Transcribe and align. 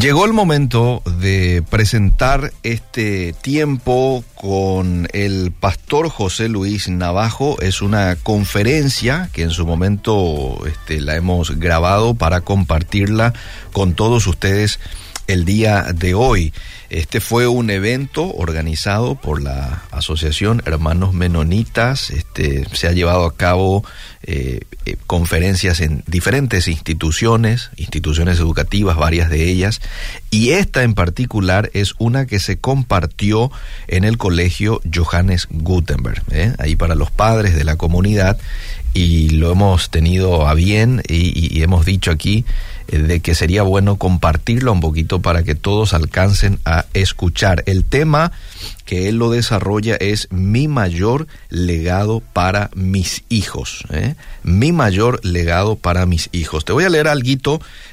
Llegó 0.00 0.26
el 0.26 0.32
momento 0.32 1.02
de 1.18 1.64
presentar 1.68 2.52
este 2.62 3.32
tiempo 3.32 4.22
con 4.36 5.08
el 5.12 5.50
pastor 5.50 6.08
José 6.08 6.48
Luis 6.48 6.88
Navajo. 6.88 7.60
Es 7.60 7.82
una 7.82 8.14
conferencia 8.14 9.28
que 9.32 9.42
en 9.42 9.50
su 9.50 9.66
momento 9.66 10.64
este, 10.68 11.00
la 11.00 11.16
hemos 11.16 11.58
grabado 11.58 12.14
para 12.14 12.42
compartirla 12.42 13.32
con 13.72 13.94
todos 13.94 14.28
ustedes 14.28 14.78
el 15.28 15.44
día 15.44 15.92
de 15.94 16.14
hoy. 16.14 16.52
Este 16.90 17.20
fue 17.20 17.46
un 17.46 17.68
evento 17.68 18.34
organizado 18.34 19.14
por 19.14 19.42
la 19.42 19.82
Asociación 19.90 20.62
Hermanos 20.64 21.12
Menonitas. 21.12 22.08
Este, 22.08 22.66
se 22.74 22.88
ha 22.88 22.92
llevado 22.92 23.26
a 23.26 23.36
cabo 23.36 23.84
eh, 24.22 24.60
eh, 24.86 24.96
conferencias 25.06 25.80
en 25.80 26.02
diferentes 26.06 26.66
instituciones, 26.66 27.70
instituciones 27.76 28.38
educativas, 28.38 28.96
varias 28.96 29.28
de 29.28 29.50
ellas, 29.50 29.82
y 30.30 30.50
esta 30.50 30.82
en 30.82 30.94
particular 30.94 31.70
es 31.74 31.94
una 31.98 32.26
que 32.26 32.40
se 32.40 32.56
compartió 32.58 33.52
en 33.86 34.04
el 34.04 34.16
colegio 34.16 34.80
Johannes 34.92 35.46
Gutenberg, 35.50 36.22
¿eh? 36.30 36.54
ahí 36.58 36.74
para 36.74 36.94
los 36.94 37.10
padres 37.10 37.54
de 37.54 37.64
la 37.64 37.76
comunidad, 37.76 38.38
y 38.94 39.28
lo 39.28 39.52
hemos 39.52 39.90
tenido 39.90 40.48
a 40.48 40.54
bien 40.54 41.02
y 41.06 41.62
hemos 41.62 41.84
dicho 41.84 42.10
aquí 42.10 42.46
de 42.88 43.20
que 43.20 43.34
sería 43.34 43.62
bueno 43.62 43.96
compartirlo 43.96 44.72
un 44.72 44.80
poquito 44.80 45.20
para 45.20 45.42
que 45.42 45.54
todos 45.54 45.94
alcancen 45.94 46.58
a 46.64 46.86
escuchar. 46.94 47.62
El 47.66 47.84
tema 47.84 48.32
que 48.84 49.08
él 49.08 49.16
lo 49.16 49.30
desarrolla 49.30 49.96
es 49.96 50.28
mi 50.30 50.66
mayor 50.68 51.26
legado 51.50 52.20
para 52.20 52.70
mis 52.74 53.24
hijos. 53.28 53.84
¿eh? 53.90 54.14
Mi 54.42 54.72
mayor 54.72 55.20
legado 55.24 55.76
para 55.76 56.06
mis 56.06 56.30
hijos. 56.32 56.64
Te 56.64 56.72
voy 56.72 56.84
a 56.84 56.88
leer 56.88 57.06
algo 57.06 57.28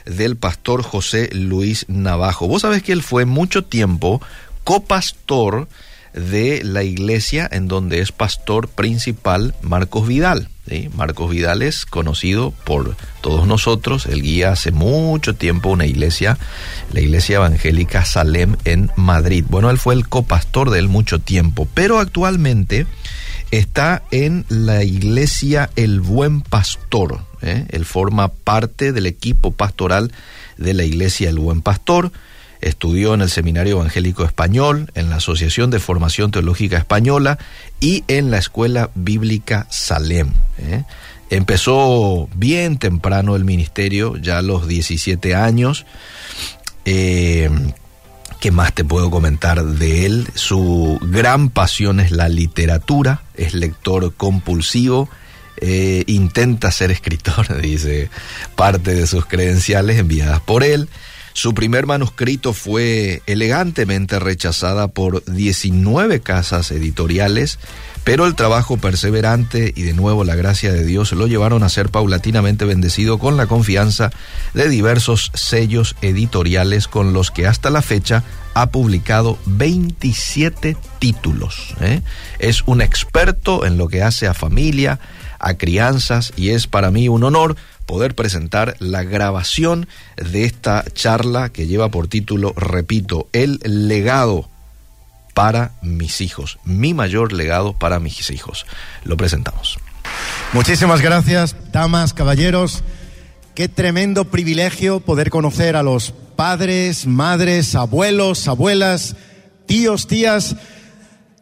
del 0.06 0.38
pastor 0.38 0.82
José 0.82 1.30
Luis 1.34 1.86
Navajo. 1.90 2.48
Vos 2.48 2.62
sabés 2.62 2.82
que 2.84 2.94
él 2.94 3.04
fue 3.04 3.26
mucho 3.26 3.64
tiempo 3.64 4.22
copastor 4.64 5.68
de 6.14 6.64
la 6.64 6.84
iglesia 6.84 7.48
en 7.52 7.68
donde 7.68 8.00
es 8.00 8.12
pastor 8.12 8.70
principal 8.70 9.54
Marcos 9.62 10.08
Vidal. 10.08 10.50
Marcos 10.96 11.30
Vidal 11.30 11.62
es 11.62 11.86
conocido 11.86 12.52
por 12.64 12.96
todos 13.22 13.48
nosotros, 13.48 14.08
él 14.08 14.22
guía 14.22 14.52
hace 14.52 14.72
mucho 14.72 15.36
tiempo 15.36 15.70
una 15.70 15.86
iglesia, 15.86 16.38
la 16.92 17.02
iglesia 17.02 17.36
evangélica 17.38 18.04
Salem 18.04 18.56
en 18.66 18.92
Madrid. 18.96 19.46
Bueno, 19.48 19.70
él 19.70 19.78
fue 19.78 19.94
el 19.94 20.08
copastor 20.08 20.72
de 20.72 20.80
él 20.80 20.88
mucho 20.88 21.20
tiempo, 21.20 21.68
pero 21.74 22.00
actualmente 22.00 22.88
está 23.52 24.04
en 24.12 24.46
la 24.50 24.84
iglesia 24.84 25.70
El 25.76 26.02
Buen 26.02 26.42
Pastor. 26.42 27.22
¿eh? 27.42 27.66
Él 27.70 27.86
forma 27.86 28.30
parte 28.30 28.92
del 28.92 29.06
equipo 29.06 29.52
pastoral 29.52 30.12
de 30.58 30.74
la 30.74 30.84
iglesia 30.84 31.30
El 31.30 31.40
Buen 31.40 31.62
Pastor 31.62 32.12
Estudió 32.66 33.14
en 33.14 33.22
el 33.22 33.30
Seminario 33.30 33.76
Evangélico 33.76 34.26
Español, 34.26 34.92
en 34.96 35.12
la 35.12 35.18
Asociación 35.18 35.70
de 35.70 35.80
Formación 35.80 36.32
Teológica 36.32 36.78
Española 36.78 37.38
y 37.80 38.04
en 38.08 38.32
la 38.32 38.40
Escuela 38.40 38.90
Bíblica 38.96 39.68
Salem. 39.70 40.32
¿eh? 40.58 40.84
Empezó 41.30 42.28
bien 42.36 42.80
temprano 42.80 43.36
el 43.36 43.46
ministerio, 43.46 44.18
ya 44.18 44.40
a 44.40 44.42
los 44.42 44.68
17 44.68 45.36
años. 45.36 45.86
Eh, 46.86 47.52
¿Qué 48.40 48.50
más 48.50 48.74
te 48.74 48.84
puedo 48.84 49.12
comentar 49.12 49.64
de 49.64 50.08
él? 50.08 50.28
Su 50.34 50.98
gran 51.04 51.50
pasión 51.50 52.00
es 52.00 52.10
la 52.10 52.30
literatura, 52.30 53.22
es 53.36 53.54
lector 53.54 54.12
compulsivo, 54.16 55.08
eh, 55.58 56.04
intenta 56.08 56.72
ser 56.72 56.90
escritor, 56.90 57.62
dice 57.62 58.10
parte 58.56 58.96
de 58.96 59.06
sus 59.06 59.28
credenciales 59.28 60.00
enviadas 60.00 60.42
por 60.42 60.64
él. 60.64 60.90
Su 61.36 61.54
primer 61.54 61.86
manuscrito 61.86 62.54
fue 62.54 63.22
elegantemente 63.26 64.20
rechazada 64.20 64.88
por 64.88 65.22
19 65.26 66.22
casas 66.22 66.72
editoriales, 66.72 67.60
pero 68.06 68.26
el 68.26 68.36
trabajo 68.36 68.78
perseverante 68.78 69.74
y 69.76 69.82
de 69.82 69.92
nuevo 69.92 70.24
la 70.24 70.36
gracia 70.36 70.72
de 70.72 70.86
Dios 70.86 71.12
lo 71.12 71.28
llevaron 71.28 71.62
a 71.64 71.68
ser 71.68 71.90
paulatinamente 71.90 72.64
bendecido 72.64 73.18
con 73.18 73.36
la 73.36 73.48
confianza 73.48 74.12
de 74.54 74.70
diversos 74.70 75.34
sellos 75.34 75.98
editoriales 76.02 76.88
con 76.88 77.12
los 77.12 77.32
que 77.32 77.48
hasta 77.48 77.70
la 77.70 77.82
fecha 77.82 78.24
ha 78.54 78.68
publicado 78.68 79.38
27 79.46 80.78
títulos. 81.00 81.76
¿eh? 81.82 82.02
Es 82.40 82.64
un 82.66 82.82
experto 82.82 83.66
en 83.66 83.78
lo 83.78 83.90
que 83.90 84.04
hace 84.04 84.28
a 84.28 84.34
familia, 84.34 85.02
a 85.40 85.56
crianzas 85.56 86.32
y 86.38 86.52
es 86.52 86.66
para 86.66 86.92
mí 86.92 87.10
un 87.10 87.26
honor 87.26 87.58
poder 87.86 88.16
presentar 88.16 88.76
la 88.80 89.04
grabación 89.04 89.88
de 90.18 90.46
esta 90.46 90.84
charla 90.94 91.50
que 91.50 91.68
lleva 91.68 91.90
por 91.90 92.08
título, 92.08 92.54
repito, 92.54 93.28
El 93.32 93.60
legado 93.64 94.50
para 95.34 95.74
mis 95.82 96.22
hijos, 96.22 96.60
mi 96.64 96.94
mayor 96.94 97.34
legado 97.34 97.74
para 97.74 98.00
mis 98.00 98.30
hijos. 98.32 98.66
Lo 99.04 99.18
presentamos. 99.18 99.78
Muchísimas 100.54 101.02
gracias, 101.02 101.56
damas, 101.72 102.14
caballeros. 102.14 102.84
Qué 103.54 103.70
tremendo 103.70 104.26
privilegio 104.26 105.00
poder 105.00 105.30
conocer 105.30 105.76
a 105.76 105.84
los 105.84 106.14
padres, 106.36 107.06
madres, 107.06 107.76
abuelos, 107.76 108.48
abuelas, 108.48 109.16
tíos, 109.66 110.08
tías, 110.08 110.56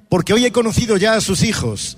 porque 0.09 0.33
hoy 0.33 0.45
he 0.45 0.51
conocido 0.51 0.97
ya 0.97 1.15
a 1.15 1.21
sus 1.21 1.43
hijos 1.43 1.97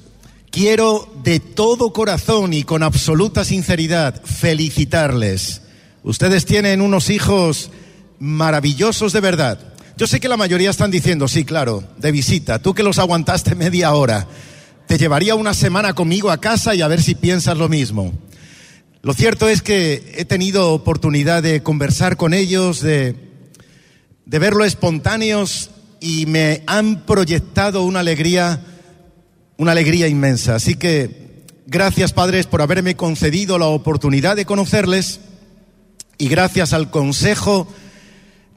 Quiero 0.55 1.11
de 1.21 1.41
todo 1.41 1.91
corazón 1.91 2.53
y 2.53 2.63
con 2.63 2.81
absoluta 2.81 3.43
sinceridad 3.43 4.23
felicitarles. 4.23 5.63
Ustedes 6.01 6.45
tienen 6.45 6.79
unos 6.79 7.09
hijos 7.09 7.71
maravillosos 8.19 9.11
de 9.11 9.19
verdad. 9.19 9.59
Yo 9.97 10.07
sé 10.07 10.21
que 10.21 10.29
la 10.29 10.37
mayoría 10.37 10.69
están 10.69 10.91
diciendo, 10.91 11.27
sí, 11.27 11.43
claro, 11.43 11.83
de 11.97 12.09
visita. 12.13 12.59
Tú 12.59 12.73
que 12.73 12.83
los 12.83 12.99
aguantaste 12.99 13.53
media 13.53 13.91
hora, 13.95 14.29
te 14.87 14.97
llevaría 14.97 15.35
una 15.35 15.53
semana 15.53 15.91
conmigo 15.91 16.31
a 16.31 16.39
casa 16.39 16.73
y 16.73 16.81
a 16.81 16.87
ver 16.87 17.01
si 17.01 17.15
piensas 17.15 17.57
lo 17.57 17.67
mismo. 17.67 18.13
Lo 19.01 19.13
cierto 19.13 19.49
es 19.49 19.61
que 19.61 20.13
he 20.15 20.23
tenido 20.23 20.71
oportunidad 20.71 21.43
de 21.43 21.63
conversar 21.63 22.15
con 22.15 22.33
ellos, 22.33 22.79
de, 22.79 23.13
de 24.25 24.39
verlo 24.39 24.63
espontáneos 24.63 25.71
y 25.99 26.27
me 26.27 26.63
han 26.65 27.05
proyectado 27.05 27.83
una 27.83 27.99
alegría 27.99 28.61
una 29.57 29.71
alegría 29.71 30.07
inmensa. 30.07 30.55
Así 30.55 30.75
que 30.75 31.43
gracias 31.67 32.13
padres 32.13 32.47
por 32.47 32.61
haberme 32.61 32.95
concedido 32.95 33.57
la 33.57 33.67
oportunidad 33.67 34.35
de 34.35 34.45
conocerles 34.45 35.19
y 36.17 36.27
gracias 36.27 36.73
al 36.73 36.89
Consejo 36.89 37.67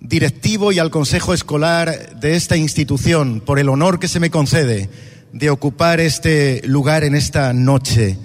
directivo 0.01 0.71
y 0.73 0.79
al 0.79 0.91
Consejo 0.91 1.35
Escolar 1.35 2.21
de 2.21 2.37
esta 2.37 2.57
institución 2.57 3.43
por 3.45 3.59
el 3.59 3.69
honor 3.69 3.99
que 3.99 4.09
se 4.09 4.21
me 4.21 4.31
concede 4.31 4.89
de 5.33 5.51
ocupar 5.51 6.01
este 6.01 6.63
lugar 6.65 7.05
en 7.05 7.15
esta 7.15 7.53
noche. 7.53 8.17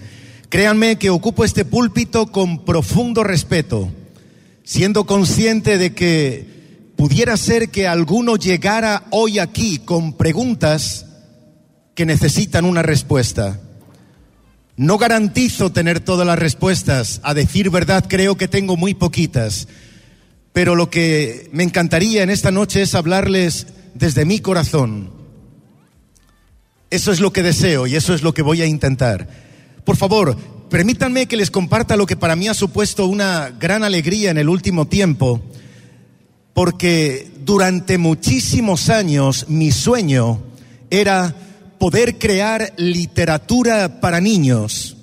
Créanme 0.49 0.97
que 0.97 1.09
ocupo 1.09 1.43
este 1.43 1.65
púlpito 1.65 2.27
con 2.27 2.63
profundo 2.63 3.23
respeto, 3.23 3.89
siendo 4.63 5.05
consciente 5.05 5.77
de 5.77 5.93
que 5.93 6.47
pudiera 6.95 7.35
ser 7.37 7.69
que 7.69 7.87
alguno 7.87 8.35
llegara 8.35 9.05
hoy 9.09 9.39
aquí 9.39 9.79
con 9.79 10.13
preguntas 10.13 11.07
que 11.95 12.05
necesitan 12.05 12.65
una 12.65 12.81
respuesta. 12.81 13.59
No 14.75 14.97
garantizo 14.97 15.71
tener 15.71 15.99
todas 15.99 16.25
las 16.25 16.39
respuestas. 16.39 17.19
A 17.23 17.33
decir 17.33 17.69
verdad, 17.69 18.05
creo 18.07 18.35
que 18.35 18.47
tengo 18.47 18.75
muy 18.75 18.93
poquitas. 18.93 19.67
Pero 20.51 20.75
lo 20.75 20.89
que 20.89 21.49
me 21.51 21.63
encantaría 21.63 22.23
en 22.23 22.29
esta 22.29 22.51
noche 22.51 22.81
es 22.81 22.95
hablarles 22.95 23.67
desde 23.93 24.25
mi 24.25 24.39
corazón. 24.39 25.11
Eso 26.89 27.11
es 27.11 27.19
lo 27.19 27.33
que 27.33 27.43
deseo 27.43 27.87
y 27.87 27.95
eso 27.95 28.13
es 28.13 28.21
lo 28.21 28.33
que 28.33 28.43
voy 28.43 28.61
a 28.61 28.67
intentar. 28.67 29.27
Por 29.83 29.97
favor, 29.97 30.37
permítanme 30.69 31.27
que 31.27 31.37
les 31.37 31.51
comparta 31.51 31.97
lo 31.97 32.05
que 32.05 32.15
para 32.15 32.35
mí 32.35 32.47
ha 32.47 32.53
supuesto 32.53 33.07
una 33.07 33.49
gran 33.49 33.83
alegría 33.83 34.31
en 34.31 34.37
el 34.37 34.47
último 34.47 34.87
tiempo, 34.87 35.41
porque 36.53 37.31
durante 37.43 37.97
muchísimos 37.97 38.89
años 38.89 39.47
mi 39.49 39.71
sueño 39.71 40.43
era 40.91 41.35
poder 41.83 42.17
crear 42.17 42.71
literatura 42.77 43.99
para 43.99 44.21
niños. 44.21 44.95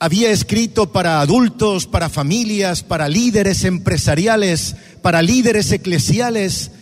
Había 0.00 0.32
escrito 0.32 0.90
para 0.90 1.20
adultos, 1.20 1.86
para 1.86 2.08
familias, 2.08 2.82
para 2.82 3.08
líderes 3.08 3.62
empresariales, 3.62 4.74
para 5.02 5.22
líderes 5.22 5.70
eclesiales, 5.70 6.72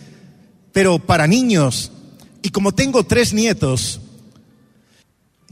pero 0.71 0.97
para 0.97 1.27
niños. 1.27 1.91
Y 2.41 2.49
como 2.49 2.73
tengo 2.73 3.03
tres 3.03 3.31
nietos, 3.31 3.99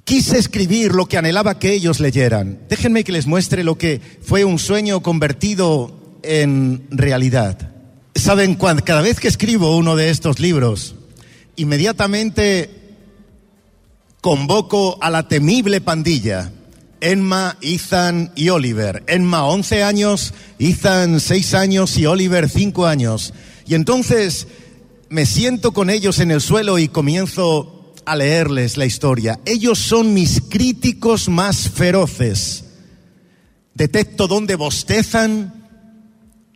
quise 0.06 0.40
escribir 0.40 0.96
lo 0.96 1.06
que 1.06 1.20
anhelaba 1.20 1.60
que 1.60 1.74
ellos 1.74 2.00
leyeran. 2.00 2.58
Déjenme 2.70 3.04
que 3.04 3.12
les 3.12 3.28
muestre 3.28 3.64
lo 3.64 3.78
que 3.78 4.02
fue 4.24 4.44
un 4.44 4.58
sueño 4.58 5.04
convertido 5.04 6.18
en 6.24 6.88
realidad. 6.90 7.74
Saben, 8.16 8.56
cada 8.56 9.02
vez 9.02 9.20
que 9.20 9.28
escribo 9.28 9.78
uno 9.78 9.96
de 9.96 10.10
estos 10.10 10.40
libros, 10.40 10.96
inmediatamente 11.58 12.77
convoco 14.28 14.98
a 15.00 15.10
la 15.10 15.30
temible 15.30 15.80
pandilla. 15.80 16.52
Emma, 17.00 17.58
Ethan 17.62 18.34
y 18.36 18.50
Oliver. 18.50 19.06
Emma 19.08 19.46
11 19.46 19.84
años, 19.84 20.34
Ethan 20.60 21.22
6 21.22 21.54
años 21.54 21.98
y 21.98 22.08
Oliver 22.08 22.50
5 22.50 22.88
años. 22.88 23.34
Y 23.66 23.76
entonces 23.76 24.48
me 25.08 25.26
siento 25.26 25.72
con 25.72 25.90
ellos 25.90 26.20
en 26.20 26.32
el 26.32 26.42
suelo 26.42 26.78
y 26.78 26.90
comienzo 26.90 27.94
a 28.06 28.18
leerles 28.18 28.76
la 28.76 28.86
historia. 28.86 29.40
Ellos 29.46 29.80
son 29.80 30.14
mis 30.14 30.42
críticos 30.42 31.30
más 31.30 31.70
feroces. 31.70 32.66
Detecto 33.76 34.28
dónde 34.28 34.56
bostezan 34.56 35.70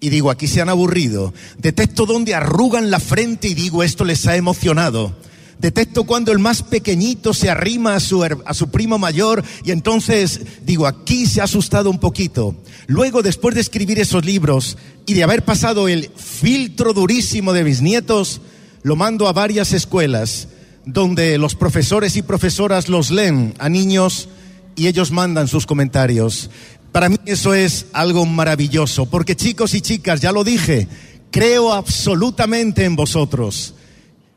y 0.02 0.10
digo, 0.10 0.30
aquí 0.30 0.48
se 0.48 0.60
han 0.60 0.68
aburrido. 0.68 1.34
Detecto 1.58 2.06
dónde 2.06 2.36
arrugan 2.36 2.92
la 2.92 3.00
frente 3.00 3.48
y 3.48 3.54
digo, 3.54 3.82
esto 3.82 4.04
les 4.04 4.28
ha 4.28 4.36
emocionado. 4.36 5.16
Detecto 5.62 6.06
cuando 6.06 6.32
el 6.32 6.40
más 6.40 6.64
pequeñito 6.64 7.36
se 7.36 7.52
arrima 7.52 7.94
a 7.94 8.00
su, 8.00 8.24
a 8.24 8.54
su 8.56 8.72
primo 8.72 8.98
mayor 8.98 9.44
y 9.64 9.70
entonces 9.70 10.42
digo, 10.66 10.88
aquí 10.88 11.28
se 11.28 11.40
ha 11.40 11.44
asustado 11.44 11.92
un 11.92 12.00
poquito. 12.00 12.56
Luego, 12.88 13.22
después 13.22 13.54
de 13.54 13.62
escribir 13.62 14.00
esos 14.00 14.26
libros 14.26 14.80
y 15.06 15.14
de 15.14 15.24
haber 15.24 15.46
pasado 15.46 15.88
el 15.88 16.10
filtro 16.16 16.94
durísimo 16.94 17.54
de 17.54 17.64
mis 17.64 17.84
nietos, 17.84 18.42
lo 18.82 18.96
mando 18.96 19.28
a 19.28 19.34
varias 19.34 19.72
escuelas 19.72 20.48
donde 20.86 21.38
los 21.38 21.54
profesores 21.54 22.16
y 22.16 22.24
profesoras 22.24 22.90
los 22.90 23.12
leen 23.12 23.54
a 23.60 23.70
niños 23.70 24.30
y 24.76 24.88
ellos 24.88 25.12
mandan 25.12 25.48
sus 25.48 25.68
comentarios. 25.68 26.50
Para 26.92 27.08
mí 27.08 27.18
eso 27.28 27.54
es 27.54 27.86
algo 27.94 28.26
maravilloso, 28.26 29.06
porque 29.06 29.36
chicos 29.36 29.76
y 29.76 29.82
chicas, 29.82 30.22
ya 30.22 30.32
lo 30.32 30.44
dije, 30.44 30.88
creo 31.30 31.72
absolutamente 31.72 32.84
en 32.84 32.96
vosotros 32.96 33.76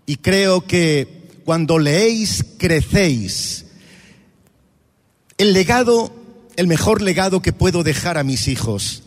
y 0.06 0.17
creo 0.17 0.67
que 0.67 1.13
cuando 1.44 1.79
leéis, 1.79 2.44
crecéis. 2.58 3.67
El 5.37 5.52
legado, 5.52 6.12
el 6.56 6.67
mejor 6.67 7.02
legado 7.02 7.43
que 7.43 7.52
puedo 7.52 7.82
dejar 7.82 8.19
a 8.19 8.25
mis 8.25 8.49
hijos. 8.49 9.02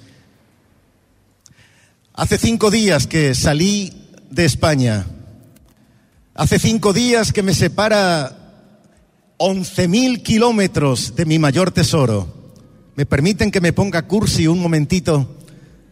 Hace 2.14 2.38
cinco 2.38 2.72
días 2.72 3.08
que 3.08 3.34
salí 3.34 3.94
de 4.30 4.46
España. 4.46 5.06
Hace 6.36 6.60
cinco 6.60 6.94
días 6.94 7.34
que 7.34 7.44
me 7.44 7.54
separa 7.54 8.38
once 9.38 9.88
mil 9.88 10.22
kilómetros 10.24 11.16
de 11.16 11.26
mi 11.26 11.40
mayor 11.40 11.72
tesoro. 11.72 12.54
¿Me 12.96 13.06
permiten 13.06 13.52
que 13.52 13.62
me 13.62 13.74
ponga 13.74 14.08
cursi 14.08 14.48
un 14.48 14.60
momentito? 14.60 15.38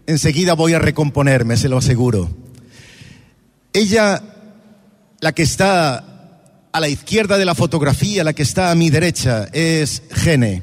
Enseguida 0.08 0.54
voy 0.54 0.74
a 0.74 0.80
recomponerme, 0.80 1.58
se 1.58 1.70
lo 1.70 1.78
aseguro. 1.78 2.30
Ella 3.74 4.22
la 5.20 5.32
que 5.34 5.44
está 5.44 6.15
a 6.76 6.82
la 6.82 6.90
izquierda 6.90 7.38
de 7.38 7.46
la 7.46 7.56
fotografía, 7.56 8.26
la 8.26 8.34
que 8.34 8.44
está 8.44 8.70
a 8.70 8.76
mi 8.76 8.90
derecha, 8.90 9.48
es 9.54 10.04
Gene. 10.12 10.62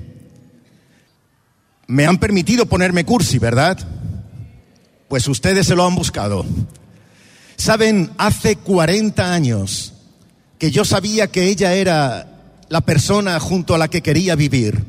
Me 1.87 2.05
han 2.05 2.19
permitido 2.19 2.67
ponerme 2.67 3.07
cursi, 3.07 3.39
¿verdad? 3.39 3.79
Pues 5.09 5.27
ustedes 5.27 5.67
se 5.67 5.75
lo 5.75 5.87
han 5.87 5.95
buscado. 5.95 6.45
Saben, 7.57 8.11
hace 8.19 8.57
40 8.57 9.33
años 9.33 9.95
que 10.59 10.71
yo 10.71 10.85
sabía 10.85 11.29
que 11.29 11.45
ella 11.45 11.73
era 11.73 12.29
la 12.69 12.83
persona 12.83 13.41
junto 13.41 13.75
a 13.75 13.79
la 13.79 13.89
que 13.89 14.03
quería 14.03 14.35
vivir. 14.35 14.85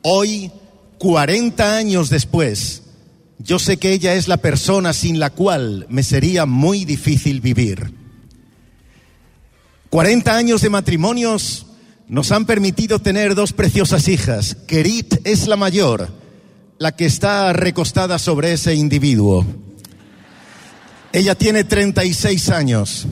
Hoy, 0.00 0.50
40 0.96 1.76
años 1.76 2.08
después, 2.08 2.84
yo 3.38 3.58
sé 3.58 3.76
que 3.76 3.92
ella 3.92 4.14
es 4.14 4.28
la 4.28 4.38
persona 4.38 4.94
sin 4.94 5.18
la 5.18 5.28
cual 5.28 5.84
me 5.90 6.02
sería 6.02 6.46
muy 6.46 6.86
difícil 6.86 7.42
vivir. 7.42 7.97
40 9.90 10.36
años 10.36 10.60
de 10.60 10.68
matrimonios 10.68 11.66
nos 12.08 12.30
han 12.30 12.44
permitido 12.44 12.98
tener 12.98 13.34
dos 13.34 13.52
preciosas 13.54 14.08
hijas. 14.08 14.56
Kerit 14.66 15.16
es 15.24 15.46
la 15.48 15.56
mayor, 15.56 16.10
la 16.78 16.94
que 16.94 17.06
está 17.06 17.52
recostada 17.54 18.18
sobre 18.18 18.52
ese 18.52 18.74
individuo. 18.74 19.46
Ella 21.12 21.34
tiene 21.34 21.64
36 21.64 22.50
años. 22.50 23.06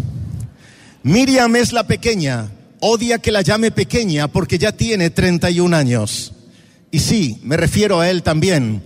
Miriam 1.03 1.57
es 1.57 1.73
la 1.73 1.87
pequeña. 1.87 2.51
Odia 2.81 3.21
que 3.21 3.33
la 3.33 3.41
llame 3.41 3.71
pequeña 3.71 4.29
porque 4.29 4.59
ya 4.59 4.73
tiene 4.73 5.09
31 5.09 5.75
años. 5.75 6.35
Y 6.91 6.99
sí, 6.99 7.41
me 7.43 7.57
refiero 7.57 8.01
a 8.01 8.11
él 8.11 8.23
también. 8.23 8.83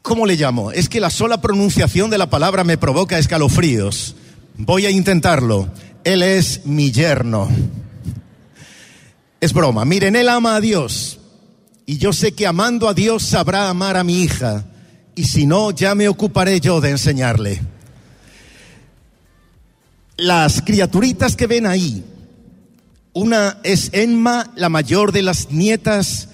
¿Cómo 0.00 0.24
le 0.24 0.36
llamo? 0.36 0.72
Es 0.72 0.88
que 0.88 1.00
la 1.00 1.10
sola 1.10 1.42
pronunciación 1.42 2.08
de 2.08 2.18
la 2.18 2.30
palabra 2.30 2.64
me 2.64 2.78
provoca 2.78 3.18
escalofríos. 3.18 4.16
Voy 4.56 4.86
a 4.86 4.90
intentarlo. 4.90 5.68
Él 6.04 6.22
es 6.22 6.66
mi 6.66 6.90
yerno. 6.90 7.48
Es 9.40 9.52
broma. 9.52 9.84
Miren, 9.84 10.16
él 10.16 10.28
ama 10.28 10.56
a 10.56 10.60
Dios. 10.60 11.20
Y 11.86 11.98
yo 11.98 12.12
sé 12.12 12.32
que 12.32 12.46
amando 12.46 12.88
a 12.88 12.94
Dios 12.94 13.22
sabrá 13.24 13.68
amar 13.68 13.96
a 13.96 14.04
mi 14.04 14.22
hija. 14.22 14.64
Y 15.14 15.24
si 15.24 15.46
no, 15.46 15.70
ya 15.70 15.94
me 15.94 16.08
ocuparé 16.08 16.60
yo 16.60 16.80
de 16.80 16.90
enseñarle. 16.90 17.60
Las 20.16 20.62
criaturitas 20.62 21.36
que 21.36 21.46
ven 21.46 21.66
ahí, 21.66 22.04
una 23.12 23.58
es 23.62 23.90
Enma, 23.92 24.52
la 24.56 24.68
mayor 24.68 25.12
de 25.12 25.22
las 25.22 25.50
nietas. 25.50 26.28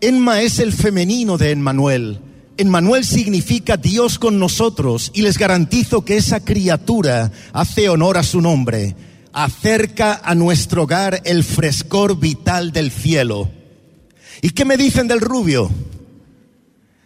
Enma 0.00 0.42
es 0.42 0.58
el 0.58 0.72
femenino 0.72 1.38
de 1.38 1.50
Emmanuel. 1.50 2.20
Emmanuel 2.56 3.04
significa 3.04 3.76
Dios 3.76 4.18
con 4.18 4.38
nosotros 4.38 5.10
y 5.14 5.22
les 5.22 5.38
garantizo 5.38 6.04
que 6.04 6.16
esa 6.16 6.40
criatura 6.40 7.32
hace 7.52 7.88
honor 7.88 8.18
a 8.18 8.22
su 8.22 8.40
nombre 8.40 8.94
acerca 9.34 10.20
a 10.24 10.36
nuestro 10.36 10.84
hogar 10.84 11.20
el 11.24 11.42
frescor 11.42 12.18
vital 12.18 12.72
del 12.72 12.92
cielo. 12.92 13.50
¿Y 14.40 14.50
qué 14.50 14.64
me 14.64 14.76
dicen 14.76 15.08
del 15.08 15.20
rubio? 15.20 15.70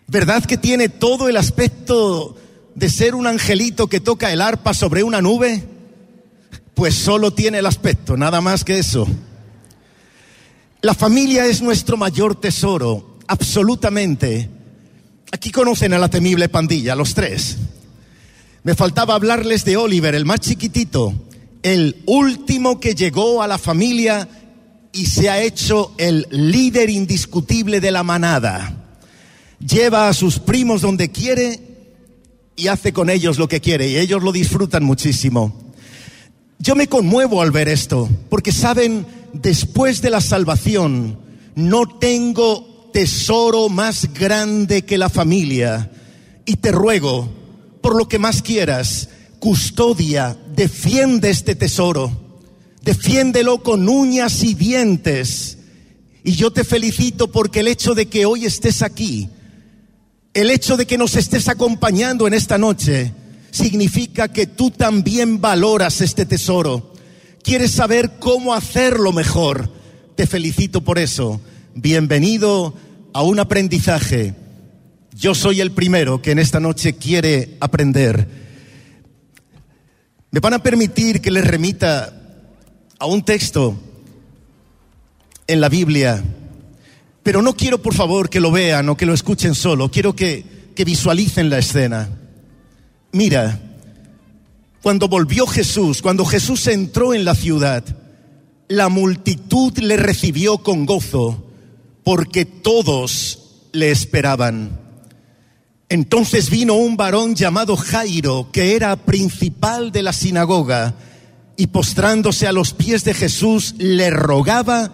¿Verdad 0.06 0.44
que 0.44 0.58
tiene 0.58 0.90
todo 0.90 1.28
el 1.28 1.38
aspecto 1.38 2.36
de 2.74 2.90
ser 2.90 3.14
un 3.14 3.26
angelito 3.26 3.88
que 3.88 4.00
toca 4.00 4.30
el 4.30 4.42
arpa 4.42 4.74
sobre 4.74 5.02
una 5.02 5.22
nube? 5.22 5.64
Pues 6.74 6.94
solo 6.94 7.32
tiene 7.32 7.58
el 7.58 7.66
aspecto, 7.66 8.16
nada 8.16 8.42
más 8.42 8.62
que 8.62 8.78
eso. 8.78 9.06
La 10.82 10.94
familia 10.94 11.46
es 11.46 11.62
nuestro 11.62 11.96
mayor 11.96 12.38
tesoro, 12.38 13.18
absolutamente. 13.26 14.50
Aquí 15.32 15.50
conocen 15.50 15.94
a 15.94 15.98
la 15.98 16.10
temible 16.10 16.50
pandilla, 16.50 16.94
los 16.94 17.14
tres. 17.14 17.56
Me 18.64 18.74
faltaba 18.74 19.14
hablarles 19.14 19.64
de 19.64 19.78
Oliver, 19.78 20.14
el 20.14 20.26
más 20.26 20.40
chiquitito, 20.40 21.14
el 21.62 22.02
último 22.06 22.80
que 22.80 22.94
llegó 22.94 23.42
a 23.42 23.48
la 23.48 23.58
familia 23.58 24.28
y 24.92 25.06
se 25.06 25.28
ha 25.28 25.42
hecho 25.42 25.94
el 25.98 26.26
líder 26.30 26.90
indiscutible 26.90 27.80
de 27.80 27.90
la 27.90 28.02
manada. 28.02 28.74
Lleva 29.60 30.08
a 30.08 30.14
sus 30.14 30.38
primos 30.38 30.82
donde 30.82 31.10
quiere 31.10 31.60
y 32.56 32.68
hace 32.68 32.92
con 32.92 33.10
ellos 33.10 33.38
lo 33.38 33.48
que 33.48 33.60
quiere 33.60 33.88
y 33.88 33.96
ellos 33.96 34.22
lo 34.22 34.32
disfrutan 34.32 34.84
muchísimo. 34.84 35.68
Yo 36.58 36.74
me 36.74 36.88
conmuevo 36.88 37.40
al 37.40 37.52
ver 37.52 37.68
esto, 37.68 38.08
porque 38.28 38.50
saben, 38.50 39.06
después 39.32 40.02
de 40.02 40.10
la 40.10 40.20
salvación, 40.20 41.18
no 41.54 41.86
tengo 41.86 42.90
tesoro 42.92 43.68
más 43.68 44.12
grande 44.12 44.82
que 44.82 44.98
la 44.98 45.08
familia. 45.08 45.90
Y 46.44 46.56
te 46.56 46.72
ruego, 46.72 47.28
por 47.80 47.96
lo 47.96 48.08
que 48.08 48.18
más 48.18 48.42
quieras, 48.42 49.08
custodia, 49.38 50.36
defiende 50.54 51.30
este 51.30 51.54
tesoro, 51.54 52.10
defiéndelo 52.82 53.62
con 53.62 53.88
uñas 53.88 54.42
y 54.42 54.54
dientes. 54.54 55.58
Y 56.24 56.32
yo 56.32 56.52
te 56.52 56.64
felicito 56.64 57.30
porque 57.30 57.60
el 57.60 57.68
hecho 57.68 57.94
de 57.94 58.06
que 58.06 58.26
hoy 58.26 58.44
estés 58.44 58.82
aquí, 58.82 59.28
el 60.34 60.50
hecho 60.50 60.76
de 60.76 60.86
que 60.86 60.98
nos 60.98 61.16
estés 61.16 61.48
acompañando 61.48 62.26
en 62.26 62.34
esta 62.34 62.58
noche, 62.58 63.12
significa 63.50 64.28
que 64.28 64.46
tú 64.46 64.70
también 64.70 65.40
valoras 65.40 66.00
este 66.00 66.26
tesoro. 66.26 66.92
Quieres 67.42 67.72
saber 67.72 68.18
cómo 68.18 68.54
hacerlo 68.54 69.12
mejor. 69.12 69.72
Te 70.16 70.26
felicito 70.26 70.82
por 70.82 70.98
eso. 70.98 71.40
Bienvenido 71.74 72.74
a 73.12 73.22
un 73.22 73.38
aprendizaje. 73.38 74.34
Yo 75.14 75.34
soy 75.34 75.60
el 75.60 75.72
primero 75.72 76.20
que 76.20 76.32
en 76.32 76.38
esta 76.38 76.60
noche 76.60 76.94
quiere 76.94 77.56
aprender. 77.60 78.47
Me 80.30 80.40
van 80.40 80.54
a 80.54 80.62
permitir 80.62 81.20
que 81.20 81.30
les 81.30 81.46
remita 81.46 82.12
a 82.98 83.06
un 83.06 83.22
texto 83.22 83.74
en 85.46 85.60
la 85.60 85.68
Biblia, 85.68 86.22
pero 87.22 87.40
no 87.40 87.54
quiero 87.54 87.80
por 87.80 87.94
favor 87.94 88.28
que 88.28 88.40
lo 88.40 88.50
vean 88.50 88.88
o 88.88 88.96
que 88.96 89.06
lo 89.06 89.14
escuchen 89.14 89.54
solo, 89.54 89.90
quiero 89.90 90.14
que, 90.14 90.72
que 90.74 90.84
visualicen 90.84 91.48
la 91.48 91.58
escena. 91.58 92.08
Mira, 93.12 93.60
cuando 94.82 95.08
volvió 95.08 95.46
Jesús, 95.46 96.02
cuando 96.02 96.24
Jesús 96.24 96.66
entró 96.66 97.14
en 97.14 97.24
la 97.24 97.34
ciudad, 97.34 97.84
la 98.68 98.88
multitud 98.88 99.76
le 99.78 99.96
recibió 99.96 100.58
con 100.58 100.84
gozo 100.84 101.46
porque 102.04 102.44
todos 102.44 103.66
le 103.72 103.90
esperaban. 103.90 104.87
Entonces 105.88 106.50
vino 106.50 106.74
un 106.74 106.96
varón 106.96 107.34
llamado 107.34 107.76
Jairo, 107.76 108.50
que 108.52 108.76
era 108.76 108.96
principal 108.96 109.90
de 109.90 110.02
la 110.02 110.12
sinagoga, 110.12 110.94
y 111.56 111.68
postrándose 111.68 112.46
a 112.46 112.52
los 112.52 112.74
pies 112.74 113.04
de 113.04 113.14
Jesús, 113.14 113.74
le 113.78 114.10
rogaba 114.10 114.92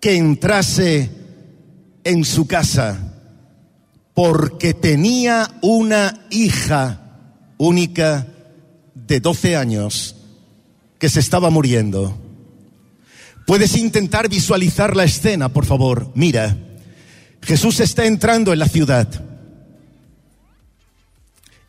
que 0.00 0.16
entrase 0.16 1.10
en 2.04 2.24
su 2.24 2.46
casa, 2.46 3.14
porque 4.14 4.74
tenía 4.74 5.50
una 5.62 6.26
hija 6.30 7.00
única 7.58 8.26
de 8.94 9.20
12 9.20 9.56
años 9.56 10.16
que 10.98 11.08
se 11.08 11.20
estaba 11.20 11.50
muriendo. 11.50 12.16
Puedes 13.46 13.76
intentar 13.76 14.28
visualizar 14.28 14.94
la 14.94 15.04
escena, 15.04 15.48
por 15.48 15.64
favor. 15.64 16.10
Mira, 16.14 16.56
Jesús 17.42 17.80
está 17.80 18.04
entrando 18.04 18.52
en 18.52 18.58
la 18.58 18.68
ciudad. 18.68 19.08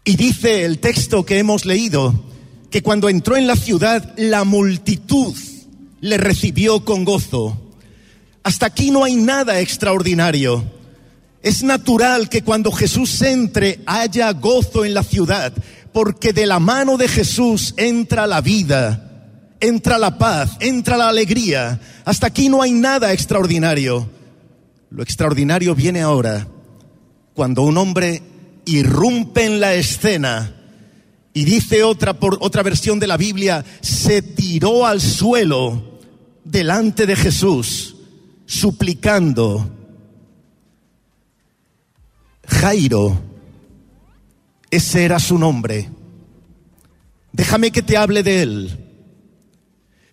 Y 0.08 0.16
dice 0.16 0.64
el 0.64 0.80
texto 0.80 1.26
que 1.26 1.38
hemos 1.38 1.66
leído 1.66 2.14
que 2.72 2.82
cuando 2.82 3.10
entró 3.10 3.36
en 3.36 3.46
la 3.46 3.58
ciudad 3.58 4.14
la 4.16 4.46
multitud 4.46 5.36
le 6.00 6.18
recibió 6.18 6.86
con 6.86 7.04
gozo. 7.04 7.62
Hasta 8.42 8.68
aquí 8.68 8.90
no 8.90 9.04
hay 9.04 9.18
nada 9.18 9.60
extraordinario. 9.60 10.64
Es 11.42 11.62
natural 11.62 12.30
que 12.30 12.42
cuando 12.42 12.72
Jesús 12.72 13.22
entre 13.22 13.82
haya 13.86 14.32
gozo 14.32 14.86
en 14.86 14.94
la 14.94 15.04
ciudad, 15.04 15.52
porque 15.92 16.32
de 16.32 16.46
la 16.46 16.60
mano 16.60 16.96
de 16.96 17.10
Jesús 17.10 17.74
entra 17.76 18.28
la 18.28 18.40
vida, 18.40 19.36
entra 19.60 19.98
la 19.98 20.18
paz, 20.18 20.52
entra 20.62 20.96
la 20.96 21.10
alegría. 21.10 21.82
Hasta 22.06 22.28
aquí 22.28 22.48
no 22.48 22.62
hay 22.62 22.72
nada 22.72 23.12
extraordinario. 23.12 24.10
Lo 24.90 25.04
extraordinario 25.04 25.76
viene 25.76 26.00
ahora, 26.00 26.48
cuando 27.34 27.64
un 27.64 27.78
hombre 27.78 28.24
irrumpe 28.68 29.46
en 29.46 29.60
la 29.60 29.74
escena 29.74 30.54
y 31.34 31.46
dice 31.46 31.84
otra, 31.84 32.14
por, 32.20 32.38
otra 32.42 32.64
versión 32.64 33.00
de 33.00 33.08
la 33.08 33.18
Biblia, 33.18 33.64
se 33.82 34.22
tiró 34.22 34.86
al 34.86 35.02
suelo 35.02 36.00
delante 36.44 37.06
de 37.06 37.16
Jesús, 37.16 37.96
suplicando. 38.46 39.70
Jairo, 42.48 43.22
ese 44.72 45.06
era 45.06 45.20
su 45.20 45.38
nombre. 45.38 45.90
Déjame 47.32 47.72
que 47.72 47.82
te 47.82 47.98
hable 47.98 48.24
de 48.24 48.42
él. 48.42 48.88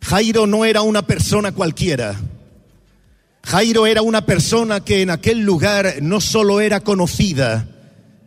Jairo 0.03 0.47
no 0.47 0.67
era 0.67 0.83
una 0.83 1.07
persona 1.07 1.53
cualquiera. 1.53 2.21
Jairo 3.45 3.87
era 3.87 4.03
una 4.03 4.27
persona 4.27 4.81
que 4.81 5.01
en 5.01 5.11
aquel 5.11 5.41
lugar 5.41 5.97
no 6.03 6.21
solo 6.21 6.61
era 6.61 6.81
conocida, 6.81 7.69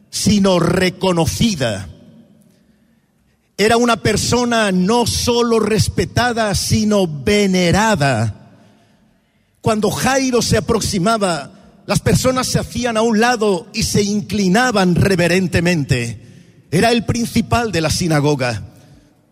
sino 0.09 0.59
reconocida. 0.59 1.89
Era 3.57 3.77
una 3.77 3.97
persona 3.97 4.71
no 4.71 5.07
solo 5.07 5.59
respetada, 5.59 6.53
sino 6.53 7.07
venerada. 7.07 8.33
Cuando 9.61 9.89
Jairo 9.89 10.41
se 10.41 10.57
aproximaba, 10.57 11.51
las 11.87 11.99
personas 11.99 12.47
se 12.47 12.59
hacían 12.59 12.97
a 12.97 13.01
un 13.01 13.19
lado 13.19 13.67
y 13.73 13.83
se 13.83 14.03
inclinaban 14.03 14.95
reverentemente. 14.95 16.21
Era 16.69 16.91
el 16.91 17.05
principal 17.05 17.71
de 17.71 17.81
la 17.81 17.89
sinagoga. 17.89 18.63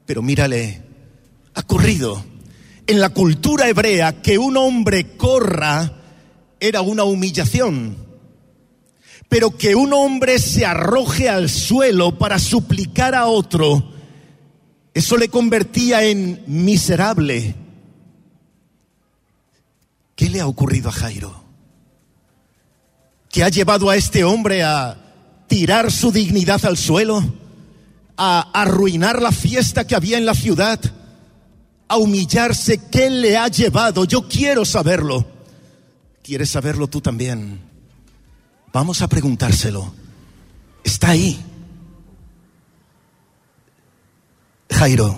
Pero 0.05 0.22
mírale, 0.22 0.82
ha 1.53 1.63
corrido. 1.63 2.24
En 2.88 3.00
la 3.00 3.10
cultura 3.10 3.67
hebrea, 3.67 4.22
que 4.22 4.38
un 4.38 4.58
hombre 4.58 5.17
corra 5.17 5.94
era 6.60 6.82
una 6.82 7.03
humillación. 7.03 8.04
Pero 9.29 9.58
que 9.58 9.75
un 9.75 9.94
hombre 9.94 10.39
se 10.39 10.65
arroje 10.65 11.29
al 11.29 11.50
suelo 11.50 12.17
para 12.17 12.39
suplicar 12.39 13.15
a 13.15 13.27
otro, 13.27 13.91
eso 14.94 15.17
le 15.17 15.29
convertía 15.29 16.03
en 16.05 16.44
miserable. 16.48 17.55
¿Qué 20.15 20.29
le 20.29 20.39
ha 20.39 20.48
ocurrido 20.48 20.89
a 20.89 20.94
Jairo? 20.94 21.44
¿Qué 23.29 23.44
ha 23.44 23.50
llevado 23.50 23.89
a 23.89 23.98
este 23.98 24.24
hombre 24.24 24.63
a 24.63 24.96
tirar 25.48 25.91
su 25.91 26.12
dignidad 26.12 26.63
al 26.65 26.77
suelo? 26.77 27.22
¿A 28.15 28.50
arruinar 28.53 29.22
la 29.22 29.34
fiesta 29.34 29.86
que 29.86 29.96
había 29.96 30.17
en 30.17 30.25
la 30.25 30.34
ciudad? 30.34 30.79
¿A 31.89 31.98
humillarse? 31.98 32.79
¿Qué 32.89 33.10
le 33.10 33.36
ha 33.36 33.50
llevado? 33.50 34.05
Yo 34.05 34.29
quiero 34.29 34.63
saberlo. 34.63 35.27
¿Quieres 36.24 36.50
saberlo 36.50 36.88
tú 36.88 37.01
también? 37.01 37.60
Vamos 38.75 39.01
a 39.01 39.08
preguntárselo. 39.08 39.94
Está 40.84 41.12
ahí. 41.12 41.39
Jairo, 44.70 45.17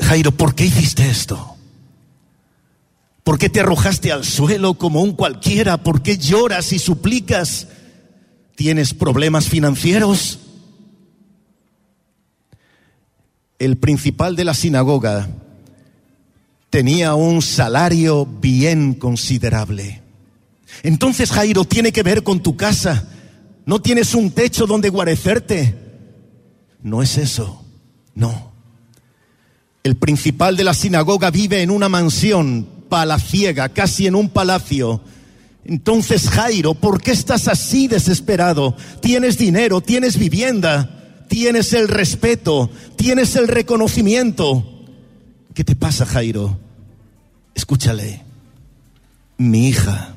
Jairo, 0.00 0.32
¿por 0.32 0.56
qué 0.56 0.64
hiciste 0.64 1.08
esto? 1.08 1.54
¿Por 3.22 3.38
qué 3.38 3.48
te 3.48 3.60
arrojaste 3.60 4.10
al 4.10 4.24
suelo 4.24 4.74
como 4.74 5.00
un 5.00 5.12
cualquiera? 5.12 5.76
¿Por 5.76 6.02
qué 6.02 6.18
lloras 6.18 6.72
y 6.72 6.80
suplicas? 6.80 7.68
¿Tienes 8.56 8.94
problemas 8.94 9.48
financieros? 9.48 10.40
El 13.60 13.76
principal 13.76 14.34
de 14.34 14.42
la 14.42 14.54
sinagoga 14.54 15.28
tenía 16.68 17.14
un 17.14 17.42
salario 17.42 18.26
bien 18.26 18.94
considerable. 18.94 20.03
Entonces, 20.82 21.30
Jairo, 21.30 21.64
tiene 21.64 21.92
que 21.92 22.02
ver 22.02 22.22
con 22.22 22.42
tu 22.42 22.56
casa. 22.56 23.08
No 23.66 23.80
tienes 23.80 24.14
un 24.14 24.30
techo 24.30 24.66
donde 24.66 24.90
guarecerte. 24.90 25.74
No 26.82 27.02
es 27.02 27.16
eso. 27.16 27.64
No. 28.14 28.52
El 29.82 29.96
principal 29.96 30.56
de 30.56 30.64
la 30.64 30.74
sinagoga 30.74 31.30
vive 31.30 31.62
en 31.62 31.70
una 31.70 31.88
mansión 31.88 32.66
palaciega, 32.88 33.70
casi 33.70 34.06
en 34.06 34.14
un 34.14 34.28
palacio. 34.28 35.02
Entonces, 35.64 36.28
Jairo, 36.28 36.74
¿por 36.74 37.00
qué 37.00 37.12
estás 37.12 37.48
así 37.48 37.88
desesperado? 37.88 38.76
Tienes 39.00 39.38
dinero, 39.38 39.80
tienes 39.80 40.18
vivienda, 40.18 41.24
tienes 41.28 41.72
el 41.72 41.88
respeto, 41.88 42.70
tienes 42.96 43.34
el 43.36 43.48
reconocimiento. 43.48 44.84
¿Qué 45.54 45.64
te 45.64 45.74
pasa, 45.74 46.04
Jairo? 46.04 46.58
Escúchale. 47.54 48.22
Mi 49.38 49.68
hija 49.68 50.13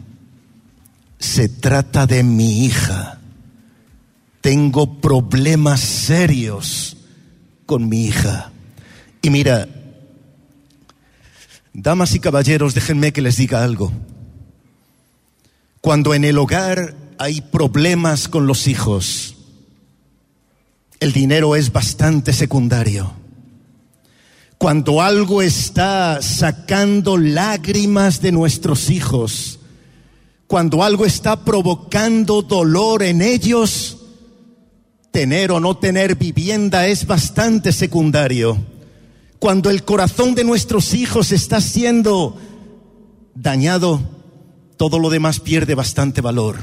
se 1.19 1.49
trata 1.49 2.05
de 2.05 2.23
mi 2.23 2.65
hija. 2.65 3.19
Tengo 4.41 5.01
problemas 5.01 5.81
serios 5.81 6.97
con 7.65 7.89
mi 7.89 8.05
hija. 8.05 8.51
Y 9.21 9.29
mira, 9.29 9.67
damas 11.73 12.15
y 12.15 12.19
caballeros, 12.19 12.73
déjenme 12.73 13.13
que 13.13 13.21
les 13.21 13.37
diga 13.37 13.63
algo. 13.63 13.91
Cuando 15.81 16.13
en 16.13 16.23
el 16.23 16.37
hogar 16.37 16.95
hay 17.17 17.41
problemas 17.41 18.27
con 18.27 18.47
los 18.47 18.67
hijos, 18.67 19.35
el 20.99 21.13
dinero 21.13 21.55
es 21.55 21.71
bastante 21.71 22.33
secundario. 22.33 23.13
Cuando 24.57 25.01
algo 25.01 25.41
está 25.43 26.21
sacando 26.21 27.17
lágrimas 27.17 28.21
de 28.21 28.31
nuestros 28.31 28.89
hijos, 28.89 29.56
cuando 30.47 30.81
algo 30.81 31.05
está 31.05 31.43
provocando 31.43 32.41
dolor 32.41 33.03
en 33.03 33.21
ellos, 33.21 33.97
tener 35.11 35.51
o 35.51 35.59
no 35.59 35.77
tener 35.77 36.15
vivienda 36.15 36.87
es 36.87 37.05
bastante 37.05 37.73
secundario. 37.73 38.57
Cuando 39.39 39.69
el 39.69 39.83
corazón 39.83 40.35
de 40.35 40.45
nuestros 40.45 40.93
hijos 40.93 41.33
está 41.33 41.59
siendo 41.59 42.37
dañado, 43.35 43.99
todo 44.77 44.99
lo 44.99 45.09
demás 45.09 45.41
pierde 45.41 45.75
bastante 45.75 46.21
valor. 46.21 46.57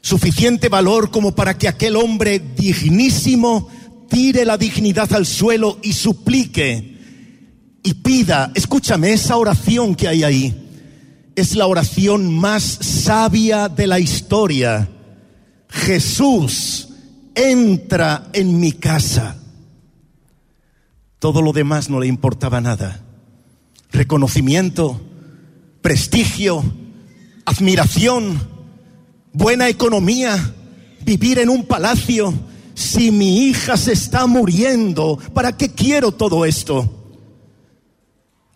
Suficiente 0.00 0.68
valor 0.68 1.10
como 1.10 1.34
para 1.34 1.58
que 1.58 1.68
aquel 1.68 1.96
hombre 1.96 2.38
dignísimo 2.38 3.68
tire 4.08 4.44
la 4.44 4.56
dignidad 4.56 5.12
al 5.12 5.26
suelo 5.26 5.78
y 5.82 5.92
suplique 5.92 6.92
y 7.82 7.94
pida, 7.94 8.52
escúchame, 8.54 9.12
esa 9.12 9.36
oración 9.36 9.96
que 9.96 10.06
hay 10.06 10.22
ahí 10.22 10.61
es 11.36 11.56
la 11.56 11.66
oración 11.66 12.34
más 12.34 12.62
sabia 12.62 13.68
de 13.68 13.86
la 13.86 13.98
historia. 13.98 14.88
Jesús, 15.68 16.88
entra 17.34 18.28
en 18.32 18.60
mi 18.60 18.72
casa. 18.72 19.36
Todo 21.18 21.40
lo 21.40 21.52
demás 21.52 21.88
no 21.88 22.00
le 22.00 22.06
importaba 22.06 22.60
nada. 22.60 23.00
Reconocimiento, 23.90 25.00
prestigio, 25.80 26.64
admiración, 27.44 28.40
buena 29.32 29.68
economía, 29.68 30.54
vivir 31.04 31.38
en 31.38 31.48
un 31.48 31.64
palacio. 31.64 32.34
Si 32.74 33.10
mi 33.10 33.46
hija 33.46 33.76
se 33.76 33.92
está 33.92 34.26
muriendo, 34.26 35.18
¿para 35.34 35.56
qué 35.56 35.70
quiero 35.70 36.12
todo 36.12 36.44
esto? 36.44 37.01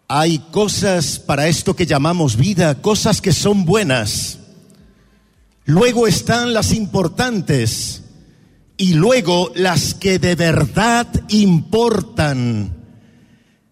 Hay 0.09 0.39
cosas 0.51 1.19
para 1.19 1.49
esto 1.49 1.75
que 1.75 1.87
llamamos 1.87 2.37
vida, 2.37 2.81
cosas 2.81 3.21
que 3.21 3.33
son 3.33 3.65
buenas. 3.65 4.39
Luego 5.65 6.07
están 6.07 6.53
las 6.53 6.73
importantes 6.73 8.05
y 8.77 8.95
luego 8.95 9.51
las 9.57 9.95
que 9.95 10.21
de 10.21 10.37
verdad 10.37 11.09
importan. 11.29 12.73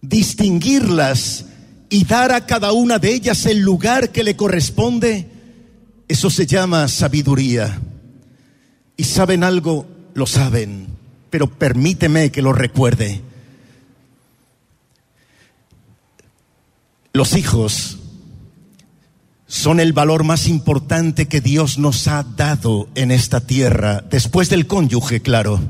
Distinguirlas 0.01 1.47
y 1.89 2.05
dar 2.05 2.33
a 2.33 2.47
cada 2.47 2.73
una 2.73 2.99
de 2.99 3.15
ellas 3.15 3.47
el 3.47 3.61
lugar 3.61 4.11
que 4.11 4.25
le 4.25 4.35
corresponde, 4.35 5.29
eso 6.09 6.31
se 6.31 6.47
llama 6.47 6.89
sabiduría. 6.89 7.81
Y 8.97 9.05
saben 9.05 9.45
algo, 9.45 9.87
lo 10.15 10.27
saben, 10.27 10.89
pero 11.31 11.47
permíteme 11.47 12.33
que 12.33 12.43
lo 12.43 12.53
recuerde. 12.53 13.23
Los 17.17 17.37
hijos 17.37 17.99
son 19.47 19.79
el 19.79 19.93
valor 19.93 20.25
más 20.25 20.49
importante 20.49 21.29
que 21.29 21.41
Dios 21.41 21.79
nos 21.79 22.09
ha 22.09 22.25
dado 22.25 22.89
en 22.97 23.13
esta 23.13 23.41
tierra, 23.41 24.05
después 24.11 24.51
del 24.51 24.67
cónyuge, 24.67 25.23
claro. 25.23 25.61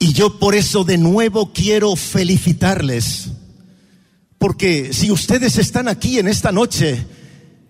Y 0.00 0.14
yo 0.14 0.40
por 0.40 0.56
eso 0.56 0.82
de 0.82 0.98
nuevo 0.98 1.52
quiero 1.52 1.94
felicitarles, 1.94 3.28
porque 4.38 4.92
si 4.92 5.12
ustedes 5.12 5.58
están 5.58 5.86
aquí 5.86 6.18
en 6.18 6.26
esta 6.26 6.50
noche, 6.50 7.06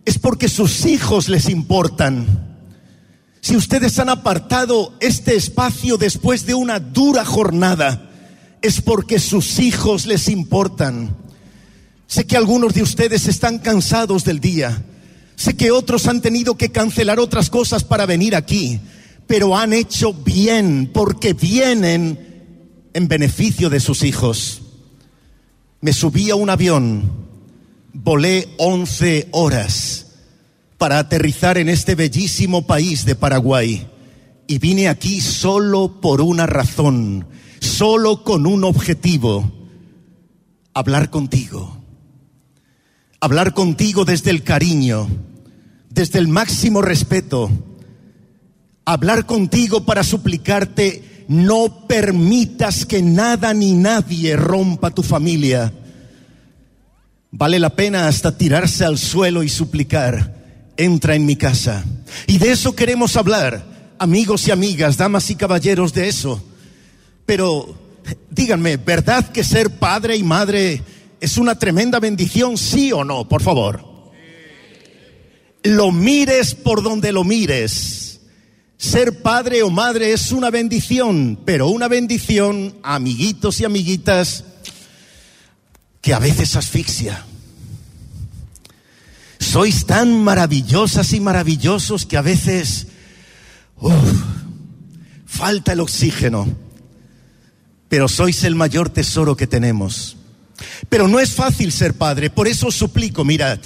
es 0.07 0.19
porque 0.19 0.49
sus 0.49 0.87
hijos 0.87 1.29
les 1.29 1.51
importan. 1.51 2.57
Si 3.43 3.55
ustedes 3.55 3.99
han 3.99 4.09
apartado 4.09 4.95
este 5.01 5.37
espacio 5.37 5.99
después 5.99 6.47
de 6.47 6.55
una 6.55 6.81
dura 6.81 7.27
jornada, 7.27 8.11
es 8.63 8.81
porque 8.81 9.19
sus 9.19 9.59
hijos 9.59 10.07
les 10.07 10.31
importan. 10.31 11.26
Sé 12.07 12.25
que 12.25 12.37
algunos 12.37 12.73
de 12.75 12.83
ustedes 12.83 13.27
están 13.27 13.59
cansados 13.59 14.25
del 14.25 14.41
día. 14.41 14.85
Sé 15.35 15.57
que 15.57 15.71
otros 15.71 16.07
han 16.07 16.21
tenido 16.21 16.57
que 16.57 16.71
cancelar 16.71 17.19
otras 17.19 17.51
cosas 17.51 17.85
para 17.85 18.07
venir 18.07 18.37
aquí, 18.37 18.81
pero 19.27 19.57
han 19.57 19.73
hecho 19.73 20.13
bien 20.15 20.91
porque 20.95 21.35
vienen 21.35 22.89
en 22.95 23.09
beneficio 23.09 23.69
de 23.69 23.81
sus 23.81 24.03
hijos. 24.05 24.63
Me 25.81 25.93
subí 25.93 26.31
a 26.31 26.37
un 26.37 26.49
avión, 26.49 27.11
volé 27.93 28.49
11 28.59 29.29
horas 29.33 30.07
para 30.79 30.99
aterrizar 30.99 31.59
en 31.59 31.69
este 31.69 31.95
bellísimo 31.95 32.67
país 32.67 33.05
de 33.05 33.15
Paraguay 33.15 33.89
y 34.47 34.59
vine 34.59 34.89
aquí 34.89 35.21
solo 35.21 36.01
por 36.01 36.21
una 36.21 36.47
razón, 36.47 37.27
solo 37.61 38.23
con 38.23 38.47
un 38.47 38.65
objetivo, 38.65 39.53
hablar 40.73 41.11
contigo 41.11 41.86
hablar 43.21 43.55
contigo 43.55 44.05
desde 44.05 44.31
el 44.31 44.43
cariño, 44.43 45.09
desde 45.91 46.19
el 46.19 46.29
máximo 46.29 46.83
respeto, 46.83 47.51
hablar 48.85 49.27
contigo 49.27 49.85
para 49.85 50.05
suplicarte, 50.05 51.25
no 51.29 51.87
permitas 51.87 52.87
que 52.87 53.03
nada 53.03 53.53
ni 53.53 53.73
nadie 53.73 54.37
rompa 54.37 54.91
tu 54.91 55.03
familia. 55.03 55.73
Vale 57.31 57.59
la 57.59 57.71
pena 57.71 58.09
hasta 58.09 58.39
tirarse 58.39 58.85
al 58.85 58.99
suelo 58.99 59.43
y 59.43 59.49
suplicar, 59.49 60.73
entra 60.77 61.15
en 61.15 61.27
mi 61.27 61.37
casa. 61.37 61.85
Y 62.27 62.39
de 62.39 62.53
eso 62.53 62.77
queremos 62.77 63.17
hablar, 63.17 63.65
amigos 63.99 64.47
y 64.47 64.53
amigas, 64.53 64.97
damas 64.97 65.29
y 65.31 65.37
caballeros, 65.37 65.93
de 65.93 66.09
eso. 66.09 66.43
Pero 67.27 67.77
díganme, 68.31 68.77
¿verdad 68.77 69.29
que 69.31 69.43
ser 69.43 69.71
padre 69.79 70.17
y 70.17 70.23
madre 70.23 70.83
es 71.21 71.39
una 71.39 71.59
tremenda 71.59 72.01
bendición, 72.01 72.59
sí 72.59 72.93
o 72.93 73.05
no, 73.05 73.29
por 73.29 73.43
favor. 73.43 73.85
Lo 75.63 75.91
mires 75.91 76.55
por 76.55 76.83
donde 76.83 77.13
lo 77.13 77.25
mires. 77.25 78.21
Ser 78.79 79.23
padre 79.23 79.63
o 79.63 79.71
madre 79.71 80.13
es 80.13 80.33
una 80.33 80.51
bendición, 80.51 81.41
pero 81.45 81.69
una 81.69 81.89
bendición, 81.89 82.77
amiguitos 82.83 83.61
y 83.61 83.65
amiguitas, 83.65 84.45
que 86.03 86.13
a 86.13 86.19
veces 86.19 86.55
asfixia. 86.57 87.25
Sois 89.39 89.87
tan 89.87 90.23
maravillosas 90.23 91.13
y 91.15 91.21
maravillosos 91.21 92.05
que 92.05 92.17
a 92.17 92.23
veces 92.23 92.89
falta 95.25 95.73
el 95.73 95.81
oxígeno, 95.81 96.47
pero 97.89 98.09
sois 98.09 98.45
el 98.45 98.55
mayor 98.55 98.91
tesoro 98.91 99.37
que 99.37 99.47
tenemos. 99.47 100.16
Pero 100.89 101.09
no 101.09 101.21
es 101.21 101.33
fácil 101.35 101.73
ser 101.73 101.95
padre, 101.95 102.31
por 102.31 102.49
eso 102.49 102.69
os 102.69 102.75
suplico, 102.75 103.25
mirad, 103.25 103.59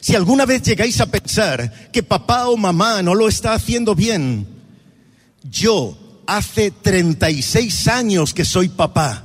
si 0.00 0.14
alguna 0.14 0.46
vez 0.46 0.62
llegáis 0.62 1.00
a 1.00 1.06
pensar 1.06 1.90
que 1.90 2.02
papá 2.02 2.48
o 2.48 2.56
mamá 2.56 3.02
no 3.02 3.14
lo 3.14 3.28
está 3.28 3.54
haciendo 3.54 3.94
bien, 3.94 4.46
yo 5.42 6.22
hace 6.26 6.70
36 6.70 7.88
años 7.88 8.34
que 8.34 8.44
soy 8.44 8.68
papá 8.68 9.24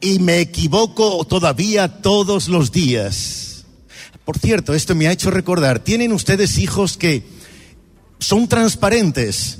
y 0.00 0.18
me 0.18 0.40
equivoco 0.40 1.24
todavía 1.24 2.00
todos 2.02 2.48
los 2.48 2.70
días. 2.70 3.64
Por 4.24 4.38
cierto, 4.38 4.74
esto 4.74 4.94
me 4.94 5.08
ha 5.08 5.12
hecho 5.12 5.30
recordar, 5.30 5.78
¿tienen 5.80 6.12
ustedes 6.12 6.58
hijos 6.58 6.96
que 6.96 7.24
son 8.18 8.48
transparentes? 8.48 9.58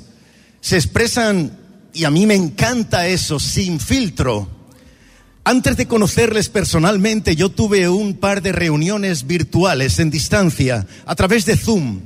Se 0.60 0.76
expresan, 0.76 1.58
y 1.92 2.04
a 2.04 2.10
mí 2.10 2.26
me 2.26 2.34
encanta 2.34 3.06
eso, 3.06 3.38
sin 3.38 3.80
filtro 3.80 4.55
antes 5.46 5.76
de 5.76 5.86
conocerles 5.86 6.48
personalmente, 6.48 7.36
yo 7.36 7.50
tuve 7.50 7.88
un 7.88 8.14
par 8.14 8.42
de 8.42 8.50
reuniones 8.50 9.28
virtuales 9.28 10.00
en 10.00 10.10
distancia, 10.10 10.88
a 11.06 11.14
través 11.14 11.46
de 11.46 11.56
Zoom. 11.56 12.00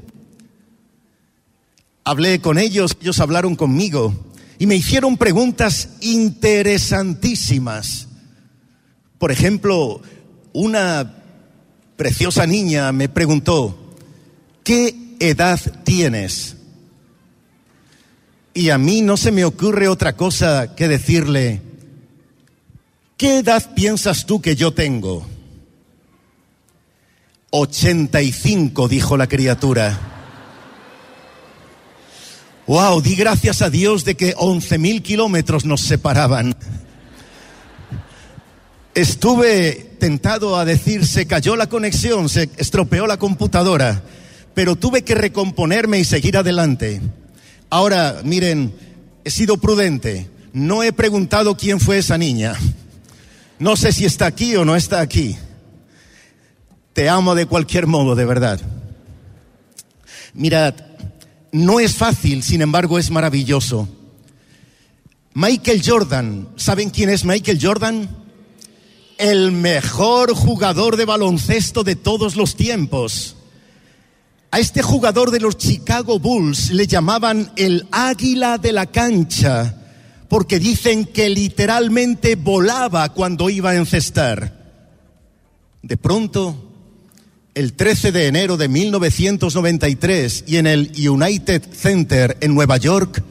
Hablé 2.04 2.42
con 2.42 2.58
ellos, 2.58 2.98
ellos 3.00 3.18
hablaron 3.18 3.56
conmigo 3.56 4.14
y 4.58 4.66
me 4.66 4.76
hicieron 4.76 5.16
preguntas 5.16 5.88
interesantísimas. 6.02 8.08
Por 9.16 9.32
ejemplo, 9.32 10.02
una 10.52 11.10
preciosa 11.96 12.46
niña 12.46 12.92
me 12.92 13.08
preguntó, 13.08 13.96
¿qué 14.62 15.16
edad 15.18 15.58
tienes? 15.84 16.56
Y 18.52 18.68
a 18.68 18.76
mí 18.76 19.00
no 19.00 19.16
se 19.16 19.32
me 19.32 19.46
ocurre 19.46 19.88
otra 19.88 20.14
cosa 20.14 20.74
que 20.74 20.88
decirle, 20.88 21.69
¿Qué 23.20 23.40
edad 23.40 23.74
piensas 23.74 24.24
tú 24.24 24.40
que 24.40 24.56
yo 24.56 24.72
tengo? 24.72 25.26
85, 27.50 28.88
dijo 28.88 29.18
la 29.18 29.26
criatura. 29.26 30.00
Wow, 32.66 33.02
di 33.02 33.14
gracias 33.16 33.60
a 33.60 33.68
Dios 33.68 34.06
de 34.06 34.14
que 34.14 34.34
11.000 34.34 35.02
kilómetros 35.02 35.66
nos 35.66 35.82
separaban. 35.82 36.56
Estuve 38.94 39.96
tentado 40.00 40.56
a 40.56 40.64
decir, 40.64 41.06
se 41.06 41.26
cayó 41.26 41.56
la 41.56 41.68
conexión, 41.68 42.30
se 42.30 42.48
estropeó 42.56 43.06
la 43.06 43.18
computadora, 43.18 44.02
pero 44.54 44.76
tuve 44.76 45.04
que 45.04 45.14
recomponerme 45.14 45.98
y 45.98 46.04
seguir 46.06 46.38
adelante. 46.38 47.02
Ahora, 47.68 48.22
miren, 48.24 48.72
he 49.24 49.30
sido 49.30 49.58
prudente, 49.58 50.30
no 50.54 50.82
he 50.82 50.94
preguntado 50.94 51.54
quién 51.54 51.80
fue 51.80 51.98
esa 51.98 52.16
niña. 52.16 52.56
No 53.60 53.76
sé 53.76 53.92
si 53.92 54.06
está 54.06 54.24
aquí 54.24 54.56
o 54.56 54.64
no 54.64 54.74
está 54.74 55.00
aquí. 55.00 55.36
Te 56.94 57.10
amo 57.10 57.34
de 57.34 57.44
cualquier 57.44 57.86
modo, 57.86 58.14
de 58.14 58.24
verdad. 58.24 58.58
Mirad, 60.32 60.74
no 61.52 61.78
es 61.78 61.94
fácil, 61.94 62.42
sin 62.42 62.62
embargo 62.62 62.98
es 62.98 63.10
maravilloso. 63.10 63.86
Michael 65.34 65.82
Jordan, 65.84 66.48
¿saben 66.56 66.88
quién 66.88 67.10
es 67.10 67.26
Michael 67.26 67.58
Jordan? 67.60 68.08
El 69.18 69.52
mejor 69.52 70.32
jugador 70.34 70.96
de 70.96 71.04
baloncesto 71.04 71.84
de 71.84 71.96
todos 71.96 72.36
los 72.36 72.56
tiempos. 72.56 73.36
A 74.50 74.58
este 74.58 74.80
jugador 74.80 75.30
de 75.30 75.40
los 75.40 75.58
Chicago 75.58 76.18
Bulls 76.18 76.70
le 76.70 76.86
llamaban 76.86 77.52
el 77.56 77.86
águila 77.92 78.56
de 78.56 78.72
la 78.72 78.86
cancha 78.86 79.79
porque 80.30 80.60
dicen 80.60 81.06
que 81.06 81.28
literalmente 81.28 82.36
volaba 82.36 83.12
cuando 83.12 83.50
iba 83.50 83.70
a 83.70 83.74
encestar. 83.74 84.86
De 85.82 85.96
pronto, 85.96 86.70
el 87.52 87.72
13 87.72 88.12
de 88.12 88.28
enero 88.28 88.56
de 88.56 88.68
1993 88.68 90.44
y 90.46 90.58
en 90.58 90.68
el 90.68 90.92
United 90.96 91.64
Center 91.72 92.38
en 92.40 92.54
Nueva 92.54 92.76
York, 92.76 93.24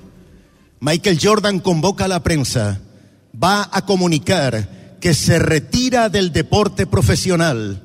Michael 0.82 1.20
Jordan 1.24 1.62
convoca 1.62 2.04
a 2.04 2.10
la 2.10 2.22
prensa, 2.22 2.82
va 3.42 3.70
a 3.72 3.86
comunicar 3.86 4.98
que 5.00 5.14
se 5.14 5.40
retira 5.40 6.10
del 6.10 6.34
deporte 6.34 6.86
profesional. 6.86 7.82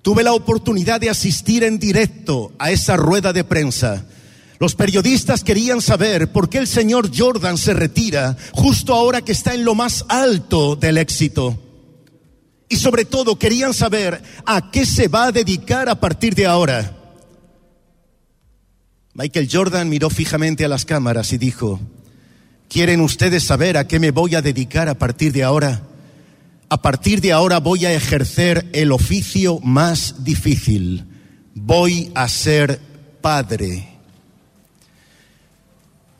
Tuve 0.00 0.22
la 0.22 0.32
oportunidad 0.32 1.00
de 1.00 1.10
asistir 1.10 1.64
en 1.64 1.80
directo 1.80 2.52
a 2.60 2.70
esa 2.70 2.96
rueda 2.96 3.32
de 3.32 3.42
prensa 3.42 4.06
los 4.62 4.76
periodistas 4.76 5.42
querían 5.42 5.82
saber 5.82 6.30
por 6.30 6.48
qué 6.48 6.58
el 6.58 6.68
señor 6.68 7.10
Jordan 7.12 7.58
se 7.58 7.74
retira 7.74 8.36
justo 8.52 8.94
ahora 8.94 9.20
que 9.20 9.32
está 9.32 9.54
en 9.54 9.64
lo 9.64 9.74
más 9.74 10.04
alto 10.06 10.76
del 10.76 10.98
éxito. 10.98 11.60
Y 12.68 12.76
sobre 12.76 13.04
todo 13.04 13.40
querían 13.40 13.74
saber 13.74 14.22
a 14.46 14.70
qué 14.70 14.86
se 14.86 15.08
va 15.08 15.24
a 15.24 15.32
dedicar 15.32 15.88
a 15.88 15.98
partir 15.98 16.36
de 16.36 16.46
ahora. 16.46 16.96
Michael 19.14 19.48
Jordan 19.50 19.88
miró 19.88 20.10
fijamente 20.10 20.64
a 20.64 20.68
las 20.68 20.84
cámaras 20.84 21.32
y 21.32 21.38
dijo, 21.38 21.80
¿quieren 22.68 23.00
ustedes 23.00 23.42
saber 23.42 23.76
a 23.76 23.88
qué 23.88 23.98
me 23.98 24.12
voy 24.12 24.36
a 24.36 24.42
dedicar 24.42 24.88
a 24.88 24.94
partir 24.94 25.32
de 25.32 25.42
ahora? 25.42 25.82
A 26.68 26.80
partir 26.80 27.20
de 27.20 27.32
ahora 27.32 27.58
voy 27.58 27.84
a 27.84 27.92
ejercer 27.92 28.70
el 28.74 28.92
oficio 28.92 29.58
más 29.58 30.22
difícil. 30.22 31.04
Voy 31.52 32.12
a 32.14 32.28
ser 32.28 32.78
padre. 33.20 33.91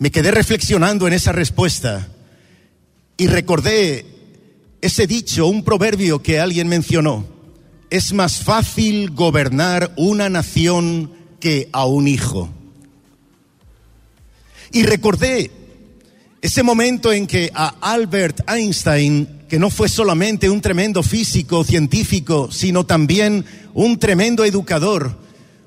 Me 0.02 0.10
quedé 0.10 0.32
reflexionando 0.32 1.06
en 1.06 1.12
esa 1.12 1.30
respuesta 1.30 2.08
y 3.16 3.28
recordé 3.28 4.04
ese 4.80 5.06
dicho, 5.06 5.46
un 5.46 5.62
proverbio 5.62 6.20
que 6.20 6.40
alguien 6.40 6.66
mencionó. 6.66 7.24
Es 7.88 8.12
más 8.12 8.38
fácil 8.40 9.12
gobernar 9.12 9.92
una 9.96 10.28
nación 10.28 11.12
que 11.38 11.68
a 11.70 11.86
un 11.86 12.08
hijo. 12.08 12.50
Y 14.72 14.82
recordé 14.82 15.52
ese 16.40 16.64
momento 16.64 17.12
en 17.12 17.28
que 17.28 17.52
a 17.54 17.68
Albert 17.80 18.40
Einstein, 18.50 19.44
que 19.48 19.60
no 19.60 19.70
fue 19.70 19.88
solamente 19.88 20.50
un 20.50 20.60
tremendo 20.60 21.04
físico, 21.04 21.62
científico, 21.62 22.50
sino 22.50 22.84
también 22.84 23.44
un 23.72 24.00
tremendo 24.00 24.44
educador, 24.44 25.16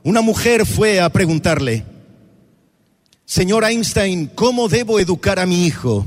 una 0.04 0.20
mujer 0.20 0.66
fue 0.66 1.00
a 1.00 1.08
preguntarle, 1.08 1.95
Señor 3.26 3.64
Einstein, 3.64 4.28
¿cómo 4.28 4.70
debo 4.70 5.00
educar 5.00 5.40
a 5.40 5.48
mi 5.48 5.66
hijo? 5.66 6.06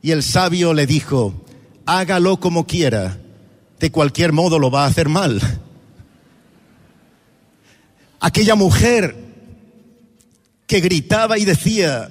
Y 0.00 0.12
el 0.12 0.22
sabio 0.22 0.72
le 0.72 0.86
dijo, 0.86 1.34
hágalo 1.84 2.40
como 2.40 2.66
quiera, 2.66 3.18
de 3.78 3.92
cualquier 3.92 4.32
modo 4.32 4.58
lo 4.58 4.70
va 4.70 4.84
a 4.84 4.88
hacer 4.88 5.10
mal. 5.10 5.40
Aquella 8.18 8.54
mujer 8.54 9.14
que 10.66 10.80
gritaba 10.80 11.38
y 11.38 11.44
decía, 11.44 12.10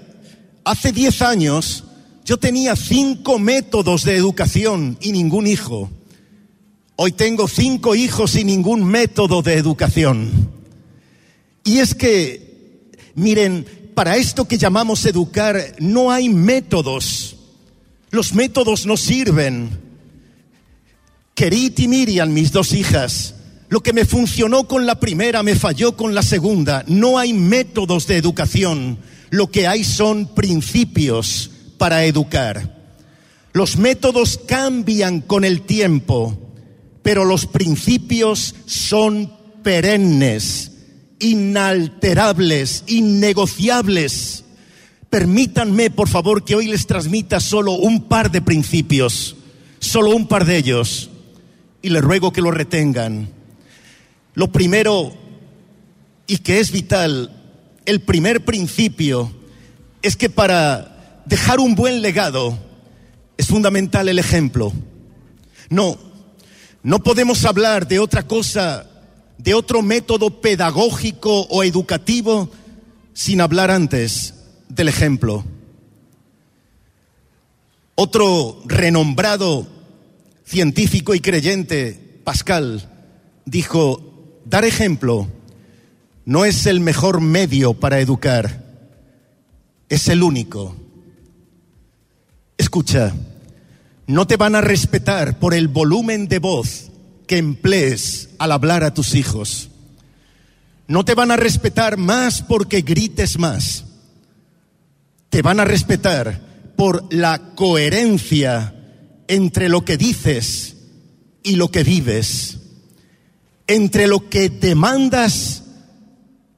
hace 0.63 0.91
diez 0.91 1.23
años 1.23 1.85
yo 2.23 2.37
tenía 2.37 2.75
cinco 2.75 3.39
métodos 3.39 4.03
de 4.03 4.17
educación 4.17 4.99
y 5.01 5.13
ningún 5.13 5.47
hijo. 5.47 5.89
Hoy 6.95 7.11
tengo 7.11 7.47
cinco 7.47 7.95
hijos 7.95 8.35
y 8.35 8.43
ningún 8.43 8.83
método 8.83 9.41
de 9.41 9.55
educación. 9.55 10.51
Y 11.63 11.79
es 11.79 11.95
que, 11.95 12.91
miren, 13.15 13.65
para 13.97 14.15
esto 14.15 14.47
que 14.47 14.59
llamamos 14.59 15.03
educar 15.07 15.73
no 15.79 16.11
hay 16.11 16.29
métodos. 16.29 17.35
Los 18.11 18.31
métodos 18.35 18.85
no 18.85 18.95
sirven. 18.95 19.71
Kerit 21.33 21.79
y 21.79 21.87
Miriam, 21.87 22.31
mis 22.31 22.51
dos 22.51 22.73
hijas, 22.73 23.33
lo 23.69 23.81
que 23.81 23.93
me 23.93 24.05
funcionó 24.05 24.67
con 24.67 24.85
la 24.85 24.99
primera 24.99 25.41
me 25.41 25.55
falló 25.55 25.97
con 25.97 26.13
la 26.13 26.21
segunda. 26.21 26.83
No 26.85 27.17
hay 27.17 27.33
métodos 27.33 28.05
de 28.05 28.17
educación. 28.17 28.99
Lo 29.31 29.49
que 29.49 29.65
hay 29.65 29.83
son 29.83 30.27
principios 30.27 31.49
para 31.79 32.05
educar. 32.05 32.77
Los 33.51 33.77
métodos 33.77 34.39
cambian 34.45 35.21
con 35.21 35.43
el 35.43 35.61
tiempo, 35.61 36.37
pero 37.01 37.25
los 37.25 37.47
principios 37.47 38.53
son 38.67 39.33
perennes, 39.63 40.76
inalterables, 41.19 42.83
innegociables. 42.87 44.43
Permítanme, 45.09 45.89
por 45.89 46.09
favor, 46.09 46.43
que 46.43 46.55
hoy 46.55 46.67
les 46.67 46.85
transmita 46.85 47.39
solo 47.39 47.73
un 47.73 48.03
par 48.03 48.31
de 48.31 48.41
principios, 48.41 49.35
solo 49.79 50.15
un 50.15 50.27
par 50.27 50.45
de 50.45 50.57
ellos, 50.57 51.09
y 51.81 51.89
les 51.89 52.01
ruego 52.01 52.33
que 52.33 52.41
lo 52.41 52.51
retengan. 52.51 53.29
Lo 54.33 54.51
primero, 54.51 55.13
y 56.27 56.37
que 56.39 56.59
es 56.59 56.71
vital, 56.71 57.31
el 57.85 58.01
primer 58.01 58.43
principio, 58.43 59.31
es 60.01 60.15
que 60.15 60.29
para 60.29 61.23
dejar 61.25 61.59
un 61.59 61.75
buen 61.75 62.01
legado 62.01 62.57
es 63.37 63.47
fundamental 63.47 64.09
el 64.09 64.19
ejemplo. 64.19 64.73
No, 65.69 65.97
no 66.83 67.03
podemos 67.03 67.45
hablar 67.45 67.87
de 67.87 67.99
otra 67.99 68.23
cosa, 68.23 68.85
de 69.37 69.53
otro 69.53 69.81
método 69.81 70.41
pedagógico 70.41 71.41
o 71.49 71.63
educativo 71.63 72.49
sin 73.13 73.41
hablar 73.41 73.71
antes 73.71 74.33
del 74.69 74.87
ejemplo. 74.87 75.43
Otro 77.95 78.61
renombrado 78.65 79.67
científico 80.45 81.15
y 81.15 81.19
creyente, 81.19 82.21
Pascal, 82.23 82.89
dijo, 83.45 84.03
Dar 84.45 84.65
ejemplo 84.65 85.27
no 86.25 86.45
es 86.45 86.65
el 86.67 86.79
mejor 86.79 87.21
medio 87.21 87.73
para 87.73 87.99
educar, 87.99 88.63
es 89.89 90.07
el 90.09 90.23
único. 90.23 90.75
Escucha, 92.57 93.13
no 94.07 94.27
te 94.27 94.37
van 94.37 94.55
a 94.55 94.61
respetar 94.61 95.39
por 95.39 95.53
el 95.53 95.67
volumen 95.67 96.27
de 96.27 96.39
voz 96.39 96.91
que 97.27 97.37
emplees 97.37 98.29
al 98.39 98.51
hablar 98.51 98.83
a 98.83 98.93
tus 98.93 99.13
hijos. 99.15 99.69
No 100.87 101.05
te 101.05 101.13
van 101.13 101.31
a 101.31 101.37
respetar 101.37 101.97
más 101.97 102.41
porque 102.41 102.81
grites 102.81 103.37
más. 103.37 103.85
Te 105.29 105.41
van 105.41 105.59
a 105.59 105.65
respetar 105.65 106.73
por 106.75 107.13
la 107.13 107.53
coherencia 107.55 108.73
entre 109.27 109.69
lo 109.69 109.83
que 109.83 109.97
dices 109.97 110.77
y 111.43 111.57
lo 111.57 111.69
que 111.69 111.83
vives 111.83 112.57
entre 113.67 114.07
lo 114.07 114.29
que 114.29 114.49
demandas 114.49 115.63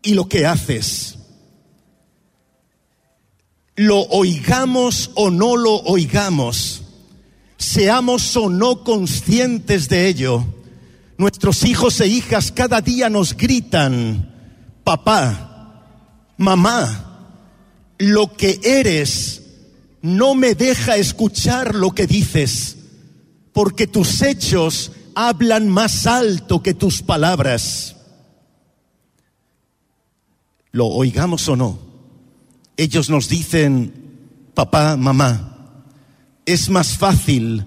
y 0.03 0.13
lo 0.13 0.29
que 0.29 0.45
haces. 0.45 1.15
Lo 3.75 4.01
oigamos 4.01 5.11
o 5.15 5.31
no 5.31 5.57
lo 5.57 5.75
oigamos, 5.81 6.83
seamos 7.57 8.35
o 8.37 8.49
no 8.49 8.83
conscientes 8.83 9.89
de 9.89 10.07
ello, 10.07 10.45
nuestros 11.19 11.65
hijos 11.65 11.99
e 11.99 12.07
hijas 12.07 12.53
cada 12.53 12.79
día 12.79 13.09
nos 13.09 13.35
gritan, 13.35 14.33
papá, 14.85 15.83
mamá, 16.37 17.35
lo 17.97 18.33
que 18.37 18.57
eres 18.63 19.43
no 20.01 20.33
me 20.33 20.55
deja 20.55 20.95
escuchar 20.95 21.75
lo 21.75 21.91
que 21.91 22.07
dices, 22.07 22.77
porque 23.51 23.85
tus 23.85 24.21
hechos 24.21 24.93
hablan 25.13 25.67
más 25.67 26.07
alto 26.07 26.63
que 26.63 26.73
tus 26.73 27.01
palabras. 27.01 27.97
Lo 30.71 30.87
oigamos 30.87 31.49
o 31.49 31.57
no, 31.57 31.79
ellos 32.77 33.09
nos 33.09 33.27
dicen, 33.27 34.21
papá, 34.53 34.95
mamá, 34.95 35.83
es 36.45 36.69
más 36.69 36.97
fácil 36.97 37.65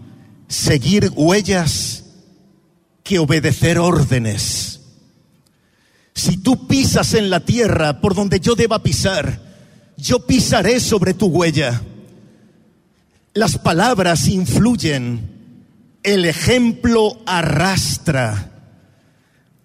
seguir 0.49 1.13
huellas 1.15 2.02
que 3.03 3.19
obedecer 3.19 3.79
órdenes. 3.79 4.81
Si 6.15 6.37
tú 6.37 6.67
pisas 6.67 7.15
en 7.15 7.31
la 7.31 7.41
tierra 7.41 8.01
por 8.01 8.15
donde 8.15 8.41
yo 8.41 8.55
deba 8.55 8.83
pisar, 8.83 9.41
yo 9.97 10.27
pisaré 10.27 10.81
sobre 10.81 11.15
tu 11.15 11.27
huella. 11.27 11.83
Las 13.35 13.59
palabras 13.59 14.29
influyen 14.29 15.33
el 16.03 16.25
ejemplo 16.25 17.21
arrastra. 17.27 18.51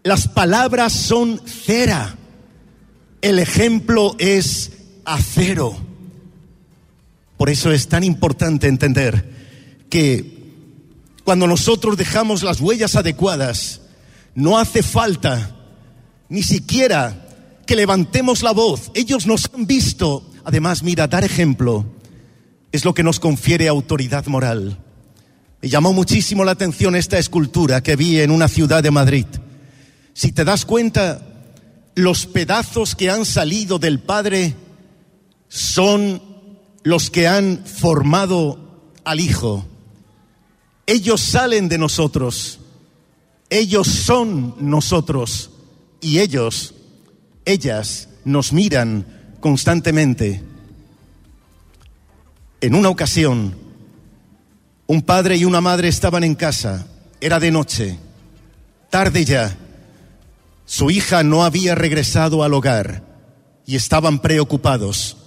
Las 0.03 0.27
palabras 0.27 0.93
son 0.93 1.41
cera. 1.45 2.15
El 3.21 3.39
ejemplo 3.39 4.15
es 4.19 4.71
acero. 5.03 5.75
Por 7.37 7.49
eso 7.49 7.71
es 7.71 7.87
tan 7.87 8.03
importante 8.03 8.67
entender 8.67 9.29
que 9.89 10.36
cuando 11.27 11.45
nosotros 11.45 11.97
dejamos 11.97 12.41
las 12.41 12.61
huellas 12.61 12.95
adecuadas, 12.95 13.81
no 14.33 14.57
hace 14.57 14.81
falta 14.81 15.57
ni 16.29 16.41
siquiera 16.41 17.27
que 17.65 17.75
levantemos 17.75 18.43
la 18.43 18.53
voz. 18.53 18.91
Ellos 18.93 19.27
nos 19.27 19.49
han 19.53 19.67
visto. 19.67 20.31
Además, 20.45 20.83
mira, 20.83 21.05
dar 21.05 21.25
ejemplo 21.25 21.85
es 22.71 22.85
lo 22.85 22.93
que 22.93 23.03
nos 23.03 23.19
confiere 23.19 23.67
autoridad 23.67 24.25
moral. 24.27 24.77
Me 25.61 25.67
llamó 25.67 25.91
muchísimo 25.91 26.45
la 26.45 26.53
atención 26.53 26.95
esta 26.95 27.17
escultura 27.17 27.83
que 27.83 27.97
vi 27.97 28.21
en 28.21 28.31
una 28.31 28.47
ciudad 28.47 28.81
de 28.81 28.91
Madrid. 28.91 29.25
Si 30.13 30.31
te 30.31 30.45
das 30.45 30.63
cuenta, 30.63 31.19
los 31.93 32.25
pedazos 32.25 32.95
que 32.95 33.09
han 33.09 33.25
salido 33.25 33.79
del 33.79 33.99
Padre 33.99 34.55
son 35.49 36.21
los 36.83 37.09
que 37.11 37.27
han 37.27 37.65
formado 37.65 38.93
al 39.03 39.19
Hijo. 39.19 39.65
Ellos 40.87 41.21
salen 41.21 41.67
de 41.67 41.77
nosotros, 41.77 42.59
ellos 43.49 43.87
son 43.87 44.55
nosotros 44.57 45.51
y 45.99 46.19
ellos, 46.19 46.73
ellas 47.43 48.07
nos 48.23 48.53
miran 48.53 49.05
constantemente. 49.41 50.41
En 52.61 52.73
una 52.73 52.87
ocasión, 52.87 53.55
un 54.87 55.01
padre 55.01 55.35
y 55.35 55.43
una 55.43 55.59
madre 55.59 55.89
estaban 55.89 56.23
en 56.23 56.35
casa, 56.35 56.87
era 57.19 57.39
de 57.41 57.51
noche, 57.51 57.99
tarde 58.89 59.25
ya. 59.25 59.57
Su 60.65 60.89
hija 60.89 61.21
no 61.21 61.43
había 61.43 61.75
regresado 61.75 62.43
al 62.43 62.53
hogar 62.53 63.03
y 63.65 63.75
estaban 63.75 64.19
preocupados. 64.19 65.17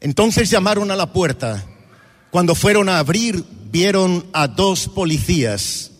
Entonces 0.00 0.50
llamaron 0.50 0.90
a 0.90 0.96
la 0.96 1.12
puerta. 1.12 1.64
Cuando 2.30 2.54
fueron 2.54 2.88
a 2.88 2.98
abrir, 2.98 3.44
vieron 3.74 4.24
a 4.32 4.46
dos 4.46 4.86
policías. 4.86 5.90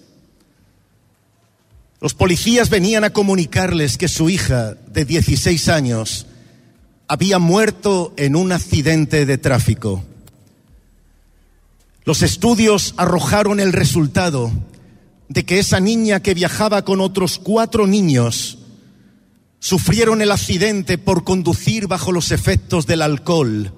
Los 2.01 2.15
policías 2.15 2.71
venían 2.71 3.03
a 3.03 3.11
comunicarles 3.11 3.99
que 3.99 4.07
su 4.07 4.31
hija 4.31 4.75
de 4.87 5.05
16 5.05 5.69
años 5.71 6.29
había 7.09 7.41
muerto 7.41 8.15
en 8.17 8.37
un 8.37 8.53
accidente 8.53 9.27
de 9.27 9.39
tráfico. 9.39 10.05
Los 12.05 12.23
estudios 12.23 12.95
arrojaron 12.97 13.59
el 13.59 13.73
resultado 13.73 14.53
de 15.29 15.45
que 15.45 15.59
esa 15.59 15.81
niña 15.81 16.21
que 16.21 16.35
viajaba 16.35 16.85
con 16.85 17.01
otros 17.01 17.41
cuatro 17.41 17.89
niños 17.89 18.59
sufrieron 19.59 20.23
el 20.23 20.31
accidente 20.31 20.97
por 20.97 21.25
conducir 21.25 21.89
bajo 21.89 22.13
los 22.13 22.31
efectos 22.31 22.87
del 22.87 23.03
alcohol. 23.03 23.73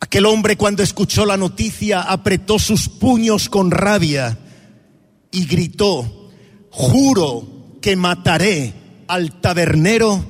Aquel 0.00 0.24
hombre 0.24 0.56
cuando 0.56 0.82
escuchó 0.82 1.26
la 1.26 1.36
noticia 1.36 2.00
apretó 2.00 2.58
sus 2.58 2.88
puños 2.88 3.50
con 3.50 3.70
rabia 3.70 4.38
y 5.30 5.44
gritó, 5.46 6.30
juro 6.70 7.76
que 7.82 7.96
mataré 7.96 8.72
al 9.08 9.40
tabernero 9.40 10.24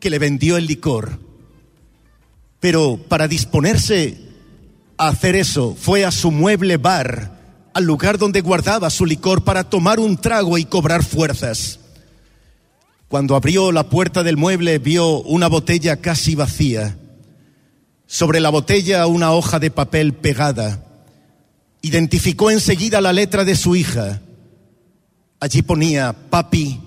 que 0.00 0.10
le 0.10 0.18
vendió 0.18 0.56
el 0.56 0.66
licor. 0.66 1.20
Pero 2.58 2.98
para 3.08 3.28
disponerse 3.28 4.18
a 4.98 5.08
hacer 5.08 5.36
eso, 5.36 5.76
fue 5.78 6.04
a 6.04 6.10
su 6.10 6.32
mueble 6.32 6.76
bar, 6.76 7.70
al 7.74 7.84
lugar 7.84 8.18
donde 8.18 8.40
guardaba 8.40 8.90
su 8.90 9.06
licor 9.06 9.44
para 9.44 9.64
tomar 9.64 10.00
un 10.00 10.16
trago 10.16 10.58
y 10.58 10.64
cobrar 10.64 11.04
fuerzas. 11.04 11.78
Cuando 13.08 13.36
abrió 13.36 13.70
la 13.70 13.88
puerta 13.88 14.24
del 14.24 14.36
mueble 14.36 14.78
vio 14.78 15.20
una 15.22 15.46
botella 15.46 15.96
casi 15.98 16.34
vacía. 16.34 16.96
Sobre 18.06 18.40
la 18.40 18.50
botella 18.50 19.06
una 19.06 19.32
hoja 19.32 19.58
de 19.58 19.70
papel 19.70 20.14
pegada. 20.14 20.84
Identificó 21.82 22.50
enseguida 22.50 23.00
la 23.00 23.12
letra 23.12 23.44
de 23.44 23.56
su 23.56 23.76
hija. 23.76 24.22
Allí 25.40 25.62
ponía, 25.62 26.12
papi, 26.30 26.80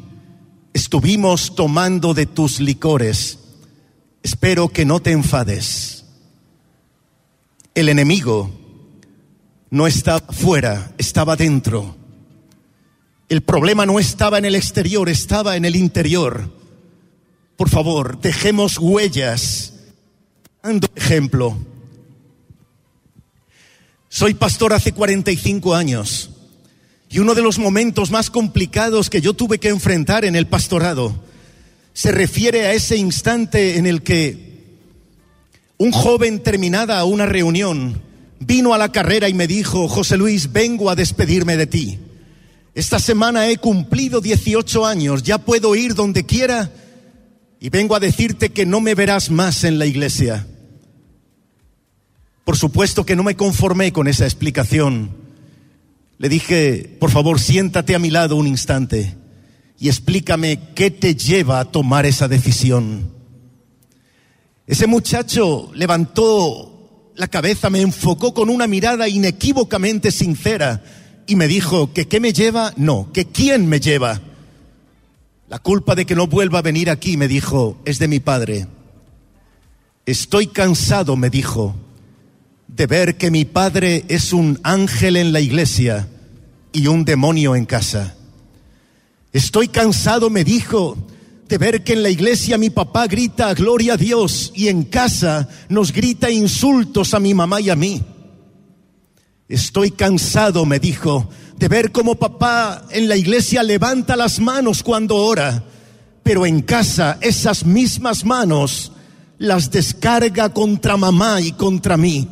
estuvimos 0.74 1.56
tomando 1.56 2.14
de 2.14 2.26
tus 2.26 2.60
licores. 2.60 3.40
Espero 4.24 4.70
que 4.70 4.86
no 4.86 5.00
te 5.00 5.12
enfades. 5.12 6.06
El 7.76 7.90
enemigo 7.90 8.52
no 9.70 9.88
estaba 9.88 10.22
fuera, 10.34 10.92
estaba 10.98 11.36
dentro. 11.36 11.96
El 13.30 13.42
problema 13.42 13.86
no 13.86 14.00
estaba 14.00 14.40
en 14.40 14.46
el 14.46 14.56
exterior, 14.56 15.08
estaba 15.08 15.56
en 15.56 15.66
el 15.66 15.76
interior. 15.76 16.52
Por 17.56 17.70
favor, 17.70 18.20
dejemos 18.20 18.80
huellas, 18.80 19.74
dando 20.62 20.88
ejemplo. 20.95 21.58
Soy 24.10 24.34
pastor 24.34 24.74
hace 24.74 24.91
45 24.91 25.76
años 25.76 26.32
y 27.10 27.19
uno 27.19 27.34
de 27.34 27.41
los 27.41 27.60
momentos 27.60 28.12
más 28.12 28.30
complicados 28.30 29.10
que 29.10 29.22
yo 29.22 29.34
tuve 29.34 29.60
que 29.60 29.69
enfrentar 29.69 30.26
en 30.26 30.36
el 30.36 30.48
pastorado 30.48 31.24
se 31.93 32.12
refiere 32.12 32.65
a 32.65 32.74
ese 32.74 32.98
instante 32.98 33.78
en 33.78 33.86
el 33.86 34.04
que 34.04 34.50
un 35.78 35.91
joven 35.91 36.43
terminada 36.43 37.04
una 37.06 37.26
reunión 37.26 38.02
vino 38.39 38.74
a 38.74 38.78
la 38.78 38.91
carrera 38.91 39.30
y 39.30 39.34
me 39.34 39.48
dijo, 39.48 39.88
José 39.88 40.17
Luis, 40.17 40.52
vengo 40.52 40.89
a 40.89 40.95
despedirme 40.95 41.58
de 41.58 41.67
ti. 41.67 42.00
Esta 42.74 43.00
semana 43.00 43.48
he 43.48 43.58
cumplido 43.58 44.22
18 44.22 44.86
años, 44.86 45.24
ya 45.24 45.39
puedo 45.39 45.76
ir 45.76 45.95
donde 45.95 46.26
quiera 46.26 46.72
y 47.60 47.69
vengo 47.69 47.95
a 47.95 48.00
decirte 48.00 48.50
que 48.50 48.65
no 48.65 48.80
me 48.80 48.95
verás 48.95 49.30
más 49.30 49.63
en 49.63 49.80
la 49.80 49.86
iglesia. 49.86 50.48
Por 52.45 52.58
supuesto 52.58 53.06
que 53.06 53.15
no 53.15 53.24
me 53.24 53.36
conformé 53.36 53.91
con 53.91 54.08
esa 54.08 54.26
explicación. 54.26 55.12
Le 56.17 56.30
dije, 56.30 56.98
por 57.00 57.12
favor, 57.12 57.39
siéntate 57.39 57.95
a 57.95 58.00
mi 58.00 58.10
lado 58.10 58.36
un 58.36 58.48
instante 58.48 59.15
y 59.78 59.88
explícame 59.88 60.60
qué 60.76 60.91
te 60.91 61.15
lleva 61.15 61.60
a 61.60 61.65
tomar 61.65 62.06
esa 62.06 62.28
decisión. 62.28 63.12
Ese 64.65 64.88
muchacho 64.88 65.72
levantó 65.74 67.12
la 67.15 67.28
cabeza, 67.28 67.69
me 67.69 67.82
enfocó 67.82 68.34
con 68.34 68.50
una 68.50 68.67
mirada 68.67 69.08
inequívocamente 69.08 70.12
sincera 70.12 70.84
y 71.28 71.36
me 71.36 71.48
dijo 71.48 71.93
que 71.93 72.08
qué 72.08 72.19
me 72.19 72.34
lleva, 72.34 72.74
no, 72.78 73.12
que 73.13 73.26
quién 73.26 73.67
me 73.67 73.80
lleva. 73.80 74.22
La 75.50 75.58
culpa 75.58 75.96
de 75.96 76.06
que 76.06 76.16
no 76.16 76.28
vuelva 76.28 76.60
a 76.60 76.62
venir 76.62 76.92
aquí, 76.92 77.18
me 77.18 77.28
dijo, 77.28 77.82
es 77.84 77.98
de 77.98 78.08
mi 78.08 78.20
padre. 78.20 78.68
Estoy 80.06 80.46
cansado, 80.46 81.16
me 81.16 81.32
dijo, 81.32 81.76
de 82.68 82.86
ver 82.86 83.18
que 83.18 83.32
mi 83.32 83.46
padre 83.46 84.06
es 84.10 84.32
un 84.32 84.60
ángel 84.62 85.18
en 85.18 85.34
la 85.34 85.40
iglesia 85.40 86.08
y 86.72 86.86
un 86.86 87.04
demonio 87.04 87.56
en 87.56 87.66
casa. 87.66 88.16
Estoy 89.34 89.70
cansado, 89.70 90.30
me 90.30 90.44
dijo, 90.44 90.96
de 91.48 91.58
ver 91.58 91.84
que 91.84 91.94
en 91.94 92.04
la 92.04 92.12
iglesia 92.12 92.60
mi 92.60 92.70
papá 92.70 93.08
grita 93.08 93.52
gloria 93.56 93.94
a 93.94 93.98
Dios 93.98 94.52
y 94.56 94.68
en 94.68 94.84
casa 94.84 95.50
nos 95.68 95.92
grita 95.92 96.30
insultos 96.30 97.16
a 97.16 97.20
mi 97.20 97.34
mamá 97.34 97.60
y 97.60 97.72
a 97.72 97.76
mí. 97.76 98.04
Estoy 99.48 99.90
cansado, 99.90 100.68
me 100.68 100.80
dijo, 100.80 101.28
de 101.60 101.67
ver 101.67 101.91
cómo 101.91 102.15
papá 102.15 102.86
en 102.89 103.10
la 103.10 103.17
iglesia 103.17 103.63
levanta 103.63 104.15
las 104.15 104.39
manos 104.39 104.82
cuando 104.82 105.17
ora, 105.17 105.65
pero 106.24 106.45
en 106.45 106.62
casa 106.62 107.17
esas 107.19 107.65
mismas 107.65 108.24
manos 108.24 108.93
las 109.38 109.69
descarga 109.69 110.54
contra 110.54 110.95
mamá 110.95 111.41
y 111.41 111.52
contra 111.52 111.98
mí. 111.98 112.30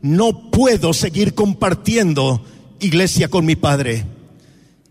No 0.00 0.50
puedo 0.50 0.94
seguir 0.94 1.34
compartiendo 1.34 2.42
iglesia 2.80 3.28
con 3.28 3.44
mi 3.44 3.56
padre. 3.56 4.06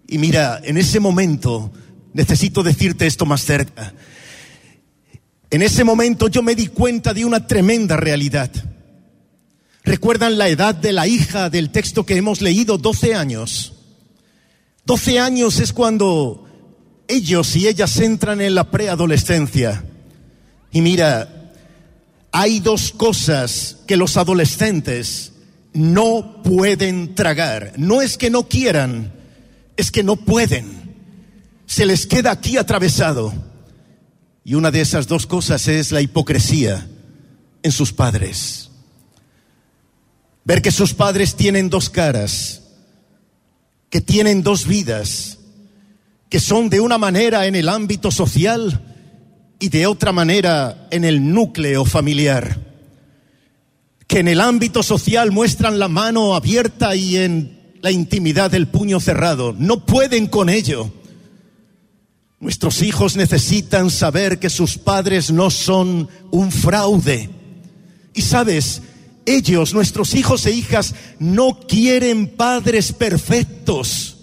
Y 0.07 0.19
mira, 0.19 0.61
en 0.63 0.77
ese 0.77 0.99
momento 0.99 1.71
necesito 2.13 2.61
decirte 2.61 3.07
esto 3.07 3.25
más 3.25 3.41
cerca. 3.41 3.95
En 5.49 5.63
ese 5.63 5.83
momento 5.83 6.27
yo 6.27 6.43
me 6.43 6.53
di 6.53 6.67
cuenta 6.67 7.15
de 7.15 7.25
una 7.25 7.47
tremenda 7.47 7.97
realidad. 7.97 8.51
¿Recuerdan 9.83 10.37
la 10.37 10.49
edad 10.49 10.75
de 10.75 10.93
la 10.93 11.07
hija 11.07 11.49
del 11.49 11.71
texto 11.71 12.05
que 12.05 12.15
hemos 12.15 12.41
leído? 12.41 12.77
12 12.77 13.15
años. 13.15 13.70
12 14.85 15.19
años 15.19 15.59
es 15.59 15.73
cuando 15.73 16.47
ellos 17.07 17.55
y 17.55 17.67
ellas 17.67 17.97
entran 17.99 18.41
en 18.41 18.55
la 18.55 18.71
preadolescencia. 18.71 19.83
Y 20.71 20.81
mira, 20.81 21.51
hay 22.31 22.59
dos 22.59 22.91
cosas 22.91 23.77
que 23.87 23.97
los 23.97 24.17
adolescentes 24.17 25.33
no 25.73 26.41
pueden 26.43 27.15
tragar. 27.15 27.73
No 27.77 28.01
es 28.01 28.17
que 28.17 28.29
no 28.29 28.47
quieran, 28.47 29.13
es 29.77 29.91
que 29.91 30.03
no 30.03 30.15
pueden. 30.15 30.95
Se 31.65 31.85
les 31.85 32.05
queda 32.05 32.31
aquí 32.31 32.57
atravesado. 32.57 33.33
Y 34.43 34.55
una 34.55 34.71
de 34.71 34.81
esas 34.81 35.07
dos 35.07 35.27
cosas 35.27 35.67
es 35.67 35.91
la 35.91 36.01
hipocresía 36.01 36.87
en 37.63 37.71
sus 37.71 37.93
padres. 37.93 38.69
Ver 40.43 40.61
que 40.61 40.71
sus 40.71 40.93
padres 40.93 41.35
tienen 41.35 41.69
dos 41.69 41.89
caras, 41.89 42.60
que 43.91 44.01
tienen 44.01 44.41
dos 44.41 44.65
vidas, 44.65 45.37
que 46.29 46.39
son 46.39 46.69
de 46.69 46.79
una 46.79 46.97
manera 46.97 47.45
en 47.45 47.55
el 47.55 47.67
ámbito 47.67 48.09
social 48.09 48.81
y 49.59 49.67
de 49.67 49.85
otra 49.85 50.13
manera 50.13 50.87
en 50.91 51.03
el 51.03 51.33
núcleo 51.33 51.83
familiar. 51.83 52.57
Que 54.07 54.19
en 54.19 54.29
el 54.29 54.39
ámbito 54.39 54.81
social 54.81 55.31
muestran 55.31 55.77
la 55.77 55.89
mano 55.89 56.35
abierta 56.35 56.95
y 56.95 57.17
en 57.17 57.75
la 57.81 57.91
intimidad 57.91 58.49
del 58.49 58.69
puño 58.69 59.01
cerrado. 59.01 59.53
No 59.57 59.85
pueden 59.85 60.27
con 60.27 60.49
ello. 60.49 60.89
Nuestros 62.39 62.81
hijos 62.81 63.17
necesitan 63.17 63.89
saber 63.89 64.39
que 64.39 64.49
sus 64.49 64.77
padres 64.77 65.31
no 65.31 65.51
son 65.51 66.07
un 66.31 66.51
fraude. 66.51 67.29
Y 68.13 68.21
sabes, 68.21 68.81
ellos, 69.25 69.73
nuestros 69.73 70.15
hijos 70.15 70.45
e 70.45 70.51
hijas, 70.51 70.95
no 71.19 71.59
quieren 71.67 72.27
padres 72.27 72.91
perfectos. 72.91 74.17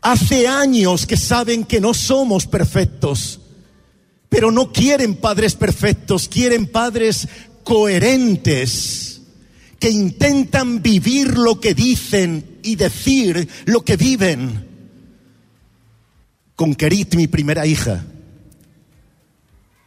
Hace 0.00 0.48
años 0.48 1.06
que 1.06 1.16
saben 1.16 1.64
que 1.64 1.80
no 1.80 1.94
somos 1.94 2.46
perfectos, 2.46 3.40
pero 4.28 4.50
no 4.50 4.72
quieren 4.72 5.14
padres 5.14 5.54
perfectos, 5.54 6.28
quieren 6.28 6.66
padres 6.66 7.28
coherentes, 7.62 9.22
que 9.78 9.90
intentan 9.90 10.82
vivir 10.82 11.36
lo 11.38 11.60
que 11.60 11.74
dicen 11.74 12.58
y 12.62 12.76
decir 12.76 13.48
lo 13.66 13.84
que 13.84 13.96
viven. 13.96 14.68
Con 16.56 16.74
Kerit, 16.74 17.14
mi 17.14 17.26
primera 17.26 17.66
hija, 17.66 18.04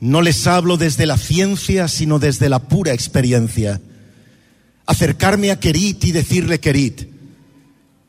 No 0.00 0.22
les 0.22 0.46
hablo 0.46 0.76
desde 0.76 1.06
la 1.06 1.16
ciencia, 1.16 1.88
sino 1.88 2.18
desde 2.18 2.48
la 2.48 2.58
pura 2.68 2.92
experiencia. 2.92 3.80
Acercarme 4.84 5.50
a 5.50 5.58
Kerit 5.58 6.04
y 6.04 6.12
decirle, 6.12 6.60
Kerit, 6.60 7.08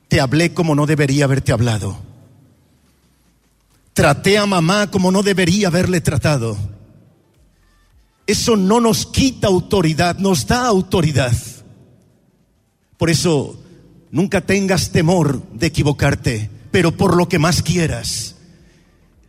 te 0.07 0.19
hablé 0.19 0.53
como 0.53 0.75
no 0.75 0.86
debería 0.86 1.25
haberte 1.25 1.51
hablado. 1.51 1.97
Traté 3.93 4.38
a 4.38 4.45
mamá 4.45 4.91
como 4.91 5.12
no 5.12 5.23
debería 5.23 5.67
haberle 5.67 6.01
tratado. 6.01 6.57
Eso 8.27 8.57
no 8.57 8.81
nos 8.81 9.05
quita 9.05 9.47
autoridad, 9.47 10.17
nos 10.17 10.45
da 10.45 10.65
autoridad. 10.65 11.35
Por 12.97 13.09
eso, 13.09 13.57
nunca 14.11 14.41
tengas 14.41 14.91
temor 14.91 15.41
de 15.53 15.67
equivocarte, 15.67 16.49
pero 16.69 16.91
por 16.91 17.15
lo 17.15 17.29
que 17.29 17.39
más 17.39 17.63
quieras. 17.63 18.35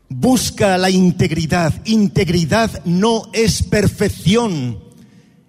Busca 0.08 0.76
la 0.78 0.90
integridad. 0.90 1.72
Integridad 1.84 2.84
no 2.84 3.30
es 3.32 3.62
perfección. 3.62 4.80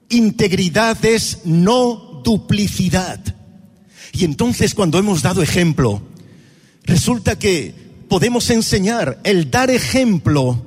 Integridad 0.10 1.04
es 1.04 1.40
no 1.46 2.22
duplicidad. 2.24 3.20
Y 4.12 4.26
entonces 4.26 4.76
cuando 4.76 5.00
hemos 5.00 5.24
dado 5.24 5.42
ejemplo, 5.42 6.02
resulta 6.84 7.40
que 7.40 7.74
podemos 8.10 8.50
enseñar, 8.50 9.20
el 9.24 9.50
dar 9.50 9.72
ejemplo 9.72 10.66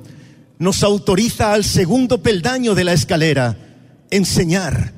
nos 0.63 0.81
autoriza 0.81 1.53
al 1.53 1.63
segundo 1.63 2.23
peldaño 2.23 2.73
de 2.73 2.85
la 2.85 2.93
escalera, 2.93 3.57
enseñar. 4.09 4.93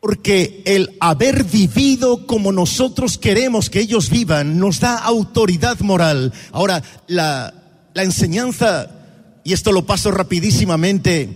Porque 0.00 0.62
el 0.64 0.96
haber 1.00 1.44
vivido 1.44 2.26
como 2.26 2.50
nosotros 2.50 3.18
queremos 3.18 3.70
que 3.70 3.80
ellos 3.80 4.08
vivan 4.10 4.58
nos 4.58 4.80
da 4.80 4.98
autoridad 4.98 5.80
moral. 5.80 6.32
Ahora, 6.52 6.82
la, 7.06 7.52
enseñanza, 7.94 8.90
y 9.44 9.52
esto 9.52 9.72
lo 9.72 9.84
paso 9.84 10.10
rapidísimamente, 10.10 11.28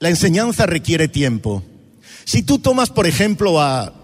la 0.00 0.10
enseñanza 0.10 0.66
requiere 0.66 1.08
tiempo. 1.08 1.62
Si 2.24 2.42
tú 2.42 2.58
tomas, 2.58 2.90
por 2.90 3.06
ejemplo, 3.06 3.60
a 3.60 3.94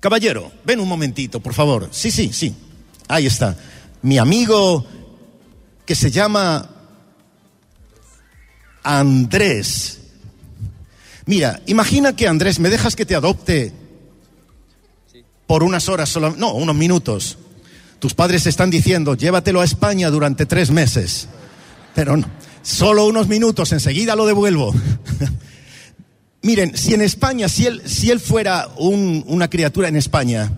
Caballero, 0.00 0.50
ven 0.64 0.80
un 0.80 0.88
momentito, 0.88 1.40
por 1.40 1.54
favor. 1.54 1.88
Sí, 1.90 2.10
sí, 2.10 2.30
sí. 2.32 2.54
Ahí 3.08 3.26
está. 3.26 3.56
Mi 4.00 4.18
amigo 4.18 4.86
que 5.88 5.94
se 5.94 6.10
llama 6.10 6.68
Andrés. 8.82 10.00
Mira, 11.24 11.62
imagina 11.64 12.14
que 12.14 12.28
Andrés, 12.28 12.60
me 12.60 12.68
dejas 12.68 12.94
que 12.94 13.06
te 13.06 13.14
adopte 13.14 13.72
por 15.46 15.62
unas 15.62 15.88
horas, 15.88 16.10
solo, 16.10 16.34
no, 16.36 16.52
unos 16.52 16.76
minutos. 16.76 17.38
Tus 18.00 18.12
padres 18.12 18.44
están 18.44 18.68
diciendo, 18.68 19.14
llévatelo 19.14 19.62
a 19.62 19.64
España 19.64 20.10
durante 20.10 20.44
tres 20.44 20.70
meses. 20.70 21.26
Pero 21.94 22.18
no, 22.18 22.26
solo 22.60 23.06
unos 23.06 23.26
minutos, 23.28 23.72
enseguida 23.72 24.14
lo 24.14 24.26
devuelvo. 24.26 24.74
Miren, 26.42 26.76
si 26.76 26.92
en 26.92 27.00
España, 27.00 27.48
si 27.48 27.64
él, 27.64 27.80
si 27.86 28.10
él 28.10 28.20
fuera 28.20 28.68
una 28.76 29.48
criatura 29.48 29.88
en 29.88 29.96
España, 29.96 30.52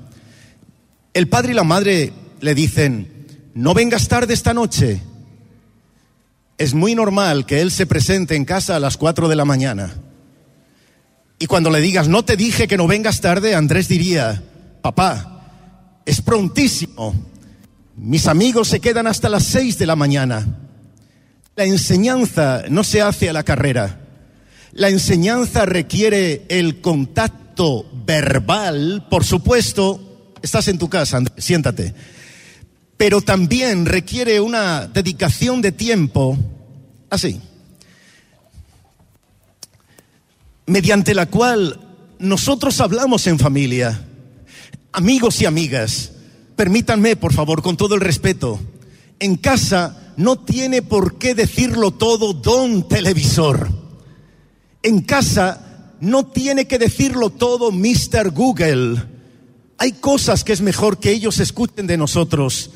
el 1.14 1.28
padre 1.28 1.52
y 1.52 1.54
la 1.54 1.62
madre 1.62 2.12
le 2.40 2.52
dicen, 2.56 3.26
no 3.54 3.74
vengas 3.74 4.08
tarde 4.08 4.34
esta 4.34 4.52
noche. 4.52 5.02
Es 6.60 6.74
muy 6.74 6.94
normal 6.94 7.46
que 7.46 7.62
él 7.62 7.70
se 7.70 7.86
presente 7.86 8.36
en 8.36 8.44
casa 8.44 8.76
a 8.76 8.80
las 8.80 8.98
cuatro 8.98 9.30
de 9.30 9.34
la 9.34 9.46
mañana. 9.46 9.94
Y 11.38 11.46
cuando 11.46 11.70
le 11.70 11.80
digas, 11.80 12.06
no 12.06 12.22
te 12.22 12.36
dije 12.36 12.68
que 12.68 12.76
no 12.76 12.86
vengas 12.86 13.22
tarde, 13.22 13.54
Andrés 13.54 13.88
diría, 13.88 14.42
papá, 14.82 16.02
es 16.04 16.20
prontísimo. 16.20 17.14
Mis 17.96 18.26
amigos 18.26 18.68
se 18.68 18.78
quedan 18.78 19.06
hasta 19.06 19.30
las 19.30 19.44
seis 19.44 19.78
de 19.78 19.86
la 19.86 19.96
mañana. 19.96 20.46
La 21.56 21.64
enseñanza 21.64 22.64
no 22.68 22.84
se 22.84 23.00
hace 23.00 23.30
a 23.30 23.32
la 23.32 23.42
carrera. 23.42 23.98
La 24.74 24.90
enseñanza 24.90 25.64
requiere 25.64 26.44
el 26.50 26.82
contacto 26.82 27.90
verbal, 28.04 29.06
por 29.08 29.24
supuesto, 29.24 30.34
estás 30.42 30.68
en 30.68 30.76
tu 30.76 30.90
casa, 30.90 31.22
siéntate, 31.38 31.94
pero 33.00 33.22
también 33.22 33.86
requiere 33.86 34.40
una 34.40 34.86
dedicación 34.86 35.62
de 35.62 35.72
tiempo, 35.72 36.36
así, 37.08 37.40
mediante 40.66 41.14
la 41.14 41.24
cual 41.24 41.80
nosotros 42.18 42.78
hablamos 42.78 43.26
en 43.26 43.38
familia, 43.38 44.06
amigos 44.92 45.40
y 45.40 45.46
amigas, 45.46 46.12
permítanme, 46.56 47.16
por 47.16 47.32
favor, 47.32 47.62
con 47.62 47.78
todo 47.78 47.94
el 47.94 48.02
respeto, 48.02 48.60
en 49.18 49.36
casa 49.36 50.12
no 50.18 50.38
tiene 50.38 50.82
por 50.82 51.16
qué 51.16 51.34
decirlo 51.34 51.92
todo 51.92 52.34
don 52.34 52.86
televisor. 52.86 53.70
En 54.82 55.00
casa 55.00 55.94
no 56.00 56.26
tiene 56.26 56.66
que 56.66 56.78
decirlo 56.78 57.30
todo 57.30 57.72
Mr. 57.72 58.30
Google. 58.30 59.02
Hay 59.78 59.92
cosas 59.92 60.44
que 60.44 60.52
es 60.52 60.60
mejor 60.60 60.98
que 60.98 61.12
ellos 61.12 61.40
escuchen 61.40 61.86
de 61.86 61.96
nosotros. 61.96 62.72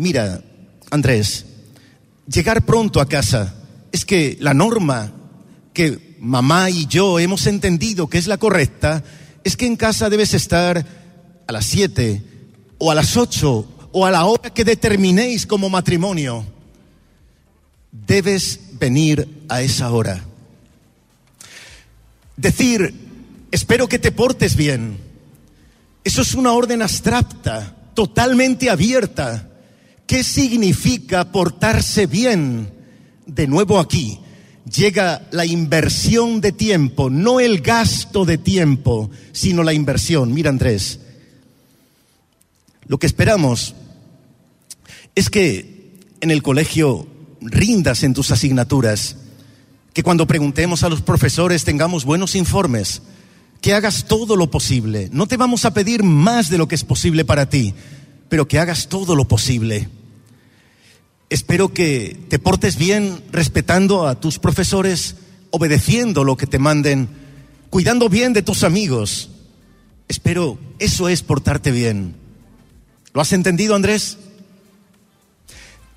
Mira, 0.00 0.42
Andrés, 0.90 1.44
llegar 2.26 2.64
pronto 2.64 3.02
a 3.02 3.06
casa 3.06 3.54
es 3.92 4.06
que 4.06 4.38
la 4.40 4.54
norma 4.54 5.12
que 5.74 6.16
mamá 6.20 6.70
y 6.70 6.86
yo 6.86 7.18
hemos 7.18 7.46
entendido 7.46 8.08
que 8.08 8.16
es 8.16 8.26
la 8.26 8.38
correcta 8.38 9.04
es 9.44 9.58
que 9.58 9.66
en 9.66 9.76
casa 9.76 10.08
debes 10.08 10.32
estar 10.32 10.86
a 11.46 11.52
las 11.52 11.66
siete 11.66 12.22
o 12.78 12.90
a 12.90 12.94
las 12.94 13.14
ocho 13.18 13.68
o 13.92 14.06
a 14.06 14.10
la 14.10 14.24
hora 14.24 14.48
que 14.48 14.64
determinéis 14.64 15.44
como 15.44 15.68
matrimonio. 15.68 16.46
Debes 17.92 18.58
venir 18.78 19.44
a 19.50 19.60
esa 19.60 19.92
hora. 19.92 20.24
Decir, 22.38 22.94
espero 23.50 23.86
que 23.86 23.98
te 23.98 24.12
portes 24.12 24.56
bien. 24.56 24.96
Eso 26.04 26.22
es 26.22 26.32
una 26.32 26.52
orden 26.54 26.80
abstracta, 26.80 27.76
totalmente 27.92 28.70
abierta. 28.70 29.49
¿Qué 30.10 30.24
significa 30.24 31.30
portarse 31.30 32.06
bien? 32.06 32.68
De 33.26 33.46
nuevo 33.46 33.78
aquí 33.78 34.18
llega 34.68 35.28
la 35.30 35.46
inversión 35.46 36.40
de 36.40 36.50
tiempo, 36.50 37.10
no 37.10 37.38
el 37.38 37.60
gasto 37.60 38.24
de 38.24 38.36
tiempo, 38.36 39.12
sino 39.30 39.62
la 39.62 39.72
inversión. 39.72 40.34
Mira 40.34 40.50
Andrés, 40.50 40.98
lo 42.88 42.98
que 42.98 43.06
esperamos 43.06 43.76
es 45.14 45.30
que 45.30 45.92
en 46.20 46.32
el 46.32 46.42
colegio 46.42 47.06
rindas 47.40 48.02
en 48.02 48.12
tus 48.12 48.32
asignaturas, 48.32 49.14
que 49.92 50.02
cuando 50.02 50.26
preguntemos 50.26 50.82
a 50.82 50.88
los 50.88 51.02
profesores 51.02 51.62
tengamos 51.62 52.04
buenos 52.04 52.34
informes, 52.34 53.02
que 53.60 53.74
hagas 53.74 54.06
todo 54.08 54.34
lo 54.34 54.50
posible. 54.50 55.08
No 55.12 55.28
te 55.28 55.36
vamos 55.36 55.64
a 55.64 55.72
pedir 55.72 56.02
más 56.02 56.50
de 56.50 56.58
lo 56.58 56.66
que 56.66 56.74
es 56.74 56.82
posible 56.82 57.24
para 57.24 57.48
ti, 57.48 57.74
pero 58.28 58.48
que 58.48 58.58
hagas 58.58 58.88
todo 58.88 59.14
lo 59.14 59.28
posible. 59.28 59.88
Espero 61.30 61.72
que 61.72 62.18
te 62.28 62.40
portes 62.40 62.76
bien 62.76 63.22
respetando 63.30 64.08
a 64.08 64.18
tus 64.18 64.40
profesores, 64.40 65.14
obedeciendo 65.50 66.24
lo 66.24 66.36
que 66.36 66.48
te 66.48 66.58
manden, 66.58 67.08
cuidando 67.70 68.08
bien 68.08 68.32
de 68.32 68.42
tus 68.42 68.64
amigos. 68.64 69.30
Espero, 70.08 70.58
eso 70.80 71.08
es 71.08 71.22
portarte 71.22 71.70
bien. 71.70 72.16
¿Lo 73.14 73.20
has 73.20 73.32
entendido, 73.32 73.76
Andrés? 73.76 74.18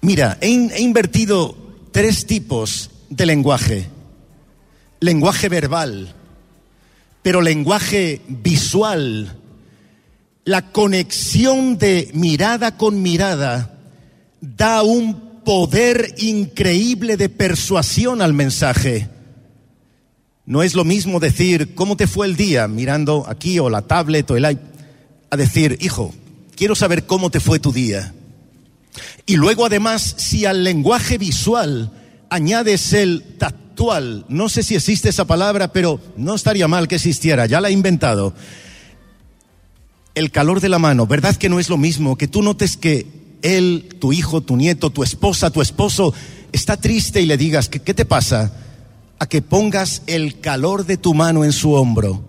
Mira, 0.02 0.38
he, 0.40 0.50
invertido 0.50 1.58
tres 1.92 2.28
tipos 2.28 2.92
de 3.10 3.26
lenguaje. 3.26 3.88
Lenguaje 5.00 5.50
verbal, 5.50 6.14
pero 7.24 7.42
lenguaje 7.42 8.22
visual. 8.28 9.36
La 10.46 10.72
conexión 10.72 11.80
de 11.80 12.12
mirada 12.14 12.78
con 12.78 13.02
mirada 13.02 13.80
da 14.42 14.84
un 14.84 15.23
poder 15.44 16.16
increíble 16.18 17.18
de 17.18 17.30
persuasión 17.30 18.22
al 18.22 18.34
mensaje. 18.34 19.10
No 20.46 20.64
es 20.64 20.76
lo 20.76 20.84
mismo 20.84 21.20
decir, 21.20 21.74
¿cómo 21.74 21.96
te 21.96 22.08
fue 22.08 22.28
el 22.28 22.36
día? 22.36 22.68
mirando 22.68 23.26
aquí 23.28 23.60
o 23.60 23.70
la 23.70 23.84
tablet 23.84 24.30
o 24.32 24.38
el 24.38 24.52
iPad, 24.52 24.64
a 25.30 25.38
decir, 25.38 25.78
hijo, 25.82 26.14
quiero 26.56 26.76
saber 26.76 27.06
cómo 27.06 27.30
te 27.30 27.40
fue 27.40 27.60
tu 27.60 27.72
día. 27.72 28.14
Y 29.26 29.38
luego 29.38 29.66
además, 29.66 30.16
si 30.18 30.46
al 30.46 30.64
lenguaje 30.64 31.18
visual 31.18 31.92
añades 32.30 32.94
el 32.94 33.24
tactual, 33.38 34.26
no 34.28 34.50
sé 34.50 34.64
si 34.64 34.76
existe 34.76 35.10
esa 35.10 35.26
palabra, 35.26 35.72
pero 35.72 36.00
no 36.18 36.36
estaría 36.36 36.68
mal 36.68 36.88
que 36.88 36.96
existiera, 36.96 37.46
ya 37.46 37.62
la 37.62 37.70
he 37.70 37.72
inventado. 37.72 38.34
El 40.14 40.30
calor 40.30 40.60
de 40.60 40.70
la 40.70 40.78
mano, 40.78 41.08
¿verdad 41.08 41.36
que 41.36 41.50
no 41.50 41.60
es 41.60 41.70
lo 41.70 41.78
mismo 41.78 42.18
que 42.18 42.28
tú 42.28 42.44
notes 42.44 42.78
que 42.78 43.23
él, 43.44 43.96
tu 44.00 44.12
hijo, 44.12 44.42
tu 44.42 44.56
nieto, 44.58 44.90
tu 44.90 45.04
esposa, 45.04 45.52
tu 45.52 45.62
esposo 45.62 46.14
está 46.52 46.78
triste 46.78 47.22
y 47.22 47.26
le 47.26 47.38
digas, 47.38 47.70
¿qué, 47.70 47.94
te 47.94 48.06
pasa? 48.06 48.52
A 49.20 49.28
que 49.28 49.42
pongas 49.42 50.02
el 50.08 50.40
calor 50.40 50.86
de 50.86 50.98
tu 50.98 51.14
mano 51.14 51.44
en 51.44 51.52
su 51.52 51.74
hombro, 51.74 52.24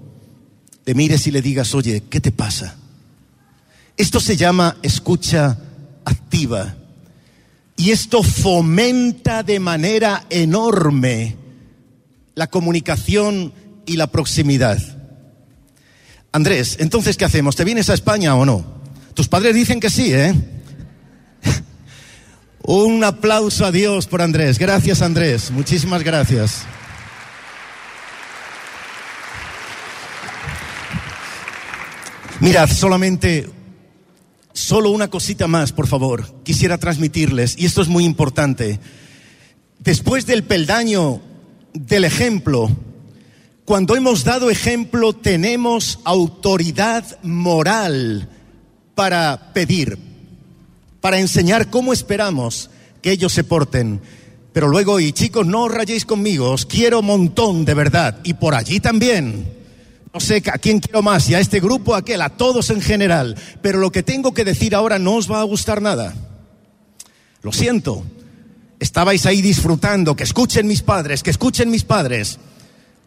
le 0.85 0.95
mires 0.95 1.27
y 1.27 1.31
le 1.31 1.41
digas, 1.41 1.75
oye, 1.75 2.03
¿qué 2.11 2.21
te 2.21 2.33
pasa? 2.33 2.77
Esto 3.97 4.21
se 4.21 4.37
llama 4.37 4.77
escucha 4.83 5.59
activa. 6.05 6.77
Y 7.77 7.91
esto 7.91 8.23
fomenta 8.23 9.43
de 9.43 9.59
manera 9.61 10.27
enorme 10.31 11.37
la 12.35 12.49
comunicación 12.49 13.53
y 13.87 13.97
la 13.97 14.09
proximidad. 14.09 14.79
Andrés, 16.33 16.77
entonces, 16.81 17.17
¿qué 17.17 17.25
hacemos? 17.25 17.57
¿Te 17.57 17.65
vienes 17.65 17.91
a 17.91 17.95
España 17.95 18.35
o 18.35 18.45
no? 18.45 18.65
Tus 19.15 19.29
padres 19.29 19.55
dicen 19.55 19.81
que 19.81 19.91
sí, 19.91 20.13
¿eh? 20.13 20.35
Un 22.67 23.05
aplauso 23.05 23.65
a 23.67 23.71
Dios 23.71 24.07
por 24.07 24.23
Andrés. 24.23 24.59
Gracias, 24.59 25.03
Andrés. 25.03 25.51
Muchísimas 25.51 26.03
gracias. 26.03 26.65
Mirad, 32.41 32.69
solamente 32.69 33.49
Solo 34.55 34.91
una 34.91 35.11
cosita 35.11 35.49
más, 35.49 35.73
por 35.73 35.89
favor, 35.89 36.33
quisiera 36.45 36.79
transmitirles, 36.79 37.59
y 37.59 37.67
esto 37.67 37.83
es 37.83 37.89
muy 37.89 38.05
importante. 38.05 38.79
Después 39.81 40.27
del 40.27 40.45
peldaño 40.45 41.21
del 41.73 42.05
ejemplo, 42.05 42.71
cuando 43.65 43.97
hemos 43.97 44.23
dado 44.23 44.51
ejemplo, 44.51 45.13
tenemos 45.13 45.99
autoridad 46.05 47.21
moral 47.25 48.29
para 48.95 49.53
pedir, 49.53 49.99
para 51.05 51.21
enseñar 51.21 51.69
cómo 51.69 51.93
esperamos 51.93 52.71
que 53.03 53.11
ellos 53.11 53.31
se 53.31 53.45
porten. 53.45 54.01
Pero 54.55 54.69
luego, 54.69 55.01
y 55.01 55.13
chicos, 55.13 55.47
no 55.47 55.65
os 55.65 55.71
rayéis 55.71 56.07
conmigo, 56.07 56.51
os 56.51 56.65
quiero 56.65 57.03
montón 57.03 57.67
de 57.67 57.75
verdad, 57.75 58.21
y 58.25 58.33
por 58.33 58.55
allí 58.55 58.81
también 58.81 59.53
no 60.15 60.19
sé 60.19 60.43
a 60.51 60.57
quién 60.57 60.81
quiero 60.81 61.03
más, 61.03 61.29
y 61.29 61.35
a 61.35 61.41
este 61.41 61.61
grupo, 61.61 61.95
a 61.95 61.99
aquel, 61.99 62.23
a 62.23 62.31
todos 62.31 62.71
en 62.71 62.81
general. 62.81 63.37
Pero 63.61 63.81
lo 63.81 63.93
que 63.93 64.03
tengo 64.03 64.33
que 64.33 64.47
decir 64.47 64.75
ahora 64.75 64.99
no 64.99 65.17
os 65.17 65.31
va 65.31 65.41
a 65.41 65.45
gustar 65.45 65.83
nada. 65.83 66.15
Lo 67.43 67.53
siento. 67.53 68.03
Estabais 68.81 69.27
ahí 69.27 69.43
disfrutando, 69.43 70.17
que 70.17 70.25
escuchen 70.25 70.67
mis 70.67 70.81
padres, 70.81 71.23
que 71.23 71.29
escuchen 71.29 71.71
mis 71.71 71.85
padres. 71.85 72.39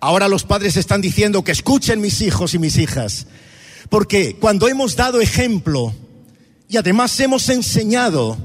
Ahora 0.01 0.27
los 0.27 0.43
padres 0.43 0.77
están 0.77 1.01
diciendo 1.01 1.43
que 1.43 1.51
escuchen 1.51 1.99
mis 1.99 2.21
hijos 2.21 2.53
y 2.53 2.59
mis 2.59 2.77
hijas. 2.77 3.25
Porque 3.89 4.35
cuando 4.35 4.67
hemos 4.67 4.95
dado 4.95 5.19
ejemplo 5.19 5.95
y 6.69 6.77
además 6.77 7.19
hemos 7.19 7.49
enseñado, 7.49 8.37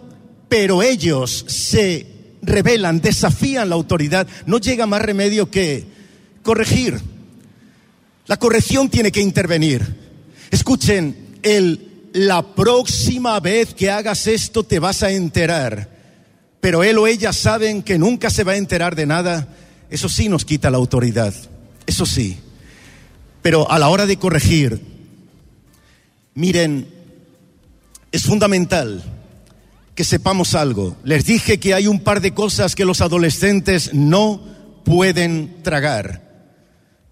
pero 0.49 0.83
ellos 0.83 1.45
se 1.49 2.07
rebelan, 2.43 3.01
desafían 3.01 3.69
la 3.69 3.75
autoridad, 3.75 4.27
no 4.47 4.59
llega 4.59 4.87
más 4.87 5.03
remedio 5.03 5.51
que 5.51 5.87
corregir 6.43 7.01
la 8.27 8.39
corrección 8.39 8.89
tiene 8.89 9.11
que 9.11 9.21
intervenir. 9.21 9.85
Escuchen, 10.51 11.39
el, 11.43 12.09
la 12.13 12.55
próxima 12.55 13.39
vez 13.41 13.75
que 13.75 13.91
hagas 13.91 14.27
esto 14.27 14.65
te 14.65 14.79
vas 14.79 15.03
a 15.03 15.11
enterar. 15.11 15.91
Pero 16.61 16.85
él 16.85 16.99
o 16.99 17.07
ella 17.07 17.33
saben 17.33 17.83
que 17.83 17.99
nunca 17.99 18.31
se 18.31 18.45
va 18.45 18.53
a 18.53 18.57
enterar 18.57 18.95
de 18.95 19.07
nada. 19.07 19.49
Eso 19.91 20.09
sí 20.09 20.29
nos 20.29 20.45
quita 20.45 20.71
la 20.71 20.79
autoridad. 20.79 21.35
Eso 21.85 22.07
sí. 22.07 22.39
Pero 23.43 23.69
a 23.71 23.79
la 23.81 23.89
hora 23.89 24.07
de 24.07 24.17
corregir, 24.17 24.81
miren, 26.35 26.87
es 28.13 28.25
fundamental 28.25 29.03
que 29.95 30.05
sepamos 30.05 30.55
algo. 30.55 30.97
Les 31.03 31.25
dije 31.25 31.59
que 31.59 31.75
hay 31.75 31.87
un 31.87 32.01
par 32.01 32.21
de 32.21 32.33
cosas 32.33 32.75
que 32.75 32.85
los 32.85 33.01
adolescentes 33.01 33.93
no 33.93 34.41
pueden 34.85 35.63
tragar, 35.63 36.23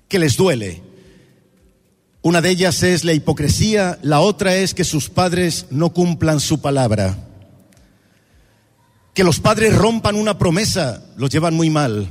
que 0.08 0.18
les 0.18 0.36
duele. 0.36 0.82
Una 2.22 2.42
de 2.42 2.50
ellas 2.50 2.82
es 2.82 3.04
la 3.04 3.14
hipocresía, 3.14 3.98
la 4.02 4.20
otra 4.20 4.56
es 4.56 4.74
que 4.74 4.84
sus 4.84 5.08
padres 5.08 5.66
no 5.70 5.90
cumplan 5.90 6.38
su 6.40 6.60
palabra. 6.60 7.16
Que 9.14 9.24
los 9.24 9.40
padres 9.40 9.74
rompan 9.74 10.16
una 10.16 10.38
promesa, 10.38 11.02
los 11.16 11.30
llevan 11.30 11.54
muy 11.54 11.70
mal. 11.70 12.08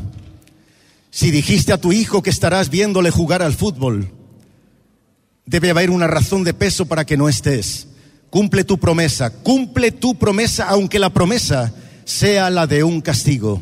Si 1.11 1.31
dijiste 1.31 1.73
a 1.73 1.81
tu 1.81 1.91
hijo 1.91 2.21
que 2.21 2.29
estarás 2.29 2.69
viéndole 2.69 3.11
jugar 3.11 3.41
al 3.41 3.53
fútbol, 3.53 4.11
debe 5.45 5.69
haber 5.69 5.89
una 5.89 6.07
razón 6.07 6.43
de 6.43 6.53
peso 6.53 6.87
para 6.87 7.05
que 7.05 7.17
no 7.17 7.29
estés. 7.29 7.88
Cumple 8.29 8.63
tu 8.63 8.77
promesa, 8.77 9.31
cumple 9.31 9.91
tu 9.91 10.15
promesa 10.15 10.69
aunque 10.69 10.99
la 10.99 11.09
promesa 11.09 11.73
sea 12.05 12.49
la 12.49 12.67
de 12.67 12.83
un 12.83 13.01
castigo. 13.01 13.61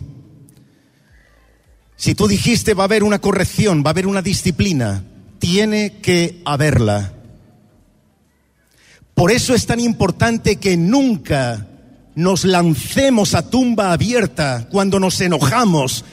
Si 1.95 2.15
tú 2.15 2.27
dijiste 2.27 2.73
va 2.73 2.83
a 2.83 2.85
haber 2.85 3.03
una 3.03 3.19
corrección, 3.19 3.83
va 3.83 3.89
a 3.89 3.91
haber 3.91 4.07
una 4.07 4.21
disciplina, 4.21 5.03
tiene 5.39 5.99
que 6.01 6.41
haberla. 6.45 7.13
Por 9.13 9.31
eso 9.31 9.55
es 9.55 9.65
tan 9.65 9.79
importante 9.79 10.57
que 10.57 10.77
nunca 10.77 11.67
nos 12.13 12.45
lancemos 12.45 13.35
a 13.35 13.49
tumba 13.49 13.91
abierta 13.91 14.67
cuando 14.71 14.99
nos 14.99 15.19
enojamos, 15.21 16.05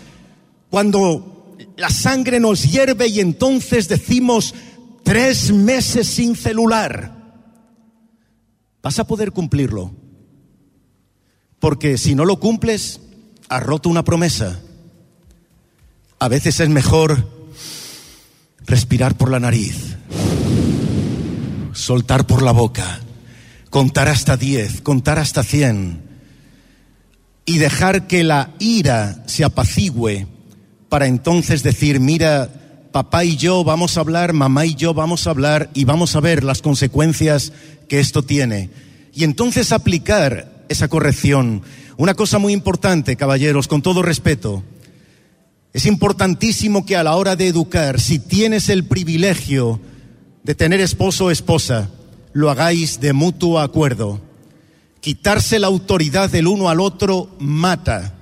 cuando 0.71 1.57
la 1.77 1.91
sangre 1.91 2.41
nos 2.41 2.63
hierve 2.63 3.09
y 3.09 3.21
entonces 3.21 3.89
decimos 3.89 4.55
tres 5.03 5.53
meses 5.53 6.07
sin 6.07 6.37
celular. 6.37 7.24
Vas 8.85 8.99
a 8.99 9.05
poder 9.05 9.33
cumplirlo. 9.33 9.93
Porque 11.59 11.97
si 11.97 12.15
no 12.15 12.27
lo 12.27 12.39
cumples, 12.39 13.01
has 13.49 13.63
roto 13.63 13.89
una 13.89 14.05
promesa. 14.05 14.61
A 16.19 16.29
veces 16.29 16.61
es 16.61 16.69
mejor 16.69 17.27
respirar 18.67 19.17
por 19.17 19.31
la 19.31 19.41
nariz, 19.41 19.97
soltar 21.73 22.27
por 22.27 22.43
la 22.43 22.53
boca, 22.53 23.01
contar 23.71 24.09
hasta 24.09 24.37
diez, 24.37 24.83
contar 24.83 25.19
hasta 25.19 25.43
cien 25.43 26.03
y 27.47 27.59
dejar 27.59 28.07
que 28.07 28.23
la 28.23 28.53
ira 28.59 29.25
se 29.27 29.45
apacigüe 29.45 30.27
para 30.91 31.07
entonces 31.07 31.63
decir, 31.63 32.01
mira, 32.01 32.51
papá 32.95 33.25
y 33.25 33.37
yo 33.37 33.65
vamos 33.65 33.97
a 33.97 34.03
hablar, 34.03 34.35
mamá 34.35 34.67
y 34.67 34.77
yo 34.77 34.95
vamos 34.95 35.27
a 35.27 35.31
hablar 35.31 35.69
y 35.75 35.85
vamos 35.85 36.15
a 36.15 36.21
ver 36.21 36.45
las 36.45 36.63
consecuencias 36.63 37.53
que 37.89 37.99
esto 37.99 38.23
tiene. 38.23 38.71
Y 39.13 39.25
entonces 39.25 39.73
aplicar 39.73 40.65
esa 40.69 40.87
corrección. 40.87 41.63
Una 41.97 42.15
cosa 42.15 42.39
muy 42.39 42.53
importante, 42.53 43.17
caballeros, 43.17 43.67
con 43.67 43.83
todo 43.83 44.01
respeto, 44.01 44.63
es 45.73 45.87
importantísimo 45.87 46.87
que 46.87 46.95
a 46.95 47.03
la 47.03 47.17
hora 47.17 47.35
de 47.35 47.49
educar, 47.49 47.99
si 47.99 48.21
tienes 48.21 48.69
el 48.69 48.85
privilegio 48.85 49.81
de 50.45 50.55
tener 50.55 50.79
esposo 50.79 51.25
o 51.25 51.31
esposa, 51.33 51.91
lo 52.33 52.49
hagáis 52.49 53.01
de 53.01 53.13
mutuo 53.13 53.59
acuerdo. 53.59 54.21
Quitarse 55.01 55.59
la 55.59 55.67
autoridad 55.67 56.31
del 56.31 56.47
uno 56.47 56.69
al 56.69 56.79
otro 56.79 57.35
mata, 57.41 58.15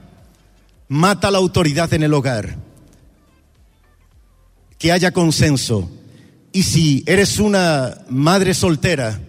mata 0.89 1.31
la 1.31 1.37
autoridad 1.37 1.93
en 1.93 2.05
el 2.05 2.15
hogar. 2.15 2.72
Que 4.83 4.91
haya 4.91 5.13
consenso. 5.13 5.89
Y 6.53 6.65
si 6.65 7.05
eres 7.07 7.39
una 7.39 7.99
madre 8.09 8.53
soltera, 8.53 9.21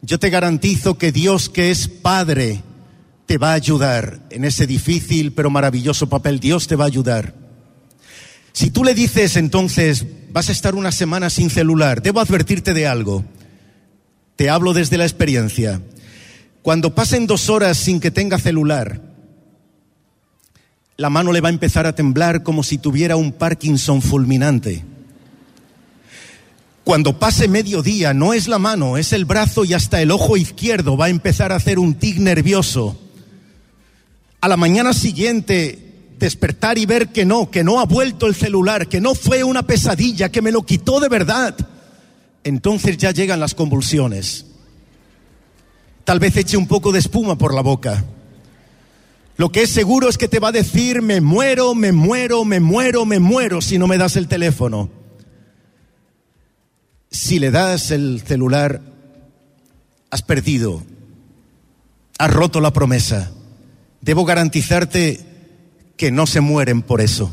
yo 0.00 0.18
te 0.18 0.30
garantizo 0.30 0.96
que 0.96 1.12
Dios 1.12 1.50
que 1.50 1.70
es 1.70 1.86
Padre 1.86 2.62
te 3.26 3.36
va 3.36 3.50
a 3.50 3.56
ayudar 3.56 4.20
en 4.30 4.46
ese 4.46 4.66
difícil 4.66 5.34
pero 5.34 5.50
maravilloso 5.50 6.08
papel. 6.08 6.40
Dios 6.40 6.66
te 6.66 6.76
va 6.76 6.84
a 6.84 6.86
ayudar. 6.86 7.34
Si 8.54 8.70
tú 8.70 8.84
le 8.84 8.94
dices 8.94 9.36
entonces, 9.36 10.06
vas 10.32 10.48
a 10.48 10.52
estar 10.52 10.74
una 10.74 10.92
semana 10.92 11.28
sin 11.28 11.50
celular, 11.50 12.00
debo 12.00 12.20
advertirte 12.20 12.72
de 12.72 12.86
algo. 12.86 13.22
Te 14.34 14.48
hablo 14.48 14.72
desde 14.72 14.96
la 14.96 15.04
experiencia. 15.04 15.82
Cuando 16.62 16.94
pasen 16.94 17.26
dos 17.26 17.50
horas 17.50 17.76
sin 17.76 18.00
que 18.00 18.10
tenga 18.10 18.38
celular, 18.38 19.02
la 20.96 21.10
mano 21.10 21.32
le 21.32 21.40
va 21.40 21.48
a 21.48 21.52
empezar 21.52 21.86
a 21.86 21.94
temblar 21.94 22.42
como 22.42 22.62
si 22.62 22.78
tuviera 22.78 23.16
un 23.16 23.32
Parkinson 23.32 24.00
fulminante. 24.00 24.84
Cuando 26.84 27.18
pase 27.18 27.48
mediodía, 27.48 28.14
no 28.14 28.32
es 28.32 28.46
la 28.46 28.58
mano, 28.58 28.96
es 28.96 29.12
el 29.12 29.24
brazo 29.24 29.64
y 29.64 29.74
hasta 29.74 30.00
el 30.00 30.10
ojo 30.10 30.36
izquierdo 30.36 30.96
va 30.96 31.06
a 31.06 31.10
empezar 31.10 31.52
a 31.52 31.56
hacer 31.56 31.78
un 31.78 31.94
tic 31.94 32.18
nervioso 32.18 32.98
a 34.40 34.48
la 34.48 34.56
mañana 34.56 34.92
siguiente 34.92 36.12
despertar 36.18 36.78
y 36.78 36.86
ver 36.86 37.08
que 37.08 37.24
no, 37.24 37.50
que 37.50 37.64
no 37.64 37.80
ha 37.80 37.84
vuelto 37.84 38.26
el 38.26 38.34
celular, 38.34 38.86
que 38.88 39.00
no 39.00 39.14
fue 39.14 39.42
una 39.42 39.64
pesadilla, 39.64 40.30
que 40.30 40.42
me 40.42 40.52
lo 40.52 40.64
quitó 40.64 41.00
de 41.00 41.08
verdad, 41.08 41.56
entonces 42.44 42.96
ya 42.96 43.10
llegan 43.10 43.40
las 43.40 43.54
convulsiones. 43.54 44.46
Tal 46.04 46.20
vez 46.20 46.36
eche 46.36 46.56
un 46.56 46.68
poco 46.68 46.92
de 46.92 47.00
espuma 47.00 47.36
por 47.36 47.52
la 47.52 47.62
boca. 47.62 48.04
Lo 49.36 49.52
que 49.52 49.62
es 49.62 49.70
seguro 49.70 50.08
es 50.08 50.16
que 50.16 50.28
te 50.28 50.38
va 50.38 50.48
a 50.48 50.52
decir, 50.52 51.02
me 51.02 51.20
muero, 51.20 51.74
me 51.74 51.92
muero, 51.92 52.44
me 52.44 52.58
muero, 52.58 53.04
me 53.04 53.18
muero 53.18 53.60
si 53.60 53.78
no 53.78 53.86
me 53.86 53.98
das 53.98 54.16
el 54.16 54.28
teléfono. 54.28 54.88
Si 57.10 57.38
le 57.38 57.50
das 57.50 57.90
el 57.90 58.22
celular, 58.26 58.80
has 60.10 60.22
perdido, 60.22 60.82
has 62.18 62.32
roto 62.32 62.60
la 62.60 62.72
promesa. 62.72 63.30
Debo 64.00 64.24
garantizarte 64.24 65.20
que 65.96 66.10
no 66.10 66.26
se 66.26 66.40
mueren 66.40 66.82
por 66.82 67.02
eso. 67.02 67.30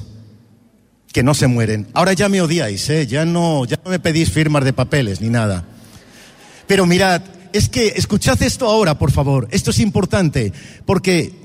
Que 1.13 1.23
no 1.23 1.33
se 1.33 1.47
mueren. 1.47 1.87
Ahora 1.93 2.13
ya 2.13 2.27
me 2.27 2.41
odiáis, 2.41 2.89
¿eh? 2.89 3.07
ya, 3.07 3.23
no, 3.23 3.65
ya 3.65 3.79
no 3.83 3.91
me 3.91 3.99
pedís 3.99 4.31
firmas 4.31 4.65
de 4.65 4.73
papeles 4.73 5.21
ni 5.21 5.29
nada. 5.29 5.65
Pero 6.67 6.85
mirad, 6.85 7.21
es 7.53 7.69
que 7.69 7.89
escuchad 7.95 8.41
esto 8.41 8.67
ahora, 8.67 8.97
por 8.97 9.11
favor. 9.11 9.47
Esto 9.51 9.71
es 9.71 9.79
importante, 9.79 10.51
porque 10.85 11.42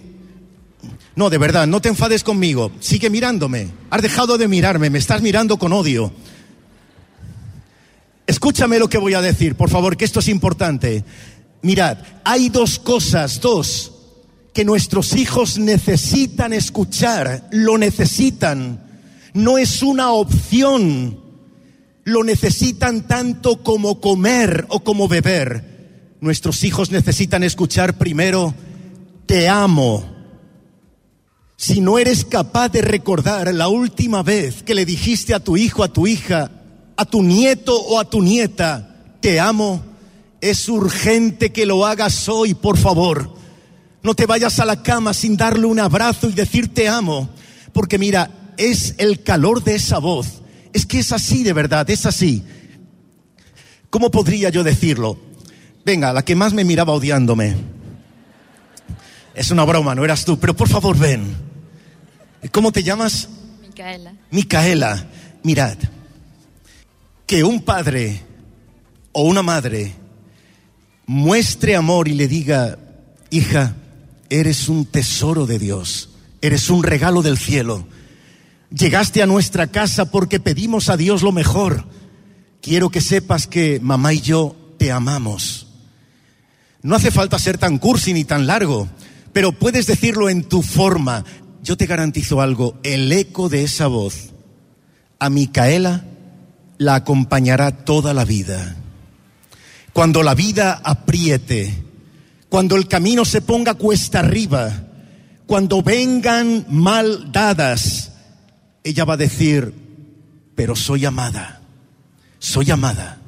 no, 1.16 1.30
de 1.30 1.38
verdad, 1.38 1.66
no 1.66 1.80
te 1.80 1.88
enfades 1.88 2.22
conmigo. 2.22 2.70
Sigue 2.80 3.10
mirándome. 3.10 3.68
Has 3.90 4.02
dejado 4.02 4.38
de 4.38 4.48
mirarme, 4.48 4.90
me 4.90 4.98
estás 4.98 5.22
mirando 5.22 5.58
con 5.58 5.72
odio. 5.72 6.12
Escúchame 8.26 8.78
lo 8.78 8.88
que 8.88 8.98
voy 8.98 9.14
a 9.14 9.22
decir, 9.22 9.56
por 9.56 9.70
favor, 9.70 9.96
que 9.96 10.04
esto 10.04 10.20
es 10.20 10.28
importante. 10.28 11.04
Mirad, 11.62 11.98
hay 12.24 12.50
dos 12.50 12.78
cosas, 12.78 13.40
dos, 13.40 13.92
que 14.54 14.64
nuestros 14.64 15.16
hijos 15.16 15.58
necesitan 15.58 16.52
escuchar, 16.52 17.48
lo 17.50 17.78
necesitan. 17.78 18.84
No 19.34 19.58
es 19.58 19.82
una 19.82 20.12
opción, 20.12 21.18
lo 22.04 22.22
necesitan 22.22 23.08
tanto 23.08 23.62
como 23.62 24.00
comer 24.00 24.66
o 24.68 24.84
como 24.84 25.08
beber. 25.08 26.16
Nuestros 26.20 26.62
hijos 26.64 26.90
necesitan 26.90 27.42
escuchar 27.42 27.98
primero, 27.98 28.54
te 29.26 29.48
amo 29.48 30.17
si 31.60 31.80
no 31.80 31.98
eres 31.98 32.24
capaz 32.24 32.68
de 32.68 32.82
recordar 32.82 33.52
la 33.52 33.66
última 33.66 34.22
vez 34.22 34.62
que 34.62 34.76
le 34.76 34.86
dijiste 34.86 35.34
a 35.34 35.40
tu 35.40 35.56
hijo, 35.56 35.82
a 35.82 35.92
tu 35.92 36.06
hija, 36.06 36.52
a 36.96 37.04
tu 37.04 37.20
nieto 37.20 37.76
o 37.76 37.98
a 37.98 38.08
tu 38.08 38.22
nieta, 38.22 39.16
te 39.20 39.40
amo, 39.40 39.82
es 40.40 40.68
urgente 40.68 41.50
que 41.50 41.66
lo 41.66 41.84
hagas 41.84 42.28
hoy, 42.28 42.54
por 42.54 42.78
favor. 42.78 43.34
No 44.04 44.14
te 44.14 44.26
vayas 44.26 44.60
a 44.60 44.64
la 44.64 44.84
cama 44.84 45.12
sin 45.12 45.36
darle 45.36 45.66
un 45.66 45.80
abrazo 45.80 46.28
y 46.28 46.32
decir 46.32 46.72
te 46.72 46.88
amo, 46.88 47.28
porque 47.72 47.98
mira, 47.98 48.52
es 48.56 48.94
el 48.98 49.24
calor 49.24 49.64
de 49.64 49.74
esa 49.74 49.98
voz. 49.98 50.42
Es 50.72 50.86
que 50.86 51.00
es 51.00 51.10
así 51.10 51.42
de 51.42 51.54
verdad, 51.54 51.90
es 51.90 52.06
así. 52.06 52.44
¿Cómo 53.90 54.12
podría 54.12 54.50
yo 54.50 54.62
decirlo? 54.62 55.18
Venga, 55.84 56.12
la 56.12 56.24
que 56.24 56.36
más 56.36 56.52
me 56.52 56.62
miraba 56.62 56.92
odiándome. 56.92 57.56
Es 59.34 59.50
una 59.50 59.64
broma, 59.64 59.96
no 59.96 60.04
eras 60.04 60.24
tú, 60.24 60.38
pero 60.38 60.54
por 60.54 60.68
favor 60.68 60.96
ven. 60.96 61.47
¿Cómo 62.52 62.72
te 62.72 62.82
llamas? 62.82 63.28
Micaela. 63.60 64.14
Micaela, 64.30 65.06
mirad, 65.42 65.76
que 67.26 67.44
un 67.44 67.62
padre 67.62 68.22
o 69.12 69.22
una 69.22 69.42
madre 69.42 69.92
muestre 71.06 71.74
amor 71.74 72.06
y 72.08 72.14
le 72.14 72.28
diga, 72.28 72.78
hija, 73.30 73.74
eres 74.30 74.68
un 74.68 74.84
tesoro 74.84 75.46
de 75.46 75.58
Dios, 75.58 76.10
eres 76.40 76.70
un 76.70 76.82
regalo 76.82 77.22
del 77.22 77.38
cielo. 77.38 77.86
Llegaste 78.70 79.22
a 79.22 79.26
nuestra 79.26 79.66
casa 79.68 80.10
porque 80.10 80.40
pedimos 80.40 80.90
a 80.90 80.96
Dios 80.96 81.22
lo 81.22 81.32
mejor. 81.32 81.86
Quiero 82.60 82.90
que 82.90 83.00
sepas 83.00 83.46
que 83.46 83.80
mamá 83.80 84.12
y 84.12 84.20
yo 84.20 84.54
te 84.78 84.92
amamos. 84.92 85.66
No 86.82 86.94
hace 86.94 87.10
falta 87.10 87.38
ser 87.38 87.58
tan 87.58 87.78
cursi 87.78 88.12
ni 88.12 88.24
tan 88.24 88.46
largo, 88.46 88.88
pero 89.32 89.52
puedes 89.52 89.86
decirlo 89.86 90.28
en 90.28 90.44
tu 90.44 90.62
forma 90.62 91.24
yo 91.68 91.76
te 91.76 91.84
garantizo 91.84 92.40
algo, 92.40 92.78
el 92.82 93.12
eco 93.12 93.50
de 93.50 93.62
esa 93.62 93.88
voz 93.88 94.30
a 95.18 95.28
Micaela 95.28 96.02
la 96.78 96.94
acompañará 96.94 97.84
toda 97.84 98.14
la 98.14 98.24
vida. 98.24 98.74
Cuando 99.92 100.22
la 100.22 100.34
vida 100.34 100.80
apriete, 100.82 101.84
cuando 102.48 102.74
el 102.74 102.88
camino 102.88 103.26
se 103.26 103.42
ponga 103.42 103.74
cuesta 103.74 104.20
arriba, 104.20 104.72
cuando 105.46 105.82
vengan 105.82 106.64
mal 106.70 107.30
dadas, 107.32 108.12
ella 108.82 109.04
va 109.04 109.12
a 109.12 109.18
decir, 109.18 109.74
pero 110.54 110.74
soy 110.74 111.04
amada, 111.04 111.60
soy 112.38 112.70
amada. 112.70 113.20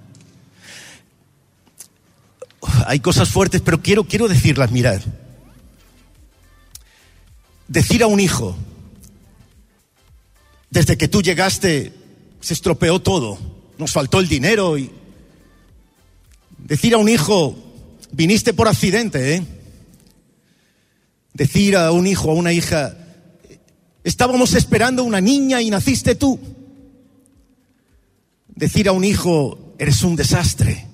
Hay 2.86 3.00
cosas 3.00 3.28
fuertes, 3.28 3.60
pero 3.60 3.82
quiero, 3.82 4.04
quiero 4.04 4.28
decirlas, 4.28 4.70
mirad 4.70 5.02
decir 7.70 8.02
a 8.02 8.08
un 8.08 8.18
hijo, 8.18 8.56
desde 10.70 10.98
que 10.98 11.08
tú 11.08 11.22
llegaste 11.22 11.92
se 12.40 12.52
estropeó 12.54 13.00
todo, 13.00 13.38
nos 13.78 13.92
faltó 13.92 14.18
el 14.18 14.28
dinero 14.28 14.76
y 14.76 14.90
decir 16.58 16.94
a 16.94 16.98
un 16.98 17.08
hijo, 17.08 17.56
viniste 18.10 18.52
por 18.52 18.66
accidente, 18.66 19.36
¿eh? 19.36 19.42
Decir 21.32 21.76
a 21.76 21.92
un 21.92 22.08
hijo, 22.08 22.30
a 22.30 22.34
una 22.34 22.52
hija, 22.52 22.96
estábamos 24.02 24.54
esperando 24.54 25.04
una 25.04 25.20
niña 25.20 25.62
y 25.62 25.70
naciste 25.70 26.16
tú. 26.16 26.40
Decir 28.48 28.88
a 28.88 28.92
un 28.92 29.04
hijo, 29.04 29.74
eres 29.78 30.02
un 30.02 30.16
desastre. 30.16 30.86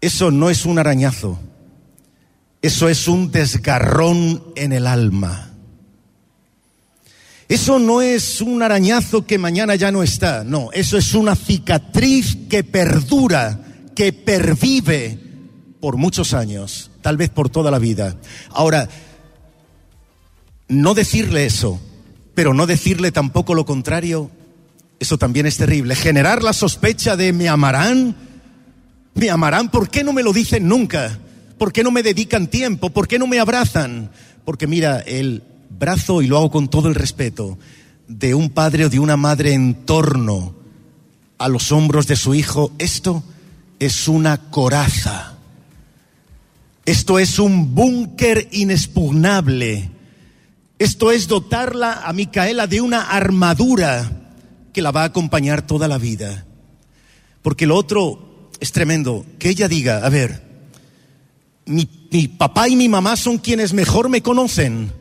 Eso 0.00 0.32
no 0.32 0.50
es 0.50 0.66
un 0.66 0.80
arañazo. 0.80 1.38
Eso 2.62 2.88
es 2.88 3.06
un 3.08 3.30
desgarrón 3.30 4.42
en 4.56 4.72
el 4.72 4.86
alma. 4.86 5.52
Eso 7.48 7.78
no 7.78 8.02
es 8.02 8.40
un 8.40 8.62
arañazo 8.62 9.24
que 9.24 9.38
mañana 9.38 9.76
ya 9.76 9.92
no 9.92 10.02
está, 10.02 10.42
no, 10.42 10.70
eso 10.72 10.98
es 10.98 11.14
una 11.14 11.36
cicatriz 11.36 12.36
que 12.50 12.64
perdura, 12.64 13.60
que 13.94 14.12
pervive 14.12 15.18
por 15.80 15.96
muchos 15.96 16.34
años, 16.34 16.90
tal 17.02 17.16
vez 17.16 17.30
por 17.30 17.48
toda 17.48 17.70
la 17.70 17.78
vida. 17.78 18.16
Ahora, 18.50 18.88
no 20.66 20.94
decirle 20.94 21.46
eso, 21.46 21.80
pero 22.34 22.52
no 22.52 22.66
decirle 22.66 23.12
tampoco 23.12 23.54
lo 23.54 23.64
contrario, 23.64 24.28
eso 24.98 25.16
también 25.16 25.46
es 25.46 25.56
terrible. 25.56 25.94
Generar 25.94 26.42
la 26.42 26.52
sospecha 26.52 27.16
de 27.16 27.32
me 27.32 27.48
amarán, 27.48 28.16
me 29.14 29.30
amarán, 29.30 29.70
¿por 29.70 29.88
qué 29.88 30.02
no 30.02 30.12
me 30.12 30.24
lo 30.24 30.32
dicen 30.32 30.66
nunca? 30.66 31.20
¿Por 31.58 31.72
qué 31.72 31.82
no 31.82 31.90
me 31.90 32.02
dedican 32.02 32.48
tiempo? 32.48 32.90
¿Por 32.90 33.08
qué 33.08 33.18
no 33.18 33.26
me 33.26 33.40
abrazan? 33.40 34.10
Porque 34.44 34.66
mira, 34.66 35.00
el 35.00 35.42
brazo, 35.70 36.22
y 36.22 36.26
lo 36.26 36.36
hago 36.36 36.50
con 36.50 36.68
todo 36.68 36.88
el 36.88 36.94
respeto, 36.94 37.58
de 38.08 38.34
un 38.34 38.50
padre 38.50 38.84
o 38.84 38.88
de 38.88 38.98
una 38.98 39.16
madre 39.16 39.52
en 39.52 39.74
torno 39.86 40.54
a 41.38 41.48
los 41.48 41.72
hombros 41.72 42.06
de 42.06 42.16
su 42.16 42.34
hijo, 42.34 42.72
esto 42.78 43.22
es 43.78 44.08
una 44.08 44.50
coraza. 44.50 45.34
Esto 46.84 47.18
es 47.18 47.38
un 47.38 47.74
búnker 47.74 48.48
inexpugnable. 48.52 49.90
Esto 50.78 51.10
es 51.10 51.26
dotarla 51.26 52.02
a 52.04 52.12
Micaela 52.12 52.66
de 52.66 52.80
una 52.80 53.10
armadura 53.10 54.10
que 54.72 54.82
la 54.82 54.90
va 54.92 55.02
a 55.02 55.06
acompañar 55.06 55.66
toda 55.66 55.88
la 55.88 55.98
vida. 55.98 56.46
Porque 57.42 57.66
lo 57.66 57.76
otro 57.76 58.50
es 58.60 58.72
tremendo, 58.72 59.24
que 59.38 59.48
ella 59.48 59.68
diga, 59.68 60.04
a 60.04 60.08
ver, 60.10 60.45
mi, 61.66 62.28
papá 62.28 62.68
y 62.68 62.76
mi 62.76 62.88
mamá 62.88 63.16
son 63.16 63.38
quienes 63.38 63.72
mejor 63.72 64.08
me 64.08 64.22
conocen. 64.22 64.92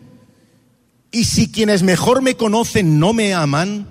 Y 1.11 1.23
si 1.25 1.49
quienes 1.49 1.83
mejor 1.83 2.21
me 2.21 2.35
conocen 2.35 2.99
no 2.99 3.13
me 3.13 3.33
aman, 3.33 3.87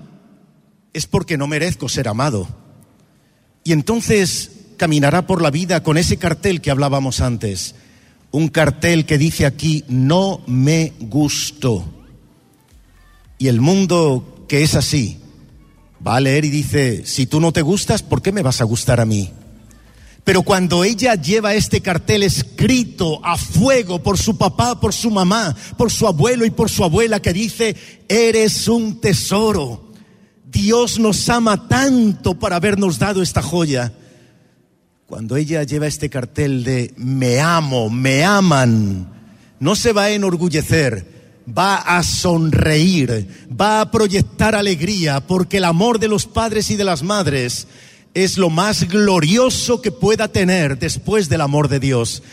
es 0.93 1.07
porque 1.07 1.37
no 1.37 1.47
merezco 1.47 1.89
ser 1.89 2.07
amado. 2.07 2.47
Y 3.63 3.71
entonces 3.71 4.51
caminará 4.77 5.25
por 5.25 5.41
la 5.41 5.49
vida 5.49 5.81
con 5.81 5.97
ese 5.97 6.17
cartel 6.17 6.61
que 6.61 6.69
hablábamos 6.69 7.21
antes. 7.21 7.75
Un 8.31 8.49
cartel 8.49 9.05
que 9.05 9.17
dice 9.17 9.45
aquí, 9.45 9.85
no 9.87 10.41
me 10.45 10.93
gusto. 10.99 11.85
Y 13.37 13.47
el 13.47 13.61
mundo 13.61 14.45
que 14.47 14.61
es 14.61 14.75
así 14.75 15.17
va 16.05 16.17
a 16.17 16.19
leer 16.19 16.45
y 16.45 16.49
dice, 16.49 17.05
si 17.05 17.25
tú 17.25 17.39
no 17.39 17.51
te 17.51 17.61
gustas, 17.61 18.03
¿por 18.03 18.21
qué 18.21 18.31
me 18.31 18.43
vas 18.43 18.61
a 18.61 18.65
gustar 18.65 18.99
a 18.99 19.05
mí? 19.05 19.31
Pero 20.25 20.41
cuando 20.41 20.83
ella 20.83 21.13
lleva 21.13 21.53
este 21.53 21.81
cartel 21.81 22.23
escrito 22.23 23.23
a 23.23 23.37
fuego 23.37 24.01
por 24.01 24.17
su 24.17 24.37
papá, 24.37 24.79
por 24.79 24.91
su 24.91 25.11
mamá, 25.11 25.55
por 25.77 25.91
su 25.91 26.07
abuelo 26.07 26.45
y 26.45 26.49
por 26.49 26.67
su 26.67 26.83
abuela 26.83 27.21
que 27.21 27.31
dice, 27.31 27.75
eres 28.09 28.67
un 28.67 28.99
tesoro. 28.99 29.91
Dios 30.43 30.97
nos 30.97 31.29
ama 31.29 31.67
tanto 31.67 32.39
para 32.39 32.55
habernos 32.55 32.97
dado 32.97 33.21
esta 33.21 33.43
joya. 33.43 33.93
Cuando 35.05 35.37
ella 35.37 35.61
lleva 35.61 35.85
este 35.85 36.09
cartel 36.09 36.63
de 36.63 36.91
me 36.97 37.39
amo, 37.39 37.91
me 37.91 38.23
aman, 38.23 39.07
no 39.59 39.75
se 39.75 39.93
va 39.93 40.05
a 40.05 40.11
enorgullecer, 40.11 41.05
va 41.55 41.75
a 41.75 42.01
sonreír, 42.01 43.47
va 43.49 43.81
a 43.81 43.91
proyectar 43.91 44.55
alegría, 44.55 45.19
porque 45.27 45.57
el 45.57 45.65
amor 45.65 45.99
de 45.99 46.07
los 46.07 46.25
padres 46.25 46.71
y 46.71 46.75
de 46.77 46.83
las 46.83 47.03
madres 47.03 47.67
es 48.15 48.37
lo 48.37 48.49
más 48.49 48.87
glorioso 48.87 49.81
que 49.81 49.91
pueda 49.91 50.29
tener 50.29 50.79
después 50.79 51.29
del 51.29 51.41
amor 51.41 51.67
de 51.67 51.79
Dios. 51.79 52.23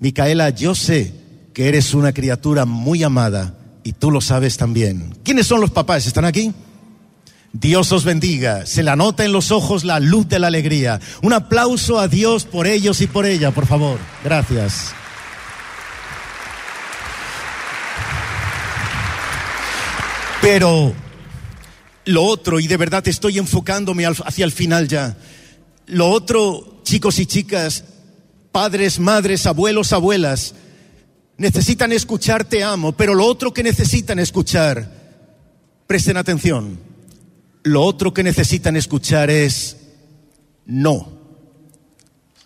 Micaela, 0.00 0.50
yo 0.50 0.74
sé 0.74 1.12
que 1.52 1.68
eres 1.68 1.94
una 1.94 2.12
criatura 2.12 2.64
muy 2.64 3.04
amada 3.04 3.54
y 3.84 3.92
tú 3.92 4.10
lo 4.10 4.20
sabes 4.20 4.56
también. 4.56 5.14
¿Quiénes 5.22 5.46
son 5.46 5.60
los 5.60 5.70
papás? 5.70 6.06
¿Están 6.06 6.24
aquí? 6.24 6.52
Dios 7.52 7.92
os 7.92 8.04
bendiga. 8.04 8.64
Se 8.64 8.82
le 8.82 8.90
anota 8.90 9.26
en 9.26 9.32
los 9.32 9.50
ojos 9.50 9.84
la 9.84 10.00
luz 10.00 10.26
de 10.28 10.38
la 10.38 10.46
alegría. 10.46 11.00
Un 11.20 11.34
aplauso 11.34 12.00
a 12.00 12.08
Dios 12.08 12.46
por 12.46 12.66
ellos 12.66 13.02
y 13.02 13.06
por 13.06 13.26
ella, 13.26 13.50
por 13.50 13.66
favor. 13.66 13.98
Gracias. 14.24 14.94
Pero 20.40 20.94
lo 22.04 22.24
otro, 22.24 22.60
y 22.60 22.66
de 22.66 22.76
verdad 22.76 23.06
estoy 23.06 23.38
enfocándome 23.38 24.04
hacia 24.06 24.44
el 24.44 24.52
final 24.52 24.88
ya, 24.88 25.16
lo 25.86 26.10
otro, 26.10 26.80
chicos 26.84 27.18
y 27.18 27.26
chicas, 27.26 27.84
padres, 28.50 28.98
madres, 28.98 29.46
abuelos, 29.46 29.92
abuelas, 29.92 30.54
necesitan 31.36 31.92
escuchar 31.92 32.44
te 32.44 32.62
amo, 32.62 32.92
pero 32.92 33.14
lo 33.14 33.26
otro 33.26 33.52
que 33.52 33.62
necesitan 33.62 34.18
escuchar, 34.18 34.90
presten 35.86 36.16
atención, 36.16 36.78
lo 37.62 37.82
otro 37.82 38.12
que 38.12 38.22
necesitan 38.22 38.76
escuchar 38.76 39.30
es 39.30 39.76
no, 40.66 41.08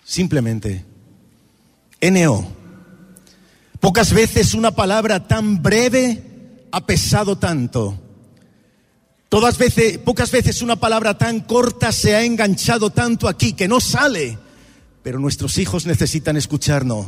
simplemente, 0.04 0.84
NO. 2.00 2.56
Pocas 3.80 4.12
veces 4.12 4.54
una 4.54 4.70
palabra 4.70 5.28
tan 5.28 5.62
breve 5.62 6.22
ha 6.72 6.86
pesado 6.86 7.38
tanto. 7.38 8.05
Todas 9.28 9.58
veces, 9.58 9.98
pocas 9.98 10.30
veces 10.30 10.62
una 10.62 10.76
palabra 10.76 11.18
tan 11.18 11.40
corta 11.40 11.92
se 11.92 12.14
ha 12.14 12.24
enganchado 12.24 12.90
tanto 12.90 13.28
aquí 13.28 13.52
que 13.52 13.68
no 13.68 13.80
sale. 13.80 14.38
Pero 15.02 15.18
nuestros 15.18 15.58
hijos 15.58 15.86
necesitan 15.86 16.36
escucharnos, 16.36 17.06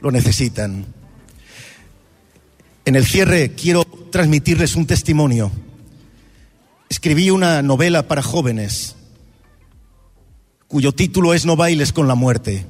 lo 0.00 0.10
necesitan. 0.10 0.86
En 2.84 2.96
el 2.96 3.06
cierre 3.06 3.52
quiero 3.52 3.84
transmitirles 3.84 4.74
un 4.76 4.86
testimonio. 4.86 5.50
Escribí 6.88 7.30
una 7.30 7.62
novela 7.62 8.08
para 8.08 8.22
jóvenes 8.22 8.96
cuyo 10.70 10.92
título 10.92 11.34
es 11.34 11.46
No 11.46 11.56
bailes 11.56 11.92
con 11.92 12.06
la 12.06 12.14
muerte. 12.14 12.64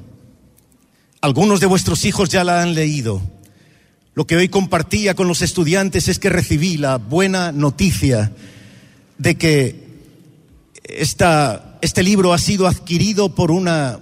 Algunos 1.21 1.59
de 1.59 1.67
vuestros 1.67 2.03
hijos 2.05 2.29
ya 2.29 2.43
la 2.43 2.63
han 2.63 2.73
leído. 2.73 3.21
Lo 4.13 4.27
que 4.27 4.35
hoy 4.35 4.49
compartía 4.49 5.15
con 5.15 5.27
los 5.27 5.41
estudiantes 5.41 6.09
es 6.09 6.19
que 6.19 6.29
recibí 6.29 6.75
la 6.75 6.97
buena 6.97 7.53
noticia 7.53 8.33
de 9.17 9.35
que 9.35 9.91
este 10.83 12.03
libro 12.03 12.33
ha 12.33 12.37
sido 12.37 12.67
adquirido 12.67 13.33
por 13.33 13.51
una 13.51 13.99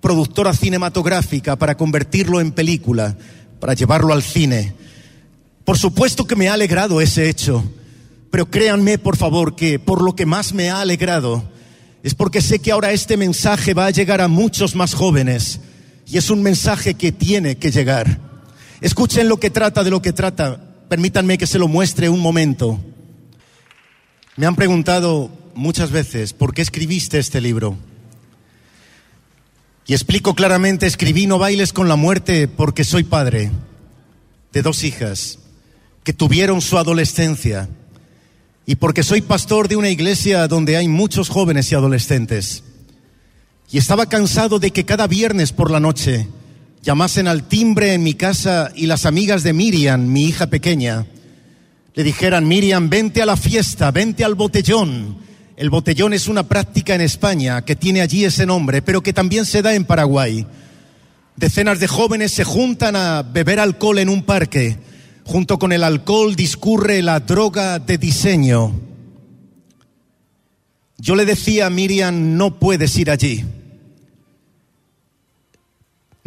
productora 0.00 0.54
cinematográfica 0.54 1.56
para 1.56 1.76
convertirlo 1.76 2.40
en 2.40 2.52
película, 2.52 3.18
para 3.60 3.74
llevarlo 3.74 4.14
al 4.14 4.22
cine. 4.22 4.72
Por 5.64 5.76
supuesto 5.76 6.26
que 6.26 6.36
me 6.36 6.48
ha 6.48 6.54
alegrado 6.54 7.02
ese 7.02 7.28
hecho, 7.28 7.62
pero 8.30 8.50
créanme 8.50 8.96
por 8.96 9.16
favor 9.16 9.56
que 9.56 9.78
por 9.78 10.00
lo 10.00 10.16
que 10.16 10.24
más 10.24 10.54
me 10.54 10.70
ha 10.70 10.80
alegrado 10.80 11.44
es 12.02 12.14
porque 12.14 12.40
sé 12.40 12.60
que 12.60 12.72
ahora 12.72 12.92
este 12.92 13.18
mensaje 13.18 13.74
va 13.74 13.86
a 13.86 13.90
llegar 13.90 14.22
a 14.22 14.28
muchos 14.28 14.74
más 14.74 14.94
jóvenes 14.94 15.60
y 16.06 16.16
es 16.16 16.30
un 16.30 16.42
mensaje 16.42 16.94
que 16.94 17.12
tiene 17.12 17.58
que 17.58 17.70
llegar. 17.70 18.27
Escuchen 18.80 19.28
lo 19.28 19.40
que 19.40 19.50
trata 19.50 19.82
de 19.82 19.90
lo 19.90 20.02
que 20.02 20.12
trata. 20.12 20.60
Permítanme 20.88 21.38
que 21.38 21.46
se 21.46 21.58
lo 21.58 21.68
muestre 21.68 22.08
un 22.08 22.20
momento. 22.20 22.80
Me 24.36 24.46
han 24.46 24.56
preguntado 24.56 25.30
muchas 25.54 25.90
veces, 25.90 26.32
¿por 26.32 26.54
qué 26.54 26.62
escribiste 26.62 27.18
este 27.18 27.40
libro? 27.40 27.76
Y 29.86 29.94
explico 29.94 30.34
claramente, 30.34 30.86
escribí 30.86 31.26
No 31.26 31.38
bailes 31.38 31.72
con 31.72 31.88
la 31.88 31.96
muerte 31.96 32.46
porque 32.46 32.84
soy 32.84 33.04
padre 33.04 33.50
de 34.52 34.62
dos 34.62 34.84
hijas 34.84 35.38
que 36.04 36.12
tuvieron 36.12 36.60
su 36.60 36.78
adolescencia 36.78 37.68
y 38.64 38.76
porque 38.76 39.02
soy 39.02 39.22
pastor 39.22 39.66
de 39.66 39.76
una 39.76 39.88
iglesia 39.88 40.46
donde 40.46 40.76
hay 40.76 40.88
muchos 40.88 41.30
jóvenes 41.30 41.72
y 41.72 41.74
adolescentes. 41.74 42.62
Y 43.70 43.78
estaba 43.78 44.06
cansado 44.06 44.58
de 44.58 44.70
que 44.70 44.84
cada 44.84 45.06
viernes 45.06 45.52
por 45.52 45.70
la 45.70 45.80
noche 45.80 46.28
llamasen 46.82 47.28
al 47.28 47.48
timbre 47.48 47.94
en 47.94 48.02
mi 48.02 48.14
casa 48.14 48.70
y 48.74 48.86
las 48.86 49.06
amigas 49.06 49.42
de 49.42 49.52
Miriam, 49.52 50.06
mi 50.06 50.24
hija 50.24 50.46
pequeña, 50.48 51.06
le 51.94 52.04
dijeran, 52.04 52.46
Miriam, 52.46 52.88
vente 52.88 53.22
a 53.22 53.26
la 53.26 53.36
fiesta, 53.36 53.90
vente 53.90 54.24
al 54.24 54.34
botellón. 54.34 55.18
El 55.56 55.70
botellón 55.70 56.12
es 56.12 56.28
una 56.28 56.44
práctica 56.44 56.94
en 56.94 57.00
España 57.00 57.64
que 57.64 57.74
tiene 57.74 58.00
allí 58.00 58.24
ese 58.24 58.46
nombre, 58.46 58.82
pero 58.82 59.02
que 59.02 59.12
también 59.12 59.44
se 59.44 59.62
da 59.62 59.74
en 59.74 59.84
Paraguay. 59.84 60.46
Decenas 61.34 61.80
de 61.80 61.88
jóvenes 61.88 62.32
se 62.32 62.44
juntan 62.44 62.94
a 62.94 63.22
beber 63.22 63.58
alcohol 63.58 63.98
en 63.98 64.08
un 64.08 64.22
parque. 64.22 64.76
Junto 65.24 65.58
con 65.58 65.72
el 65.72 65.82
alcohol 65.82 66.36
discurre 66.36 67.02
la 67.02 67.20
droga 67.20 67.80
de 67.80 67.98
diseño. 67.98 68.72
Yo 70.96 71.16
le 71.16 71.24
decía 71.24 71.66
a 71.66 71.70
Miriam, 71.70 72.36
no 72.36 72.58
puedes 72.58 72.96
ir 72.96 73.10
allí. 73.10 73.44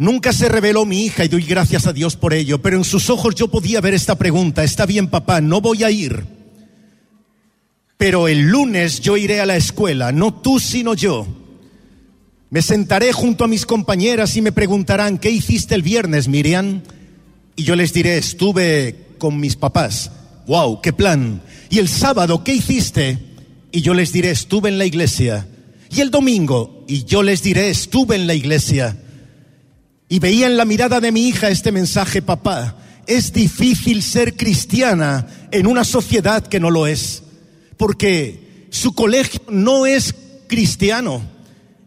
Nunca 0.02 0.32
se 0.32 0.48
reveló 0.48 0.84
mi 0.84 1.04
hija 1.04 1.24
y 1.24 1.28
doy 1.28 1.44
gracias 1.44 1.86
a 1.86 1.92
Dios 1.92 2.16
por 2.16 2.34
ello, 2.34 2.60
pero 2.60 2.76
en 2.76 2.82
sus 2.82 3.08
ojos 3.08 3.36
yo 3.36 3.46
podía 3.46 3.80
ver 3.80 3.94
esta 3.94 4.16
pregunta, 4.16 4.64
está 4.64 4.84
bien 4.84 5.06
papá, 5.06 5.40
no 5.40 5.60
voy 5.60 5.84
a 5.84 5.92
ir, 5.92 6.24
pero 7.98 8.26
el 8.26 8.40
lunes 8.48 9.00
yo 9.00 9.16
iré 9.16 9.40
a 9.40 9.46
la 9.46 9.56
escuela, 9.56 10.10
no 10.10 10.34
tú 10.34 10.58
sino 10.58 10.94
yo. 10.94 11.28
Me 12.50 12.62
sentaré 12.62 13.12
junto 13.12 13.44
a 13.44 13.46
mis 13.46 13.64
compañeras 13.64 14.36
y 14.36 14.42
me 14.42 14.50
preguntarán, 14.50 15.18
¿qué 15.18 15.30
hiciste 15.30 15.76
el 15.76 15.82
viernes, 15.82 16.26
Miriam? 16.26 16.82
Y 17.54 17.62
yo 17.62 17.76
les 17.76 17.92
diré, 17.92 18.18
estuve 18.18 19.14
con 19.18 19.38
mis 19.38 19.54
papás. 19.54 20.10
¡Wow! 20.48 20.80
¡Qué 20.80 20.92
plan! 20.92 21.42
Y 21.70 21.78
el 21.78 21.86
sábado, 21.86 22.42
¿qué 22.42 22.52
hiciste? 22.54 23.20
Y 23.70 23.82
yo 23.82 23.94
les 23.94 24.12
diré, 24.12 24.32
estuve 24.32 24.68
en 24.68 24.78
la 24.78 24.84
iglesia. 24.84 25.46
Y 25.90 26.00
el 26.00 26.10
domingo, 26.10 26.84
y 26.88 27.04
yo 27.04 27.22
les 27.22 27.44
diré, 27.44 27.70
estuve 27.70 28.16
en 28.16 28.26
la 28.26 28.34
iglesia. 28.34 28.96
Y 30.12 30.18
veía 30.18 30.46
en 30.46 30.58
la 30.58 30.66
mirada 30.66 31.00
de 31.00 31.10
mi 31.10 31.26
hija 31.26 31.48
este 31.48 31.72
mensaje, 31.72 32.20
papá, 32.20 32.76
es 33.06 33.32
difícil 33.32 34.02
ser 34.02 34.36
cristiana 34.36 35.26
en 35.50 35.66
una 35.66 35.84
sociedad 35.84 36.46
que 36.46 36.60
no 36.60 36.70
lo 36.70 36.86
es, 36.86 37.22
porque 37.78 38.66
su 38.68 38.92
colegio 38.92 39.40
no 39.48 39.86
es 39.86 40.14
cristiano. 40.48 41.22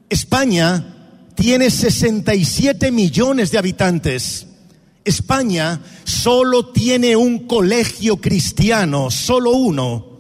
España 0.09 1.21
tiene 1.35 1.69
67 1.69 2.91
millones 2.91 3.51
de 3.51 3.59
habitantes. 3.59 4.47
España 5.03 5.79
solo 6.03 6.69
tiene 6.69 7.15
un 7.15 7.45
colegio 7.45 8.17
cristiano, 8.17 9.11
solo 9.11 9.51
uno. 9.51 10.17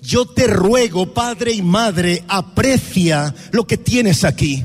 Yo 0.00 0.24
te 0.24 0.46
ruego, 0.46 1.12
padre 1.12 1.52
y 1.52 1.62
madre, 1.62 2.22
aprecia 2.28 3.34
lo 3.50 3.66
que 3.66 3.76
tienes 3.76 4.22
aquí. 4.22 4.64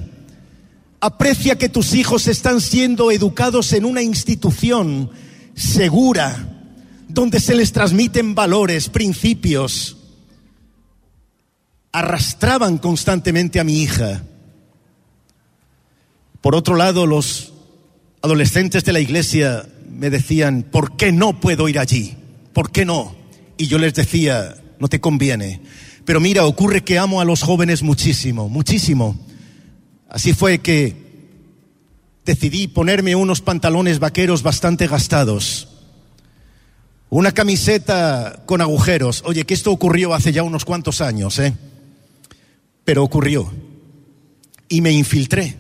Aprecia 1.06 1.56
que 1.56 1.70
tus 1.70 1.93
hijos 1.93 2.26
están 2.26 2.60
siendo 2.60 3.12
educados 3.12 3.74
en 3.74 3.86
una 3.86 4.01
institución 4.01 5.12
segura, 5.53 6.66
donde 7.08 7.39
se 7.39 7.53
les 7.53 7.72
transmiten 7.72 8.34
valores, 8.34 8.89
principios. 8.89 9.97
Arrastraban 11.91 12.80
constantemente 12.80 13.60
a 13.60 13.64
mi 13.64 13.84
hija. 13.84 14.24
Por 16.41 16.56
otro 16.56 16.76
lado, 16.76 17.06
los 17.06 17.53
adolescentes 18.24 18.84
de 18.84 18.93
la 18.93 18.99
iglesia 18.99 19.64
me 19.88 20.10
decían, 20.10 20.64
¿por 20.64 20.97
qué 20.97 21.12
no 21.12 21.39
puedo 21.39 21.70
ir 21.70 21.78
allí? 21.78 22.16
¿Por 22.51 22.72
qué 22.72 22.84
no? 22.84 23.16
Y 23.58 23.68
yo 23.68 23.78
les 23.78 23.93
decía, 23.93 24.56
no 24.80 24.88
te 24.88 24.99
conviene. 24.99 25.62
Pero 26.03 26.20
mira, 26.20 26.47
ocurre 26.47 26.84
que 26.84 26.97
amo 26.97 27.22
a 27.22 27.26
los 27.26 27.43
jóvenes 27.43 27.84
muchísimo, 27.84 28.49
muchísimo. 28.49 29.16
Así 30.10 30.34
fue 30.34 30.60
que 30.60 31.06
decidí 32.26 32.68
ponerme 32.68 33.16
unos 33.16 33.41
pantalones 33.41 33.99
vaqueros 33.99 34.43
bastante 34.43 34.88
gastados, 34.88 35.68
una 37.10 37.32
camiseta 37.32 38.43
con 38.45 38.62
agujeros. 38.62 39.24
Oye, 39.26 39.45
que 39.45 39.53
esto 39.53 39.72
ocurrió 39.72 40.14
hace 40.14 40.32
ya 40.32 40.43
unos 40.43 40.66
cuantos 40.66 41.01
años, 41.01 41.38
¿eh? 41.39 41.53
Pero 42.84 43.03
ocurrió. 43.03 43.51
Y 44.68 44.82
me 44.82 44.91
infiltré. 44.91 45.56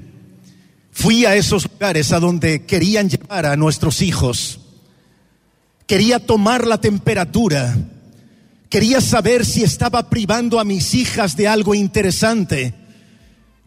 Fui 0.91 1.25
a 1.25 1.35
esos 1.35 1.69
lugares 1.71 2.11
a 2.11 2.19
donde 2.19 2.65
querían 2.65 3.09
llevar 3.09 3.45
a 3.45 3.55
nuestros 3.55 4.01
hijos. 4.01 4.59
Quería 5.85 6.19
tomar 6.19 6.65
la 6.65 6.81
temperatura. 6.81 7.75
Quería 8.69 9.01
saber 9.01 9.45
si 9.45 9.63
estaba 9.63 10.09
privando 10.09 10.59
a 10.59 10.63
mis 10.63 10.95
hijas 10.95 11.37
de 11.37 11.47
algo 11.47 11.75
interesante 11.75 12.84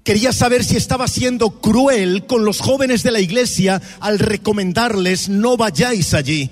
Quería 0.08 0.32
saber 0.32 0.64
si 0.64 0.78
estaba 0.78 1.06
siendo 1.06 1.60
cruel 1.60 2.24
con 2.24 2.46
los 2.46 2.60
jóvenes 2.60 3.02
de 3.02 3.10
la 3.10 3.20
iglesia 3.20 3.82
al 4.00 4.18
recomendarles 4.18 5.28
no 5.28 5.58
vayáis 5.58 6.14
allí. 6.14 6.48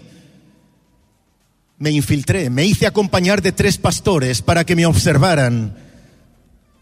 Me 1.79 1.91
infiltré, 1.91 2.51
me 2.51 2.67
hice 2.67 2.87
acompañar 2.87 3.41
de 3.41 3.53
tres 3.53 3.79
pastores 3.79 4.43
para 4.43 4.67
que 4.67 4.77
me 4.77 4.85
observaran, 4.85 5.75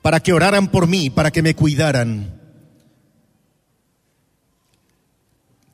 para 0.02 0.18
que 0.18 0.32
oraran 0.32 0.66
por 0.66 0.88
mí, 0.88 1.10
para 1.10 1.30
que 1.30 1.42
me 1.42 1.54
cuidaran. 1.54 2.40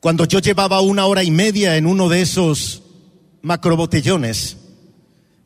Cuando 0.01 0.25
yo 0.25 0.37
llevaba 0.37 0.81
una 0.81 1.07
hora 1.07 1.23
y 1.23 1.31
media 1.31 1.77
en 1.77 1.87
uno 1.87 2.09
de 2.09 2.21
esos 2.21 2.83
macrobotellones, 3.41 4.57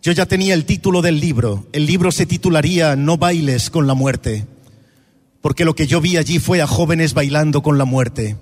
yo 0.02 0.12
ya 0.12 0.26
tenía 0.26 0.54
el 0.54 0.66
título 0.66 1.02
del 1.02 1.22
libro. 1.22 1.66
El 1.72 1.86
libro 1.86 2.12
se 2.12 2.26
titularía 2.26 2.98
No 2.98 3.16
bailes 3.16 3.70
con 3.70 3.88
la 3.88 3.94
muerte, 3.94 4.48
porque 5.46 5.64
lo 5.64 5.76
que 5.76 5.86
yo 5.86 6.02
vi 6.02 6.18
allí 6.18 6.40
fue 6.40 6.60
a 6.60 6.66
jóvenes 6.66 7.14
bailando 7.14 7.62
con 7.62 7.78
la 7.78 7.86
muerte. 7.86 8.36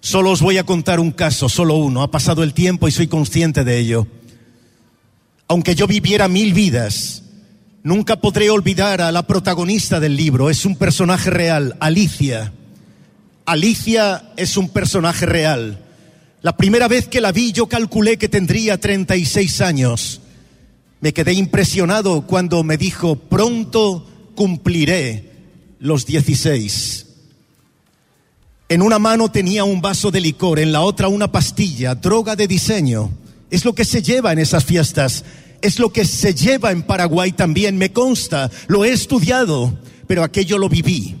Solo 0.00 0.30
os 0.30 0.40
voy 0.40 0.56
a 0.56 0.64
contar 0.64 1.00
un 1.00 1.10
caso, 1.10 1.50
solo 1.50 1.74
uno. 1.74 2.02
Ha 2.02 2.10
pasado 2.10 2.42
el 2.42 2.54
tiempo 2.54 2.88
y 2.88 2.92
soy 2.92 3.08
consciente 3.08 3.62
de 3.62 3.78
ello. 3.78 4.06
Aunque 5.48 5.74
yo 5.74 5.86
viviera 5.86 6.26
mil 6.26 6.54
vidas, 6.54 7.24
nunca 7.82 8.22
podré 8.22 8.48
olvidar 8.48 9.02
a 9.02 9.12
la 9.12 9.26
protagonista 9.26 10.00
del 10.00 10.16
libro. 10.16 10.48
Es 10.48 10.64
un 10.64 10.76
personaje 10.76 11.28
real, 11.28 11.76
Alicia. 11.78 12.54
Alicia 13.44 14.32
es 14.38 14.56
un 14.56 14.70
personaje 14.70 15.26
real. 15.26 15.84
La 16.40 16.56
primera 16.56 16.88
vez 16.88 17.06
que 17.06 17.20
la 17.20 17.32
vi 17.32 17.52
yo 17.52 17.66
calculé 17.66 18.16
que 18.16 18.30
tendría 18.30 18.80
36 18.80 19.60
años. 19.60 20.22
Me 21.02 21.12
quedé 21.12 21.34
impresionado 21.34 22.22
cuando 22.22 22.64
me 22.64 22.78
dijo, 22.78 23.16
pronto 23.16 24.06
cumpliré 24.34 25.27
los 25.78 26.06
16. 26.06 27.06
En 28.68 28.82
una 28.82 28.98
mano 28.98 29.30
tenía 29.30 29.64
un 29.64 29.80
vaso 29.80 30.10
de 30.10 30.20
licor, 30.20 30.58
en 30.58 30.72
la 30.72 30.82
otra 30.82 31.08
una 31.08 31.32
pastilla, 31.32 31.94
droga 31.94 32.36
de 32.36 32.46
diseño. 32.46 33.10
Es 33.50 33.64
lo 33.64 33.74
que 33.74 33.84
se 33.84 34.02
lleva 34.02 34.32
en 34.32 34.38
esas 34.38 34.64
fiestas. 34.64 35.24
Es 35.62 35.78
lo 35.78 35.92
que 35.92 36.04
se 36.04 36.34
lleva 36.34 36.70
en 36.70 36.82
Paraguay 36.82 37.32
también, 37.32 37.78
me 37.78 37.92
consta. 37.92 38.50
Lo 38.66 38.84
he 38.84 38.92
estudiado, 38.92 39.78
pero 40.06 40.22
aquello 40.22 40.58
lo 40.58 40.68
viví. 40.68 41.16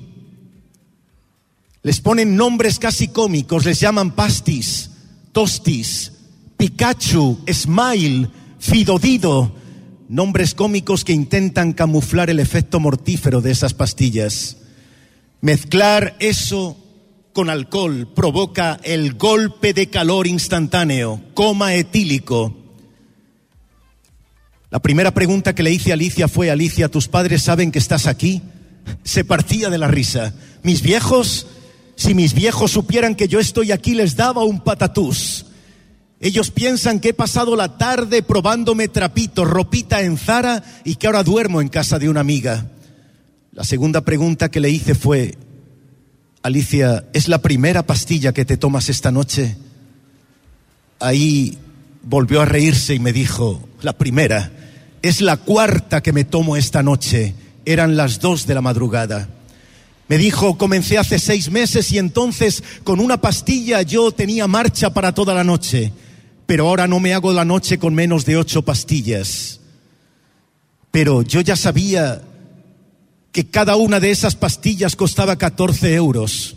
Les 1.82 2.00
ponen 2.00 2.36
nombres 2.36 2.78
casi 2.78 3.08
cómicos, 3.08 3.64
les 3.64 3.80
llaman 3.80 4.14
pastis, 4.14 4.90
tostis, 5.32 6.12
Pikachu, 6.56 7.38
Smile, 7.50 8.28
Fidodido, 8.58 9.52
nombres 10.08 10.54
cómicos 10.54 11.04
que 11.04 11.12
intentan 11.12 11.72
camuflar 11.72 12.30
el 12.30 12.40
efecto 12.40 12.80
mortífero 12.80 13.40
de 13.40 13.50
esas 13.50 13.74
pastillas. 13.74 14.58
Mezclar 15.40 16.16
eso 16.18 16.76
con 17.32 17.50
alcohol 17.50 18.12
provoca 18.14 18.80
el 18.82 19.14
golpe 19.14 19.72
de 19.72 19.88
calor 19.88 20.26
instantáneo, 20.26 21.22
coma 21.34 21.74
etílico. 21.74 22.56
La 24.70 24.80
primera 24.80 25.12
pregunta 25.12 25.54
que 25.54 25.62
le 25.62 25.72
hice 25.72 25.92
a 25.92 25.94
Alicia 25.94 26.28
fue, 26.28 26.50
Alicia, 26.50 26.88
¿tus 26.88 27.08
padres 27.08 27.42
saben 27.42 27.70
que 27.70 27.78
estás 27.78 28.06
aquí? 28.06 28.42
Se 29.04 29.24
partía 29.24 29.70
de 29.70 29.78
la 29.78 29.88
risa. 29.88 30.34
Mis 30.62 30.82
viejos 30.82 31.46
si 31.98 32.14
mis 32.14 32.32
viejos 32.32 32.70
supieran 32.70 33.16
que 33.16 33.26
yo 33.26 33.40
estoy 33.40 33.72
aquí, 33.72 33.92
les 33.92 34.14
daba 34.14 34.44
un 34.44 34.60
patatús. 34.60 35.46
Ellos 36.20 36.50
piensan 36.50 36.98
que 36.98 37.10
he 37.10 37.14
pasado 37.14 37.54
la 37.54 37.78
tarde 37.78 38.22
probándome 38.22 38.88
trapitos, 38.88 39.48
ropita 39.48 40.02
en 40.02 40.18
Zara 40.18 40.64
y 40.84 40.96
que 40.96 41.06
ahora 41.06 41.22
duermo 41.22 41.60
en 41.60 41.68
casa 41.68 41.98
de 41.98 42.08
una 42.08 42.20
amiga. 42.20 42.66
La 43.52 43.64
segunda 43.64 44.00
pregunta 44.00 44.50
que 44.50 44.60
le 44.60 44.70
hice 44.70 44.94
fue, 44.94 45.36
Alicia, 46.42 47.04
¿es 47.12 47.28
la 47.28 47.42
primera 47.42 47.84
pastilla 47.84 48.32
que 48.32 48.44
te 48.44 48.56
tomas 48.56 48.88
esta 48.88 49.12
noche? 49.12 49.56
Ahí 51.00 51.58
volvió 52.02 52.40
a 52.40 52.46
reírse 52.46 52.94
y 52.94 52.98
me 52.98 53.12
dijo, 53.12 53.68
la 53.82 53.92
primera, 53.92 54.50
es 55.02 55.20
la 55.20 55.36
cuarta 55.36 56.02
que 56.02 56.12
me 56.12 56.24
tomo 56.24 56.56
esta 56.56 56.82
noche. 56.82 57.34
Eran 57.64 57.96
las 57.96 58.20
dos 58.20 58.46
de 58.46 58.54
la 58.54 58.60
madrugada. 58.60 59.28
Me 60.08 60.16
dijo, 60.18 60.56
comencé 60.56 60.96
hace 60.96 61.18
seis 61.18 61.50
meses 61.50 61.92
y 61.92 61.98
entonces 61.98 62.64
con 62.82 62.98
una 62.98 63.20
pastilla 63.20 63.82
yo 63.82 64.10
tenía 64.10 64.46
marcha 64.46 64.92
para 64.94 65.12
toda 65.12 65.34
la 65.34 65.44
noche, 65.44 65.92
pero 66.48 66.66
ahora 66.66 66.88
no 66.88 66.98
me 66.98 67.12
hago 67.12 67.30
la 67.34 67.44
noche 67.44 67.78
con 67.78 67.94
menos 67.94 68.24
de 68.24 68.38
ocho 68.38 68.62
pastillas. 68.62 69.60
Pero 70.90 71.20
yo 71.20 71.42
ya 71.42 71.56
sabía 71.56 72.22
que 73.32 73.50
cada 73.50 73.76
una 73.76 74.00
de 74.00 74.10
esas 74.10 74.34
pastillas 74.34 74.96
costaba 74.96 75.36
14 75.36 75.92
euros. 75.92 76.56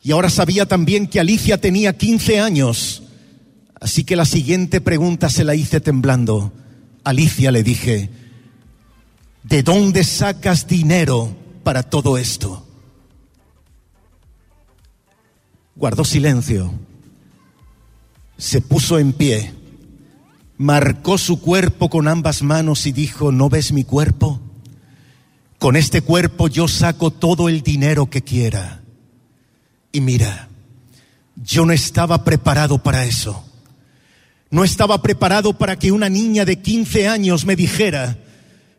Y 0.00 0.12
ahora 0.12 0.30
sabía 0.30 0.66
también 0.66 1.08
que 1.08 1.18
Alicia 1.18 1.60
tenía 1.60 1.98
15 1.98 2.38
años. 2.38 3.02
Así 3.80 4.04
que 4.04 4.14
la 4.14 4.24
siguiente 4.24 4.80
pregunta 4.80 5.28
se 5.28 5.42
la 5.42 5.56
hice 5.56 5.80
temblando. 5.80 6.52
Alicia 7.02 7.50
le 7.50 7.64
dije, 7.64 8.10
¿de 9.42 9.64
dónde 9.64 10.04
sacas 10.04 10.68
dinero 10.68 11.36
para 11.64 11.82
todo 11.82 12.16
esto? 12.16 12.64
Guardó 15.74 16.04
silencio, 16.04 16.72
se 18.38 18.60
puso 18.62 18.98
en 18.98 19.12
pie, 19.12 19.52
marcó 20.56 21.18
su 21.18 21.40
cuerpo 21.40 21.90
con 21.90 22.08
ambas 22.08 22.42
manos 22.42 22.86
y 22.86 22.92
dijo, 22.92 23.32
¿no 23.32 23.48
ves 23.48 23.72
mi 23.72 23.84
cuerpo? 23.84 24.40
Con 25.58 25.76
este 25.76 26.00
cuerpo 26.02 26.48
yo 26.48 26.68
saco 26.68 27.10
todo 27.10 27.48
el 27.48 27.62
dinero 27.62 28.08
que 28.08 28.22
quiera. 28.22 28.80
Y 29.90 30.00
mira, 30.00 30.48
yo 31.34 31.66
no 31.66 31.72
estaba 31.72 32.24
preparado 32.24 32.82
para 32.82 33.04
eso. 33.04 33.44
No 34.50 34.64
estaba 34.64 35.02
preparado 35.02 35.58
para 35.58 35.76
que 35.76 35.92
una 35.92 36.08
niña 36.08 36.44
de 36.44 36.60
15 36.62 37.08
años 37.08 37.44
me 37.44 37.56
dijera, 37.56 38.18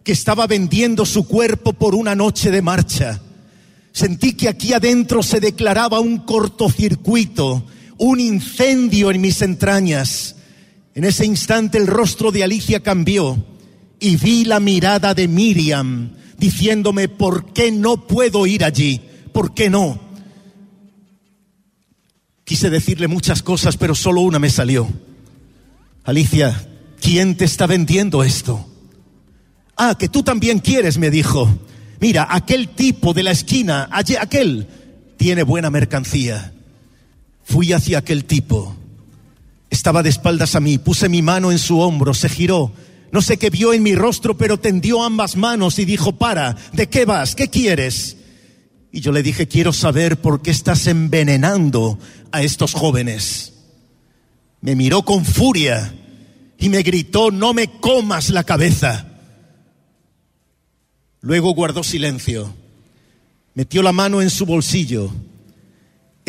que 0.04 0.14
estaba 0.14 0.48
vendiendo 0.48 1.06
su 1.06 1.28
cuerpo 1.28 1.74
por 1.74 1.96
una 1.96 2.16
noche 2.16 2.50
de 2.50 2.62
marcha. 2.62 3.22
Sentí 3.92 4.34
que 4.34 4.48
aquí 4.48 4.74
adentro 4.74 5.22
se 5.22 5.40
declaraba 5.40 6.00
un 6.00 6.20
cortocircuito, 6.20 7.66
un 8.00 8.20
incendio 8.20 9.12
en 9.12 9.22
mis 9.22 9.42
entrañas. 9.42 10.36
En 10.96 11.04
ese 11.04 11.26
instante 11.26 11.78
el 11.78 11.86
rostro 11.86 12.32
de 12.32 12.44
Alicia 12.44 12.80
cambió 12.80 13.46
y 14.00 14.16
vi 14.16 14.46
la 14.46 14.60
mirada 14.60 15.14
de 15.14 15.28
Miriam 15.28 16.14
diciéndome, 16.38 17.10
¿por 17.10 17.54
qué 17.54 17.72
no 17.72 18.08
puedo 18.08 18.48
ir 18.48 18.64
allí? 18.64 19.02
¿Por 19.32 19.54
qué 19.54 19.70
no? 19.70 20.00
Quise 22.46 22.70
decirle 22.70 23.08
muchas 23.08 23.44
cosas, 23.44 23.78
pero 23.78 23.94
solo 23.94 24.22
una 24.22 24.40
me 24.40 24.50
salió. 24.50 24.90
Alicia, 26.04 26.68
¿quién 27.00 27.36
te 27.36 27.46
está 27.46 27.68
vendiendo 27.68 28.24
esto? 28.24 28.66
Ah, 29.76 29.96
que 30.00 30.10
tú 30.10 30.24
también 30.24 30.60
quieres, 30.60 30.98
me 30.98 31.12
dijo. 31.12 31.48
Mira, 32.00 32.28
aquel 32.30 32.70
tipo 32.70 33.14
de 33.14 33.24
la 33.24 33.32
esquina, 33.32 33.90
aquel, 33.92 34.68
tiene 35.18 35.44
buena 35.44 35.70
mercancía. 35.70 36.54
Fui 37.50 37.74
hacia 37.74 37.98
aquel 37.98 38.26
tipo. 38.26 38.76
Estaba 39.72 40.04
de 40.04 40.10
espaldas 40.10 40.54
a 40.54 40.60
mí, 40.60 40.78
puse 40.78 41.10
mi 41.10 41.24
mano 41.24 41.52
en 41.52 41.58
su 41.58 41.80
hombro, 41.80 42.14
se 42.14 42.30
giró. 42.30 42.72
No 43.12 43.24
sé 43.24 43.38
qué 43.38 43.50
vio 43.50 43.74
en 43.74 43.82
mi 43.82 43.96
rostro, 43.96 44.38
pero 44.38 44.60
tendió 44.60 45.02
ambas 45.02 45.36
manos 45.36 45.80
y 45.80 45.86
dijo, 45.86 46.12
para, 46.12 46.56
¿de 46.74 46.90
qué 46.90 47.06
vas? 47.06 47.34
¿Qué 47.34 47.48
quieres? 47.48 48.18
Y 48.92 49.02
yo 49.02 49.12
le 49.12 49.24
dije, 49.24 49.48
quiero 49.48 49.74
saber 49.74 50.22
por 50.22 50.44
qué 50.44 50.52
estás 50.52 50.86
envenenando 50.86 51.98
a 52.32 52.44
estos 52.44 52.76
jóvenes. 52.76 53.54
Me 54.62 54.76
miró 54.76 55.02
con 55.02 55.26
furia 55.26 55.92
y 56.60 56.70
me 56.70 56.84
gritó, 56.84 57.32
no 57.32 57.56
me 57.56 57.80
comas 57.80 58.30
la 58.30 58.44
cabeza. 58.44 59.08
Luego 61.22 61.56
guardó 61.56 61.84
silencio, 61.84 62.54
metió 63.56 63.82
la 63.82 63.92
mano 63.92 64.22
en 64.22 64.30
su 64.30 64.46
bolsillo, 64.46 65.12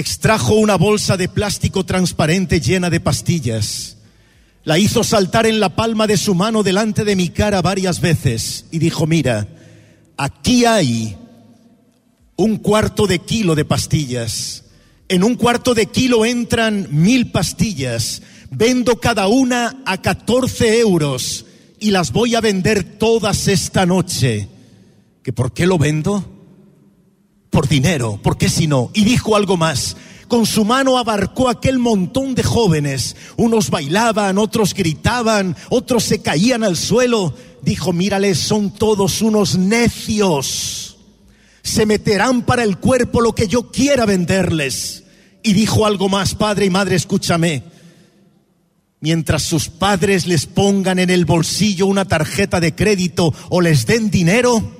extrajo 0.00 0.54
una 0.54 0.76
bolsa 0.76 1.16
de 1.16 1.28
plástico 1.28 1.84
transparente 1.84 2.60
llena 2.60 2.90
de 2.90 3.00
pastillas, 3.00 3.98
la 4.64 4.78
hizo 4.78 5.04
saltar 5.04 5.46
en 5.46 5.60
la 5.60 5.76
palma 5.76 6.06
de 6.06 6.16
su 6.16 6.34
mano 6.34 6.62
delante 6.62 7.04
de 7.04 7.16
mi 7.16 7.28
cara 7.28 7.62
varias 7.62 8.00
veces 8.00 8.66
y 8.70 8.78
dijo, 8.78 9.06
mira, 9.06 9.48
aquí 10.16 10.64
hay 10.64 11.16
un 12.36 12.56
cuarto 12.56 13.06
de 13.06 13.20
kilo 13.20 13.54
de 13.54 13.64
pastillas. 13.64 14.64
En 15.08 15.24
un 15.24 15.34
cuarto 15.34 15.74
de 15.74 15.86
kilo 15.86 16.24
entran 16.24 16.88
mil 16.90 17.30
pastillas. 17.30 18.22
Vendo 18.50 19.00
cada 19.00 19.28
una 19.28 19.82
a 19.84 20.00
14 20.00 20.80
euros 20.80 21.46
y 21.78 21.90
las 21.90 22.12
voy 22.12 22.34
a 22.34 22.40
vender 22.40 22.84
todas 22.98 23.48
esta 23.48 23.86
noche 23.86 24.48
que 25.22 25.32
por 25.32 25.52
qué 25.52 25.66
lo 25.66 25.78
vendo? 25.78 26.24
Por 27.50 27.68
dinero, 27.68 28.18
¿por 28.22 28.38
qué 28.38 28.48
si 28.48 28.66
no? 28.66 28.90
Y 28.94 29.04
dijo 29.04 29.34
algo 29.36 29.56
más. 29.56 29.96
Con 30.28 30.46
su 30.46 30.64
mano 30.64 30.96
abarcó 30.96 31.48
aquel 31.48 31.80
montón 31.80 32.36
de 32.36 32.44
jóvenes. 32.44 33.16
Unos 33.36 33.68
bailaban, 33.68 34.38
otros 34.38 34.74
gritaban, 34.74 35.56
otros 35.70 36.04
se 36.04 36.22
caían 36.22 36.62
al 36.62 36.76
suelo. 36.76 37.34
Dijo, 37.62 37.92
mírales, 37.92 38.38
son 38.38 38.70
todos 38.72 39.20
unos 39.22 39.58
necios. 39.58 40.86
se 41.62 41.84
meterán 41.84 42.42
para 42.42 42.62
el 42.62 42.78
cuerpo 42.78 43.20
lo 43.20 43.34
que 43.34 43.48
yo 43.48 43.70
quiera 43.70 44.06
venderles. 44.06 45.04
Y 45.42 45.52
dijo 45.52 45.84
algo 45.84 46.08
más, 46.08 46.34
padre 46.36 46.66
y 46.66 46.70
madre, 46.70 46.94
escúchame. 46.94 47.64
Mientras 49.00 49.42
sus 49.42 49.68
padres 49.68 50.26
les 50.26 50.46
pongan 50.46 50.98
en 50.98 51.10
el 51.10 51.24
bolsillo 51.24 51.86
una 51.86 52.04
tarjeta 52.04 52.60
de 52.60 52.74
crédito 52.74 53.34
o 53.48 53.60
les 53.60 53.86
den 53.86 54.10
dinero, 54.10 54.79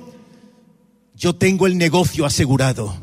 yo 1.21 1.35
tengo 1.35 1.67
el 1.67 1.77
negocio 1.77 2.25
asegurado. 2.25 2.95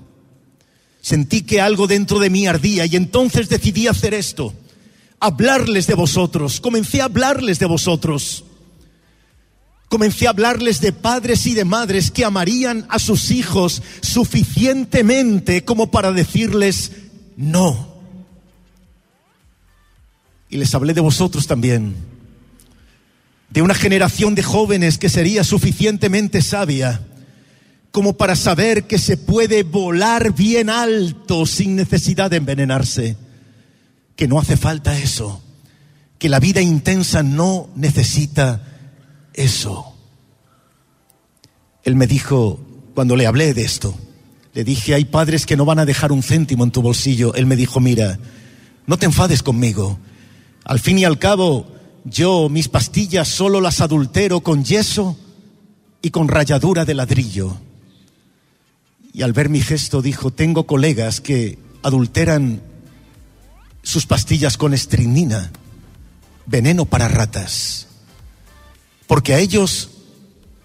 Sentí 1.01 1.43
que 1.43 1.61
algo 1.61 1.87
dentro 1.87 2.19
de 2.19 2.29
mí 2.29 2.49
ardía 2.49 2.85
y 2.85 2.97
entonces 2.97 3.49
decidí 3.49 3.87
hacer 3.87 4.13
esto, 4.13 4.53
hablarles 5.21 5.87
de 5.87 5.95
vosotros. 5.95 6.61
Comencé 6.61 7.01
a 7.01 7.05
hablarles 7.05 7.61
de 7.61 7.67
vosotros. 7.67 8.45
Comencé 9.89 10.27
a 10.27 10.31
hablarles 10.31 10.81
de 10.81 10.93
padres 10.93 11.47
y 11.47 11.55
de 11.55 11.65
madres 11.65 12.11
que 12.11 12.25
amarían 12.25 12.87
a 12.91 12.99
sus 12.99 13.31
hijos 13.31 13.83
suficientemente 14.03 15.65
como 15.65 15.93
para 15.93 16.11
decirles 16.11 16.91
no. 17.37 17.95
Y 20.51 20.57
les 20.57 20.75
hablé 20.75 20.93
de 20.93 21.01
vosotros 21.01 21.47
también, 21.47 21.95
de 23.49 23.63
una 23.63 23.75
generación 23.75 24.35
de 24.35 24.43
jóvenes 24.43 24.99
que 24.99 25.09
sería 25.09 25.45
suficientemente 25.45 26.43
sabia 26.43 27.08
como 27.91 28.17
para 28.17 28.37
saber 28.37 28.85
que 28.87 28.99
se 28.99 29.17
puede 29.17 29.63
volar 29.63 30.35
bien 30.35 30.71
alto 30.71 31.47
sin 31.47 31.77
necesidad 31.77 32.31
de 32.31 32.37
envenenarse, 32.37 33.17
que 34.15 34.29
no 34.29 34.39
hace 34.39 34.57
falta 34.57 34.99
eso, 34.99 35.43
que 36.19 36.29
la 36.29 36.41
vida 36.41 36.61
intensa 36.61 37.23
no 37.23 37.71
necesita 37.75 38.63
eso. 39.33 39.95
Él 41.85 41.97
me 41.97 42.07
dijo, 42.07 42.61
cuando 42.95 43.17
le 43.17 43.27
hablé 43.27 43.55
de 43.55 43.63
esto, 43.63 43.95
le 44.53 44.65
dije, 44.65 44.95
hay 44.95 45.05
padres 45.05 45.47
que 45.47 45.57
no 45.57 45.65
van 45.65 45.79
a 45.79 45.87
dejar 45.87 46.13
un 46.13 46.23
céntimo 46.23 46.65
en 46.65 46.71
tu 46.71 46.83
bolsillo. 46.83 47.35
Él 47.35 47.47
me 47.47 47.57
dijo, 47.57 47.81
mira, 47.81 48.19
no 48.87 48.99
te 48.99 49.07
enfades 49.07 49.43
conmigo. 49.43 49.99
Al 50.65 50.81
fin 50.81 50.99
y 50.99 51.05
al 51.05 51.19
cabo, 51.19 51.69
yo 52.05 52.49
mis 52.49 52.69
pastillas 52.69 53.29
solo 53.29 53.61
las 53.61 53.81
adultero 53.81 54.41
con 54.41 54.65
yeso 54.65 55.17
y 56.03 56.11
con 56.11 56.29
ralladura 56.29 56.85
de 56.85 56.95
ladrillo. 56.95 57.57
Y 59.13 59.23
al 59.23 59.33
ver 59.33 59.49
mi 59.49 59.61
gesto 59.61 60.03
dijo, 60.03 60.31
tengo 60.31 60.67
colegas 60.67 61.21
que 61.21 61.59
adulteran 61.83 62.63
sus 63.83 64.07
pastillas 64.07 64.57
con 64.57 64.75
estrinina, 64.75 65.51
veneno 66.47 66.85
para 66.85 67.09
ratas. 67.09 67.87
Porque 69.07 69.35
a 69.35 69.39
ellos, 69.39 69.91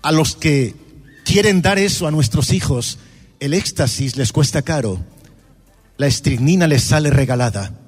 a 0.02 0.12
los 0.12 0.36
que 0.36 0.76
quieren 1.24 1.62
dar 1.62 1.80
eso 1.80 2.08
a 2.08 2.12
nuestros 2.12 2.52
hijos, 2.52 3.00
el 3.40 3.54
éxtasis 3.54 4.18
les 4.18 4.32
cuesta 4.32 4.62
caro, 4.62 5.00
la 5.98 6.08
estricnina 6.08 6.68
les 6.68 6.84
sale 6.84 7.10
regalada. 7.10 7.80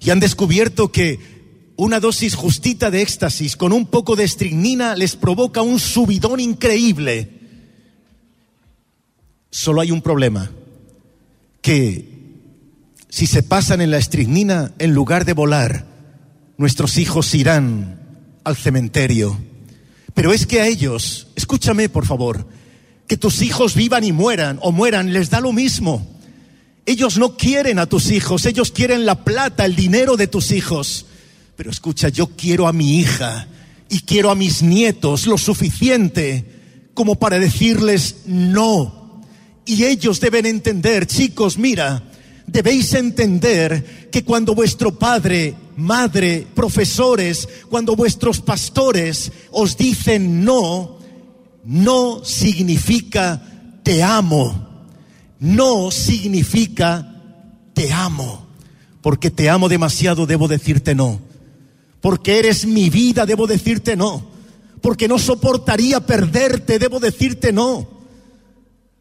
Y 0.00 0.10
han 0.10 0.20
descubierto 0.20 0.92
que 0.92 1.18
una 1.76 1.98
dosis 1.98 2.34
justita 2.34 2.90
de 2.90 3.02
éxtasis 3.02 3.56
con 3.56 3.72
un 3.72 3.86
poco 3.86 4.16
de 4.16 4.24
estricnina 4.24 4.94
les 4.94 5.16
provoca 5.16 5.62
un 5.62 5.80
subidón 5.80 6.40
increíble. 6.40 7.43
Solo 9.54 9.80
hay 9.80 9.90
un 9.90 10.02
problema, 10.02 10.50
que 11.62 12.08
si 13.08 13.26
se 13.26 13.42
pasan 13.42 13.80
en 13.80 13.90
la 13.90 13.98
estricnina, 13.98 14.72
en 14.78 14.92
lugar 14.94 15.24
de 15.24 15.32
volar, 15.32 15.86
nuestros 16.56 16.98
hijos 16.98 17.34
irán 17.34 18.00
al 18.42 18.56
cementerio 18.56 19.38
pero 20.14 20.32
es 20.32 20.46
que 20.46 20.60
a 20.60 20.66
ellos, 20.66 21.26
escúchame 21.34 21.88
por 21.88 22.06
favor, 22.06 22.46
que 23.08 23.16
tus 23.16 23.42
hijos 23.42 23.74
vivan 23.74 24.04
y 24.04 24.12
mueran 24.12 24.58
o 24.62 24.70
mueran, 24.70 25.12
les 25.12 25.28
da 25.28 25.40
lo 25.40 25.52
mismo. 25.52 26.06
Ellos 26.86 27.18
no 27.18 27.36
quieren 27.36 27.78
a 27.78 27.86
tus 27.86 28.10
hijos, 28.10 28.46
ellos 28.46 28.70
quieren 28.70 29.04
la 29.04 29.24
plata, 29.24 29.64
el 29.64 29.74
dinero 29.74 30.16
de 30.16 30.28
tus 30.28 30.52
hijos. 30.52 31.06
Pero 31.56 31.70
escucha, 31.70 32.08
yo 32.08 32.28
quiero 32.28 32.68
a 32.68 32.72
mi 32.72 32.98
hija 32.98 33.48
y 33.88 34.00
quiero 34.00 34.30
a 34.30 34.34
mis 34.34 34.62
nietos 34.62 35.26
lo 35.26 35.36
suficiente 35.36 36.44
como 36.94 37.16
para 37.16 37.38
decirles 37.40 38.22
no. 38.26 39.03
Y 39.64 39.84
ellos 39.84 40.20
deben 40.20 40.46
entender, 40.46 41.06
chicos, 41.06 41.56
mira, 41.56 42.02
debéis 42.46 42.92
entender 42.94 44.08
que 44.10 44.24
cuando 44.24 44.54
vuestro 44.54 44.98
padre, 44.98 45.54
madre, 45.76 46.46
profesores, 46.54 47.48
cuando 47.70 47.96
vuestros 47.96 48.40
pastores 48.40 49.32
os 49.50 49.76
dicen 49.76 50.44
no, 50.44 50.98
no 51.64 52.24
significa 52.24 53.42
te 53.82 54.02
amo. 54.02 54.68
No 55.40 55.90
significa 55.90 57.22
te 57.72 57.92
amo. 57.92 58.46
Porque 59.02 59.30
te 59.30 59.50
amo 59.50 59.68
demasiado, 59.68 60.26
debo 60.26 60.48
decirte 60.48 60.94
no. 60.94 61.20
Porque 62.00 62.38
eres 62.38 62.66
mi 62.66 62.90
vida, 62.90 63.26
debo 63.26 63.46
decirte 63.46 63.96
no. 63.96 64.26
Porque 64.80 65.08
no 65.08 65.18
soportaría 65.18 66.00
perderte, 66.00 66.78
debo 66.78 67.00
decirte 67.00 67.52
no. 67.52 67.93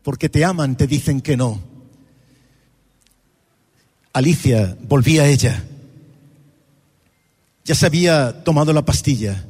Porque 0.04 0.30
te 0.30 0.46
aman, 0.46 0.76
te 0.76 0.86
dicen 0.86 1.22
que 1.22 1.38
no 1.38 1.74
Alicia 4.14 4.78
volvía 4.88 5.24
a 5.24 5.28
ella. 5.28 5.64
Ya 7.66 7.74
se 7.74 7.88
había 7.88 8.44
tomado 8.44 8.72
la 8.72 8.86
pastilla. 8.86 9.46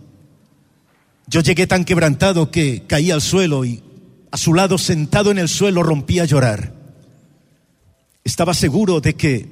Yo 1.28 1.42
llegué 1.42 1.68
tan 1.68 1.84
quebrantado 1.84 2.50
que 2.50 2.84
caí 2.88 3.12
al 3.12 3.22
suelo 3.22 3.66
y 3.66 3.84
a 4.32 4.38
su 4.38 4.54
lado, 4.54 4.78
sentado 4.78 5.32
en 5.32 5.38
el 5.38 5.50
suelo, 5.50 5.84
rompía 5.84 6.24
a 6.24 6.26
llorar. 6.26 6.74
Estaba 8.24 8.54
seguro 8.54 9.02
de 9.02 9.16
que 9.16 9.50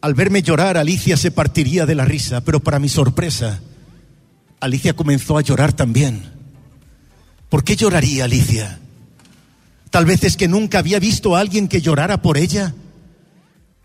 al 0.00 0.14
verme 0.14 0.42
llorar 0.42 0.76
Alicia 0.76 1.16
se 1.16 1.30
partiría 1.30 1.86
de 1.86 1.94
la 1.94 2.04
risa, 2.04 2.42
pero 2.42 2.60
para 2.60 2.80
mi 2.80 2.88
sorpresa, 2.88 3.60
Alicia 4.58 4.94
comenzó 4.94 5.38
a 5.38 5.42
llorar 5.42 5.72
también. 5.72 6.32
¿Por 7.48 7.62
qué 7.62 7.76
lloraría 7.76 8.24
Alicia? 8.24 8.80
Tal 9.92 10.06
vez 10.06 10.24
es 10.24 10.38
que 10.38 10.48
nunca 10.48 10.78
había 10.78 10.98
visto 10.98 11.36
a 11.36 11.40
alguien 11.40 11.68
que 11.68 11.82
llorara 11.82 12.22
por 12.22 12.38
ella. 12.38 12.74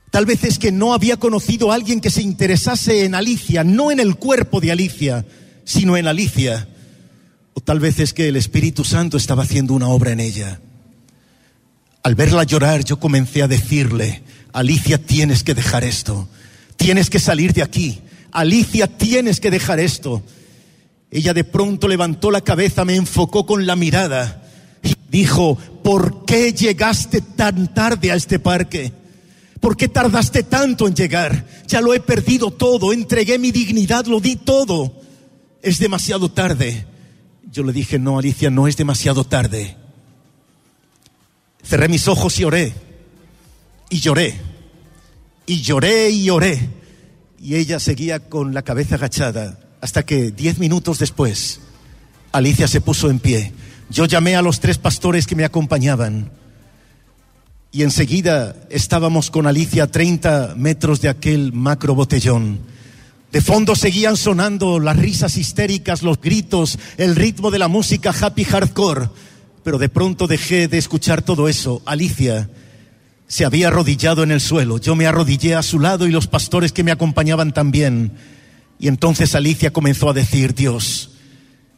Tal 0.10 0.26
vez 0.26 0.46
es 0.46 0.58
que 0.58 0.72
no 0.72 0.94
había 0.94 1.18
conocido 1.18 1.70
a 1.70 1.76
alguien 1.76 2.00
que 2.00 2.10
se 2.10 2.22
interesase 2.22 3.04
en 3.04 3.14
Alicia, 3.14 3.66
no 3.66 3.92
en 3.92 4.00
el 4.00 4.16
cuerpo 4.16 4.62
de 4.62 4.72
Alicia, 4.72 5.26
sino 5.66 5.98
en 5.98 6.08
Alicia. 6.08 6.70
O 7.54 7.60
tal 7.60 7.82
vez 7.82 8.00
es 8.00 8.14
que 8.14 8.30
el 8.30 8.38
Espíritu 8.38 8.86
Santo 8.86 9.18
estaba 9.18 9.44
haciendo 9.44 9.74
una 9.74 9.90
obra 9.90 10.14
en 10.14 10.22
ella. 10.22 10.62
Al 12.04 12.16
verla 12.16 12.46
llorar 12.46 12.86
yo 12.86 13.02
comencé 13.02 13.44
a 13.44 13.50
decirle, 13.50 14.24
Alicia 14.54 14.98
tienes 14.98 15.44
que 15.44 15.56
dejar 15.56 15.84
esto, 15.84 16.30
tienes 16.78 17.10
que 17.10 17.20
salir 17.20 17.52
de 17.52 17.64
aquí, 17.64 18.00
Alicia 18.32 18.88
tienes 18.88 19.42
que 19.42 19.52
dejar 19.52 19.82
esto. 19.82 20.24
Ella 21.12 21.34
de 21.34 21.44
pronto 21.44 21.90
levantó 21.90 22.32
la 22.32 22.40
cabeza, 22.40 22.86
me 22.86 22.96
enfocó 22.96 23.46
con 23.46 23.66
la 23.66 23.76
mirada 23.76 24.46
dijo, 25.10 25.58
¿por 25.84 26.26
qué 26.26 26.54
llegaste 26.54 27.22
tan 27.22 27.74
tarde 27.74 28.12
a 28.12 28.16
este 28.16 28.40
parque? 28.40 28.92
¿Por 29.60 29.76
qué 29.76 29.88
tardaste 29.88 30.44
tanto 30.44 30.88
en 30.88 30.96
llegar? 30.96 31.46
Ya 31.68 31.82
lo 31.82 31.94
he 31.94 32.00
perdido 32.00 32.52
todo, 32.52 32.94
entregué 32.94 33.40
mi 33.40 33.52
dignidad, 33.52 34.06
lo 34.06 34.20
di 34.20 34.36
todo. 34.36 34.94
Es 35.62 35.80
demasiado 35.80 36.30
tarde. 36.30 36.86
Yo 37.52 37.64
le 37.64 37.74
dije, 37.74 37.98
no, 37.98 38.20
Alicia, 38.20 38.50
no 38.50 38.68
es 38.68 38.78
demasiado 38.78 39.24
tarde. 39.24 39.76
Cerré 41.64 41.88
mis 41.88 42.08
ojos 42.08 42.40
y 42.40 42.44
oré. 42.44 42.74
Y 43.90 44.00
lloré. 44.00 44.40
Y 45.46 45.62
lloré 45.62 46.12
y 46.12 46.30
oré. 46.30 46.70
Y 47.42 47.56
ella 47.56 47.80
seguía 47.80 48.20
con 48.20 48.54
la 48.54 48.62
cabeza 48.62 48.96
agachada 48.96 49.60
hasta 49.82 50.06
que 50.06 50.32
diez 50.32 50.60
minutos 50.60 51.00
después 51.00 51.62
Alicia 52.32 52.68
se 52.68 52.82
puso 52.82 53.10
en 53.10 53.20
pie. 53.20 53.54
Yo 53.90 54.06
llamé 54.06 54.36
a 54.36 54.42
los 54.42 54.60
tres 54.60 54.78
pastores 54.78 55.28
que 55.28 55.36
me 55.36 55.46
acompañaban 55.46 56.30
y 57.72 57.84
enseguida 57.84 58.56
estábamos 58.70 59.30
con 59.30 59.46
Alicia 59.46 59.84
a 59.84 59.88
30 59.88 60.56
metros 60.58 61.02
de 61.02 61.10
aquel 61.10 61.54
macro 61.54 61.96
botellón. 61.96 62.60
De 63.32 63.42
fondo 63.42 63.76
seguían 63.76 64.18
sonando 64.18 64.80
las 64.80 64.98
risas 64.98 65.38
histéricas, 65.38 66.02
los 66.02 66.20
gritos, 66.20 66.80
el 66.98 67.16
ritmo 67.16 67.52
de 67.52 67.60
la 67.60 67.68
música 67.68 68.14
happy 68.20 68.46
hardcore. 68.46 69.10
Pero 69.64 69.78
de 69.78 69.90
pronto 69.90 70.28
dejé 70.28 70.68
de 70.68 70.78
escuchar 70.78 71.22
todo 71.22 71.50
eso. 71.50 71.82
Alicia 71.86 72.50
se 73.28 73.44
había 73.46 73.68
arrodillado 73.68 74.24
en 74.24 74.32
el 74.32 74.40
suelo. 74.40 74.80
Yo 74.80 74.96
me 74.96 75.06
arrodillé 75.06 75.56
a 75.56 75.64
su 75.64 75.80
lado 75.80 76.08
y 76.08 76.12
los 76.12 76.28
pastores 76.28 76.72
que 76.72 76.84
me 76.84 76.92
acompañaban 76.92 77.54
también. 77.54 78.14
Y 78.80 78.88
entonces 78.88 79.36
Alicia 79.36 79.72
comenzó 79.72 80.10
a 80.10 80.14
decir, 80.14 80.56
Dios, 80.56 81.17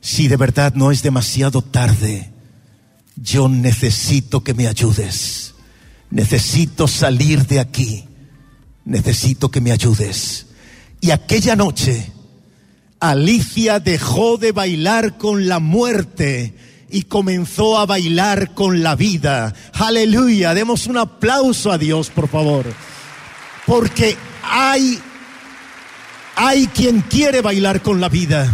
si 0.02 0.28
de 0.28 0.38
verdad 0.38 0.74
no 0.76 0.91
es 0.91 1.04
demasiado 1.04 1.62
tarde, 1.62 2.32
yo 3.16 3.50
necesito 3.50 4.43
que 4.43 4.54
me 4.54 4.68
ayudes 4.68 5.50
necesito 6.10 6.88
salir 6.88 7.45
de 7.45 7.60
aquí, 7.60 8.06
necesito 8.86 9.50
que 9.50 9.62
me 9.62 9.72
ayudes. 9.72 10.47
Y 11.02 11.12
aquella 11.12 11.56
noche, 11.56 12.12
Alicia 13.00 13.80
dejó 13.80 14.38
de 14.38 14.52
bailar 14.52 15.18
con 15.18 15.47
la 15.47 15.60
muerte 15.60 16.56
y 16.89 17.04
comenzó 17.04 17.78
a 17.78 17.86
bailar 17.86 18.54
con 18.54 18.82
la 18.82 18.95
vida. 18.95 19.54
Aleluya, 19.74 20.54
demos 20.54 20.88
un 20.88 20.97
aplauso 20.97 21.72
a 21.72 21.78
Dios, 21.78 22.10
por 22.10 22.28
favor. 22.28 22.66
Porque 23.66 24.18
hay 24.43 25.00
hay 26.36 26.68
quien 26.68 27.02
quiere 27.02 27.41
bailar 27.41 27.82
con 27.82 28.00
la 28.00 28.10
vida. 28.10 28.50